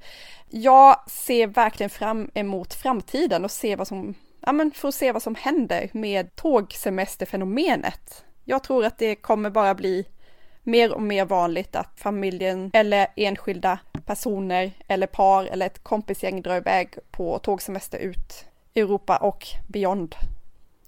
Jag 0.49 1.09
ser 1.09 1.47
verkligen 1.47 1.89
fram 1.89 2.31
emot 2.33 2.73
framtiden 2.73 3.45
och 3.45 3.51
se 3.51 3.75
vad 3.75 3.87
som, 3.87 4.13
ja 4.39 4.51
men 4.51 4.71
för 4.71 4.87
att 4.87 4.95
se 4.95 5.11
vad 5.11 5.23
som 5.23 5.35
händer 5.35 5.89
med 5.93 6.35
tågsemesterfenomenet. 6.35 8.23
Jag 8.49 8.63
tror 8.63 8.85
att 8.85 8.97
det 8.97 9.15
kommer 9.15 9.49
bara 9.49 9.75
bli 9.75 10.05
mer 10.63 10.93
och 10.93 11.01
mer 11.01 11.25
vanligt 11.25 11.75
att 11.75 11.91
familjen 11.95 12.71
eller 12.73 13.07
enskilda 13.15 13.79
personer 14.05 14.71
eller 14.87 15.07
par 15.07 15.45
eller 15.45 15.65
ett 15.65 15.83
kompisgäng 15.83 16.41
drar 16.41 16.55
iväg 16.57 16.89
på 17.11 17.39
tågsemester 17.39 17.97
ut 17.97 18.45
i 18.73 18.79
Europa 18.79 19.17
och 19.17 19.47
beyond. 19.67 20.15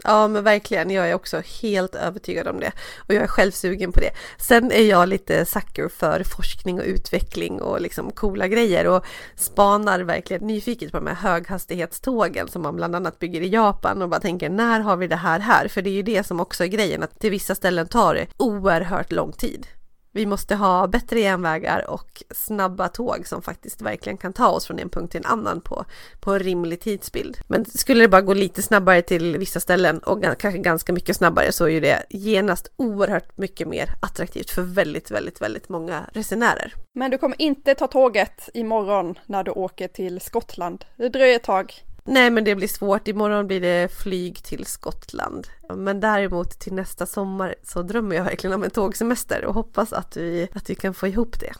Ja 0.04 0.28
men 0.28 0.43
verkligen, 0.43 0.91
jag 0.91 1.10
är 1.10 1.14
också 1.14 1.41
helt 1.62 1.95
övertygad 1.95 2.47
om 2.47 2.60
det. 2.60 2.72
Och 2.97 3.14
jag 3.14 3.24
är 3.24 3.28
själv 3.28 3.52
sugen 3.52 3.91
på 3.91 4.00
det. 4.00 4.12
Sen 4.38 4.72
är 4.72 4.84
jag 4.84 5.10
lite 5.10 5.45
sucker 5.45 5.88
för 5.88 6.24
forskning 6.24 6.80
och 6.80 6.86
utveckling 6.86 7.62
och 7.62 7.82
liksom 7.82 8.12
coola 8.12 8.47
grejer 8.47 8.88
och 8.88 9.06
spanar 9.36 10.00
verkligen 10.00 10.47
nyfiket 10.47 10.91
på 10.91 10.97
de 10.97 11.08
här 11.08 11.16
höghastighetstågen 11.16 12.47
som 12.47 12.62
man 12.62 12.76
bland 12.76 12.95
annat 12.95 13.20
bygger 13.20 13.41
i 13.41 13.50
Japan 13.50 14.02
och 14.02 14.10
bara 14.10 14.20
tänker 14.20 14.50
när 14.50 14.80
har 14.80 14.97
vi 14.97 15.08
det 15.08 15.16
här 15.16 15.39
här? 15.39 15.68
För 15.68 15.82
det 15.82 15.89
är 15.89 15.93
ju 15.93 16.04
det 16.04 16.24
som 16.24 16.39
också 16.39 16.64
är 16.64 16.68
grejen 16.68 17.04
att 17.04 17.20
till 17.20 17.32
vissa 17.32 17.56
ställen 17.56 17.88
tar 17.88 18.16
det 18.16 18.28
oerhört 18.38 19.12
lång 19.12 19.32
tid. 19.32 19.68
Vi 20.12 20.26
måste 20.26 20.55
ha 20.55 20.88
bättre 20.88 21.20
järnvägar 21.20 21.89
och 21.89 22.24
snabba 22.32 22.88
tåg 22.88 23.28
som 23.28 23.41
faktiskt 23.41 23.82
verkligen 23.82 24.18
kan 24.18 24.34
ta 24.34 24.47
oss 24.47 24.68
från 24.68 24.80
en 24.80 24.89
punkt 24.89 25.12
till 25.12 25.20
en 25.20 25.32
annan 25.32 25.62
på, 25.62 25.86
på 26.20 26.32
en 26.32 26.39
rimlig 26.39 26.80
tidsbild. 26.80 27.38
Men 27.47 27.66
skulle 27.66 28.03
det 28.03 28.07
bara 28.07 28.22
gå 28.22 28.34
lite 28.34 28.62
snabbare 28.62 29.01
till 29.01 29.38
vissa 29.38 29.60
ställen 29.60 29.99
och 29.99 30.24
kanske 30.24 30.57
ganska 30.57 30.93
mycket 30.93 31.16
snabbare 31.16 31.51
så 31.51 31.66
är 31.66 31.70
ju 31.70 31.80
det 31.80 32.05
genast 32.10 32.72
oerhört 32.76 33.38
mycket 33.38 33.68
mer 33.68 33.89
attraktivt 34.01 34.49
för 34.49 34.62
väldigt, 34.62 35.12
väldigt, 35.12 35.41
väldigt 35.41 35.70
många 35.70 36.05
resenärer. 36.14 36.74
Men 36.93 37.12
du 37.12 37.18
kommer 37.18 37.41
inte 37.41 37.76
ta 37.76 37.88
tåget 37.88 38.49
imorgon 38.53 39.20
när 39.26 39.43
du 39.43 39.51
åker 39.51 39.88
till 39.88 40.22
Skottland. 40.22 40.86
Det 40.97 41.10
dröjer 41.10 41.36
ett 41.36 41.43
tag. 41.43 41.84
Nej 42.12 42.30
men 42.30 42.43
det 42.43 42.55
blir 42.55 42.68
svårt, 42.68 43.07
imorgon 43.07 43.47
blir 43.47 43.62
det 43.62 43.91
flyg 43.91 44.43
till 44.43 44.66
Skottland. 44.66 45.47
Men 45.76 45.99
däremot 45.99 46.60
till 46.60 46.74
nästa 46.74 47.05
sommar 47.05 47.55
så 47.64 47.82
drömmer 47.82 48.16
jag 48.16 48.24
verkligen 48.24 48.53
om 48.53 48.64
en 48.64 48.70
tågsemester 48.70 49.45
och 49.45 49.53
hoppas 49.53 49.93
att 49.93 50.18
vi, 50.18 50.47
att 50.53 50.70
vi 50.70 50.76
kan 50.76 50.93
få 50.93 51.07
ihop 51.07 51.39
det. 51.39 51.53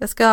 Jag 0.00 0.08
ska 0.08 0.26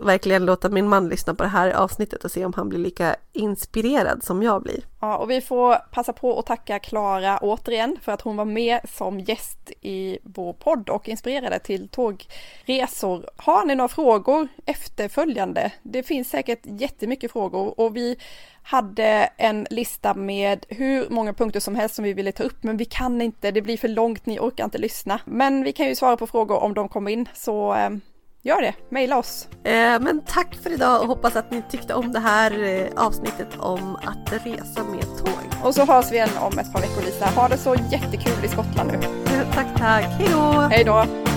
verkligen 0.00 0.44
låta 0.44 0.68
min 0.68 0.88
man 0.88 1.08
lyssna 1.08 1.34
på 1.34 1.42
det 1.42 1.48
här 1.48 1.70
avsnittet 1.70 2.24
och 2.24 2.30
se 2.30 2.44
om 2.44 2.52
han 2.56 2.68
blir 2.68 2.78
lika 2.78 3.16
inspirerad 3.32 4.24
som 4.24 4.42
jag 4.42 4.62
blir. 4.62 4.84
Ja, 5.00 5.16
och 5.16 5.30
vi 5.30 5.40
får 5.40 5.74
passa 5.74 6.12
på 6.12 6.38
att 6.38 6.46
tacka 6.46 6.78
Klara 6.78 7.38
återigen 7.38 7.96
för 8.02 8.12
att 8.12 8.20
hon 8.20 8.36
var 8.36 8.44
med 8.44 8.80
som 8.84 9.20
gäst 9.20 9.70
i 9.80 10.18
vår 10.22 10.52
podd 10.52 10.88
och 10.88 11.08
inspirerade 11.08 11.58
till 11.58 11.88
tågresor. 11.88 13.30
Har 13.36 13.66
ni 13.66 13.74
några 13.74 13.88
frågor 13.88 14.48
efterföljande? 14.66 15.72
Det 15.82 16.02
finns 16.02 16.30
säkert 16.30 16.60
jättemycket 16.62 17.32
frågor 17.32 17.80
och 17.80 17.96
vi 17.96 18.16
hade 18.62 19.28
en 19.36 19.66
lista 19.70 20.14
med 20.14 20.66
hur 20.68 21.08
många 21.08 21.34
punkter 21.34 21.60
som 21.60 21.74
helst 21.74 21.94
som 21.94 22.04
vi 22.04 22.12
ville 22.12 22.32
ta 22.32 22.42
upp, 22.42 22.62
men 22.62 22.76
vi 22.76 22.84
kan 22.84 23.22
inte, 23.22 23.50
det 23.50 23.62
blir 23.62 23.76
för 23.76 23.88
långt, 23.88 24.26
ni 24.26 24.38
orkar 24.38 24.64
inte 24.64 24.78
lyssna. 24.78 25.20
Men 25.24 25.64
vi 25.64 25.72
kan 25.72 25.86
ju 25.86 25.94
svara 25.94 26.16
på 26.16 26.26
frågor 26.26 26.62
om 26.62 26.74
de 26.74 26.88
kommer 26.88 27.10
in, 27.10 27.28
så 27.34 27.72
ehm, 27.72 28.00
Gör 28.44 28.60
det, 28.60 28.74
mejla 28.88 29.18
oss. 29.18 29.48
Eh, 29.64 30.00
men 30.00 30.22
tack 30.26 30.54
för 30.62 30.70
idag 30.70 31.00
och 31.00 31.06
hoppas 31.06 31.36
att 31.36 31.50
ni 31.50 31.62
tyckte 31.70 31.94
om 31.94 32.12
det 32.12 32.18
här 32.18 32.62
eh, 32.62 33.04
avsnittet 33.04 33.48
om 33.58 33.96
att 33.96 34.32
resa 34.32 34.84
med 34.84 35.02
tåg. 35.02 35.64
Och 35.64 35.74
så 35.74 35.84
hörs 35.84 36.12
vi 36.12 36.14
igen 36.14 36.28
om 36.40 36.58
ett 36.58 36.72
par 36.72 36.80
veckor 36.80 37.02
Lisa. 37.02 37.26
Ha 37.26 37.48
det 37.48 37.56
så 37.56 37.74
jättekul 37.74 38.44
i 38.44 38.48
Skottland 38.48 38.92
nu. 38.92 39.00
tack, 39.54 39.78
tack. 39.78 40.04
Hej 40.04 40.28
då! 40.32 40.50
Hej 40.70 40.84
då! 40.84 41.31